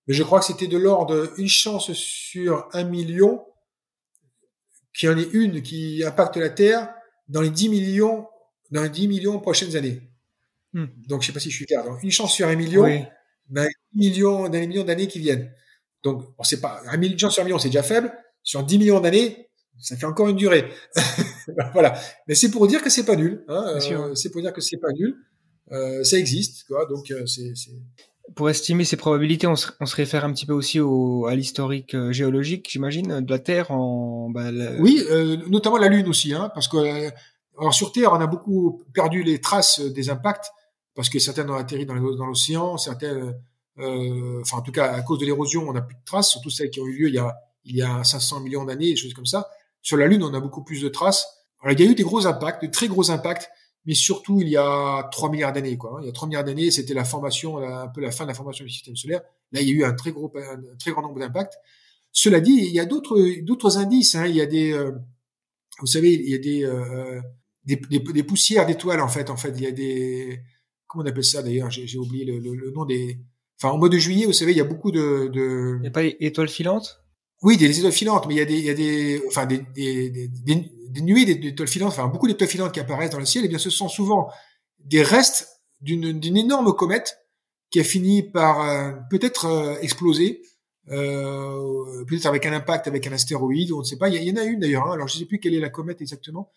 [0.07, 3.45] Mais je crois que c'était de l'ordre une chance sur un million
[4.93, 6.93] qu'il y en ait une qui impacte la Terre
[7.29, 8.27] dans les 10 millions,
[8.71, 10.01] dans les 10 millions prochaines années.
[10.73, 10.85] Hmm.
[11.07, 11.83] Donc, je sais pas si je suis clair.
[11.83, 15.51] Donc, une chance sur un million les millions, dans les millions d'années qui viennent.
[16.03, 18.11] Donc, on sait pas, un million sur un million, c'est déjà faible.
[18.41, 20.69] Sur 10 millions d'années, ça fait encore une durée.
[21.73, 21.97] voilà.
[22.27, 23.43] Mais c'est pour dire que c'est pas nul.
[23.47, 25.15] Hein, euh, c'est pour dire que c'est pas nul.
[25.71, 26.85] Euh, ça existe, quoi.
[26.87, 27.53] Donc, euh, c'est,
[28.35, 31.35] pour estimer ces probabilités, on se, on se, réfère un petit peu aussi au, à
[31.35, 34.29] l'historique géologique, j'imagine, de la Terre en.
[34.29, 37.09] Bah, Oui, euh, notamment la Lune aussi, hein, parce que
[37.57, 40.51] alors sur Terre, on a beaucoup perdu les traces des impacts
[40.95, 43.35] parce que certaines ont atterri dans l'océan, certaines,
[43.79, 46.49] euh, enfin en tout cas à cause de l'érosion, on n'a plus de traces, surtout
[46.49, 48.95] celles qui ont eu lieu il y a il y a 500 millions d'années, des
[48.95, 49.49] choses comme ça.
[49.81, 51.25] Sur la Lune, on a beaucoup plus de traces.
[51.61, 53.49] Alors, il y a eu des gros impacts, de très gros impacts,
[53.85, 55.77] mais surtout il y a 3 milliards d'années.
[55.77, 55.99] Quoi.
[56.01, 58.33] Il y a 3 milliards d'années, c'était la formation, un peu la fin de la
[58.33, 59.21] formation du système solaire.
[59.51, 61.57] Là, il y a eu un très gros, un très grand nombre d'impacts.
[62.11, 64.15] Cela dit, il y a d'autres d'autres indices.
[64.15, 64.27] Hein.
[64.27, 64.91] Il y a des, euh,
[65.79, 67.21] vous savez, il y a des, euh,
[67.65, 69.29] des, des, des poussières d'étoiles en fait.
[69.29, 70.41] En fait, il y a des
[70.93, 71.69] comment on appelle ça d'ailleurs?
[71.71, 73.19] J'ai oublié le, le, le, nom des.
[73.59, 75.29] Enfin, en mois de juillet, vous savez, il y a beaucoup de.
[75.33, 75.75] de...
[75.77, 76.99] Il n'y a pas étoiles filantes?
[77.41, 79.59] Oui, des étoiles filantes, mais il y a des, il y a des, enfin, des,
[79.75, 83.43] des, des, des nuées d'étoiles filantes, enfin, beaucoup d'étoiles filantes qui apparaissent dans le ciel.
[83.43, 84.29] Et eh bien, ce sont souvent
[84.79, 85.47] des restes
[85.81, 87.17] d'une d'une énorme comète
[87.69, 90.41] qui a fini par euh, peut-être euh, exploser,
[90.89, 94.09] euh, peut-être avec un impact avec un astéroïde, on ne sait pas.
[94.09, 94.87] Il y, en a une d'ailleurs.
[94.87, 96.51] Hein, alors, je ne sais plus quelle est la comète exactement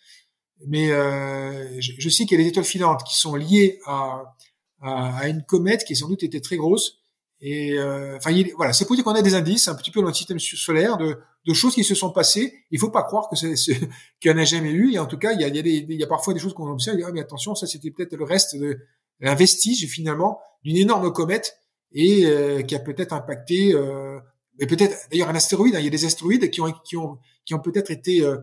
[0.66, 4.34] mais euh, je, je, sais qu'il y a des étoiles filantes qui sont liées à,
[4.80, 6.98] à, à, une comète qui sans doute était très grosse.
[7.40, 10.08] Et euh, enfin, voilà, c'est pour dire qu'on a des indices un petit peu dans
[10.08, 12.54] le système solaire de, de choses qui se sont passées.
[12.70, 13.54] Il faut pas croire que c'est
[14.20, 14.94] qu'il n'y en a jamais eu.
[14.94, 16.40] Et en tout cas, il y a, il y a, il y a parfois des
[16.40, 16.98] choses qu'on observe.
[17.04, 18.78] Ah, mais attention, ça c'était peut-être le reste de
[19.22, 21.58] un vestige finalement d'une énorme comète
[21.92, 23.72] et euh, qui a peut-être impacté.
[23.74, 24.18] Euh,
[24.58, 25.74] mais peut-être d'ailleurs un astéroïde.
[25.74, 28.38] Hein, il y a des astéroïdes qui ont qui ont qui ont peut-être été euh,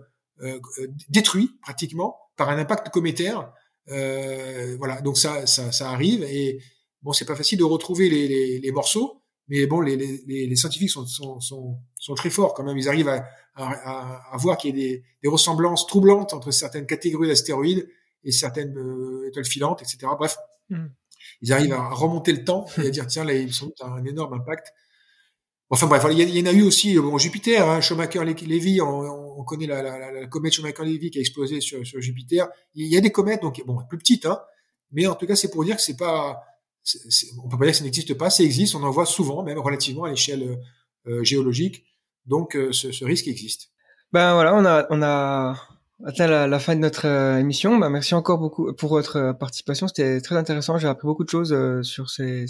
[1.10, 3.52] détruit pratiquement par un impact cométaire.
[3.90, 6.60] Euh, voilà, donc ça, ça, ça, arrive et
[7.02, 10.56] bon, c'est pas facile de retrouver les, les, les morceaux, mais bon, les, les, les
[10.56, 12.78] scientifiques sont, sont, sont, sont, très forts quand même.
[12.78, 16.86] Ils arrivent à, à, à voir qu'il y a des, des, ressemblances troublantes entre certaines
[16.86, 17.90] catégories d'astéroïdes
[18.24, 20.08] et certaines euh, étoiles filantes, etc.
[20.18, 20.38] Bref,
[20.70, 20.86] mmh.
[21.42, 24.34] ils arrivent à remonter le temps et à dire tiens, là, ils sont un énorme
[24.34, 24.74] impact.
[25.74, 29.66] Enfin bref, il y, en a eu aussi bon, Jupiter, hein, Schumacher-Levy, on, on, connaît
[29.66, 32.48] la, comète Schumacher-Levy qui a explosé sur, Jupiter.
[32.76, 34.40] Il y a des comètes, donc bon, plus petites, hein,
[34.92, 36.44] mais en tout cas c'est pour dire que c'est pas,
[37.44, 39.58] on peut pas dire que ça n'existe pas, ça existe, on en voit souvent, même
[39.58, 40.60] relativement à l'échelle
[41.08, 41.84] euh, géologique,
[42.28, 43.72] donc euh, ce, risque existe.
[44.12, 45.58] Ben voilà, on a
[46.06, 47.78] atteint la, la fin de notre euh, émission.
[47.78, 50.78] Ben, merci encore beaucoup pour votre participation, c'était très intéressant.
[50.78, 52.46] J'ai appris beaucoup de choses sur ces,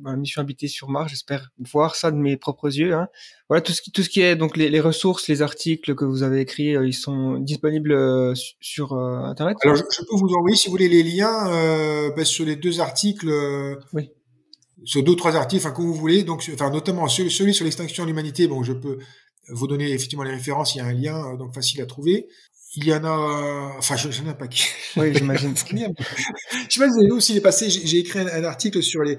[0.00, 1.10] ma mission habitée sur Mars.
[1.10, 2.94] J'espère voir ça de mes propres yeux.
[2.94, 3.08] Hein.
[3.48, 6.04] Voilà tout ce qui tout ce qui est donc les, les ressources, les articles que
[6.04, 9.56] vous avez écrits, euh, ils sont disponibles euh, sur euh, internet.
[9.62, 12.80] Alors je, peux vous envoyer si vous voulez les liens euh, ben, sur les deux
[12.80, 13.30] articles.
[13.92, 14.10] oui.
[14.84, 16.22] Sur deux trois articles, enfin comme vous voulez.
[16.22, 18.46] Donc enfin notamment celui, celui sur l'extinction de l'humanité.
[18.46, 18.98] Bon, je peux
[19.48, 20.76] vous donner effectivement les références.
[20.76, 22.28] Il y a un lien donc facile à trouver.
[22.80, 24.64] Il y en a, enfin, je, je n'ai pas qui.
[24.96, 25.54] Oui, j'imagine.
[25.56, 26.04] je sais pas
[26.68, 27.68] si vous avez vu aussi les passés.
[27.70, 29.18] J'ai écrit un, un, article sur les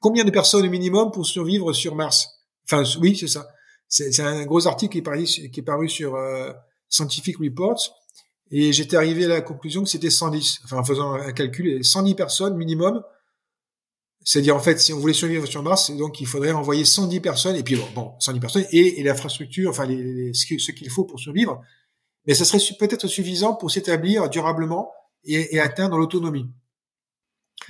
[0.00, 2.28] combien de personnes au minimum pour survivre sur Mars?
[2.64, 3.48] Enfin, oui, c'est ça.
[3.88, 6.52] C'est un gros article qui est paru, qui est paru sur euh,
[6.88, 7.80] Scientific Reports.
[8.52, 10.60] Et j'étais arrivé à la conclusion que c'était 110.
[10.64, 13.02] Enfin, en faisant un calcul, 110 personnes minimum.
[14.22, 17.56] C'est-à-dire, en fait, si on voulait survivre sur Mars, donc il faudrait envoyer 110 personnes,
[17.56, 21.04] et puis bon, bon 110 personnes, et, et l'infrastructure, enfin, les, les, ce qu'il faut
[21.04, 21.60] pour survivre.
[22.26, 24.92] Mais ça serait peut-être suffisant pour s'établir durablement
[25.24, 26.46] et, et atteindre l'autonomie.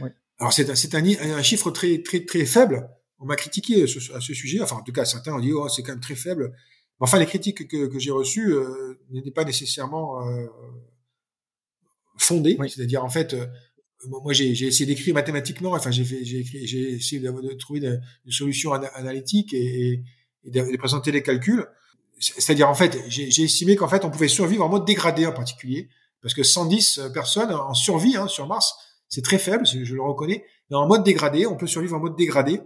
[0.01, 0.13] Ouais.
[0.39, 2.89] Alors c'est un, c'est un, un, chiffre très très très faible.
[3.19, 4.63] On m'a critiqué à ce, sujet.
[4.63, 6.53] Enfin, en tout cas, certains ont dit oh c'est quand même très faible.
[6.99, 10.47] Enfin, les critiques que, que j'ai reçues euh, n'étaient pas nécessairement euh,
[12.19, 12.59] fondées.
[12.69, 13.47] C'est-à-dire en fait, euh,
[14.07, 15.73] moi j'ai essayé d'écrire mathématiquement.
[15.73, 20.03] Enfin, j'ai essayé de, trouver une, solution analytique et,
[20.45, 21.67] et, de, présenter les calculs.
[22.21, 25.89] C'est-à-dire en fait, j'ai estimé qu'en fait on pouvait survivre en mode dégradé en particulier,
[26.23, 28.75] parce que 110 personnes en survie hein, sur Mars,
[29.09, 30.45] c'est très faible, je le reconnais.
[30.71, 32.61] Mais en mode dégradé, on peut survivre en mode dégradé,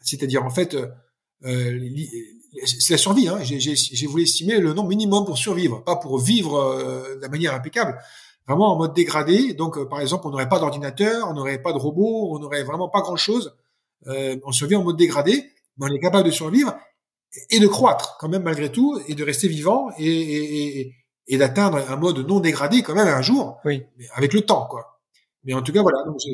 [0.00, 0.76] c'est-à-dire en fait,
[1.44, 1.88] euh,
[2.64, 3.28] c'est la survie.
[3.28, 3.38] Hein.
[3.42, 7.54] J'ai voulu estimer le nombre minimum pour survivre, pas pour vivre euh, de la manière
[7.54, 7.98] impeccable.
[8.46, 9.52] Vraiment en mode dégradé.
[9.54, 12.64] Donc, euh, par exemple, on n'aurait pas d'ordinateur, on n'aurait pas de robot, on n'aurait
[12.64, 13.54] vraiment pas grand-chose.
[14.06, 16.74] Euh, on survit en mode dégradé, mais on est capable de survivre
[17.50, 20.94] et de croître quand même malgré tout, et de rester vivant et, et, et,
[21.26, 23.82] et d'atteindre un mode non dégradé quand même un jour, oui.
[24.14, 24.98] avec le temps, quoi.
[25.44, 26.32] Mais en tout cas, voilà, donc j'ai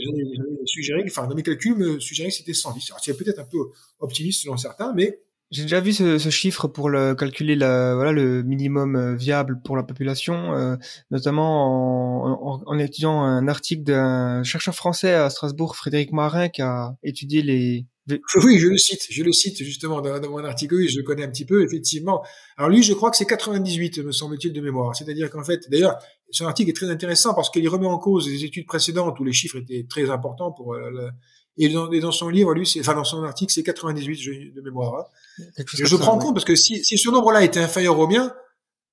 [0.66, 2.90] suggéré, enfin, dans mes calculs, me suggérer que c'était 110.
[2.90, 3.58] Alors, c'est peut-être un peu
[4.00, 8.12] optimiste selon certains, mais j'ai déjà vu ce, ce, chiffre pour le, calculer la, voilà,
[8.12, 10.76] le minimum euh, viable pour la population, euh,
[11.10, 16.62] notamment en, en, en, étudiant un article d'un chercheur français à Strasbourg, Frédéric Marin, qui
[16.62, 17.86] a étudié les...
[18.44, 21.04] Oui, je le cite, je le cite justement dans, dans, mon article, oui, je le
[21.04, 22.24] connais un petit peu, effectivement.
[22.56, 24.94] Alors lui, je crois que c'est 98, me semble-t-il, de mémoire.
[24.94, 25.98] C'est-à-dire qu'en fait, d'ailleurs,
[26.30, 29.32] son article est très intéressant parce qu'il remet en cause des études précédentes où les
[29.32, 31.08] chiffres étaient très importants pour euh,
[31.56, 34.60] et dans, et dans, son livre, lui, c'est, enfin dans son article, c'est 98 de
[34.60, 35.08] mémoire.
[35.38, 35.62] Hein.
[35.72, 38.34] Je, je prends compte parce que si, si ce nombre-là était inférieur au mien,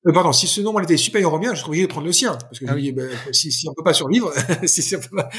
[0.07, 2.13] euh, pardon, si ce nombre était supérieur au mien, je serais obligé de prendre le
[2.13, 2.91] sien parce que ah oui.
[2.91, 4.33] ben, si, si on peut pas survivre,
[4.65, 5.29] si, si peut pas...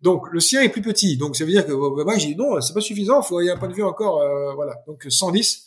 [0.00, 2.36] donc le sien est plus petit, donc ça veut dire que bah, moi j'ai dit
[2.36, 4.74] non, c'est pas suffisant, faut il y a un point de vue encore, euh, voilà,
[4.86, 5.66] donc 110.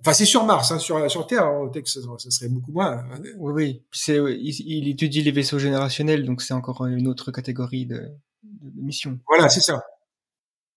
[0.00, 2.98] Enfin, c'est sur Mars, hein, sur, sur Terre, au texte, ça, serait beaucoup moins.
[2.98, 3.20] Hein.
[3.38, 3.82] Oui, oui.
[3.92, 8.08] C'est, il, il, étudie les vaisseaux générationnels, donc c'est encore une autre catégorie de,
[8.42, 9.20] de mission.
[9.28, 9.80] Voilà, c'est ça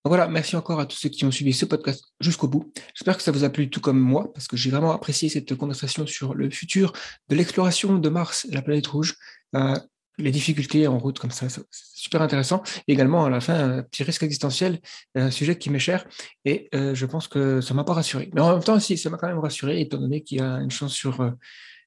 [0.09, 2.71] voilà, merci encore à tous ceux qui ont suivi ce podcast jusqu'au bout.
[2.93, 5.55] J'espère que ça vous a plu tout comme moi, parce que j'ai vraiment apprécié cette
[5.55, 6.93] conversation sur le futur
[7.29, 9.15] de l'exploration de Mars la planète rouge,
[9.55, 9.75] euh,
[10.17, 12.61] les difficultés en route comme ça, c'est super intéressant.
[12.87, 14.79] Et également, à la fin, un petit risque existentiel,
[15.15, 16.05] un sujet qui m'est cher,
[16.45, 18.29] et euh, je pense que ça m'a pas rassuré.
[18.33, 20.57] Mais en même temps, si, ça m'a quand même rassuré, étant donné qu'il y a
[20.57, 21.21] une chance sur...
[21.21, 21.31] Euh,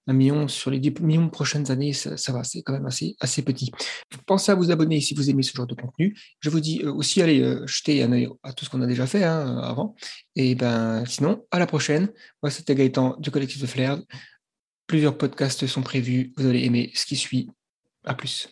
[0.09, 3.15] un million sur les 10 millions de prochaines années, ça, va, c'est quand même assez,
[3.21, 3.71] assez petit.
[4.27, 6.17] Pensez à vous abonner si vous aimez ce genre de contenu.
[6.41, 8.87] Je vous dis euh, aussi, allez euh, jeter un œil à tout ce qu'on a
[8.87, 9.95] déjà fait hein, avant.
[10.35, 12.09] Et ben, sinon, à la prochaine.
[12.43, 14.01] Moi, c'était Gaëtan du collectif de Flair.
[14.87, 16.33] Plusieurs podcasts sont prévus.
[16.39, 17.51] Vous allez aimer ce qui suit.
[18.05, 18.49] À plus.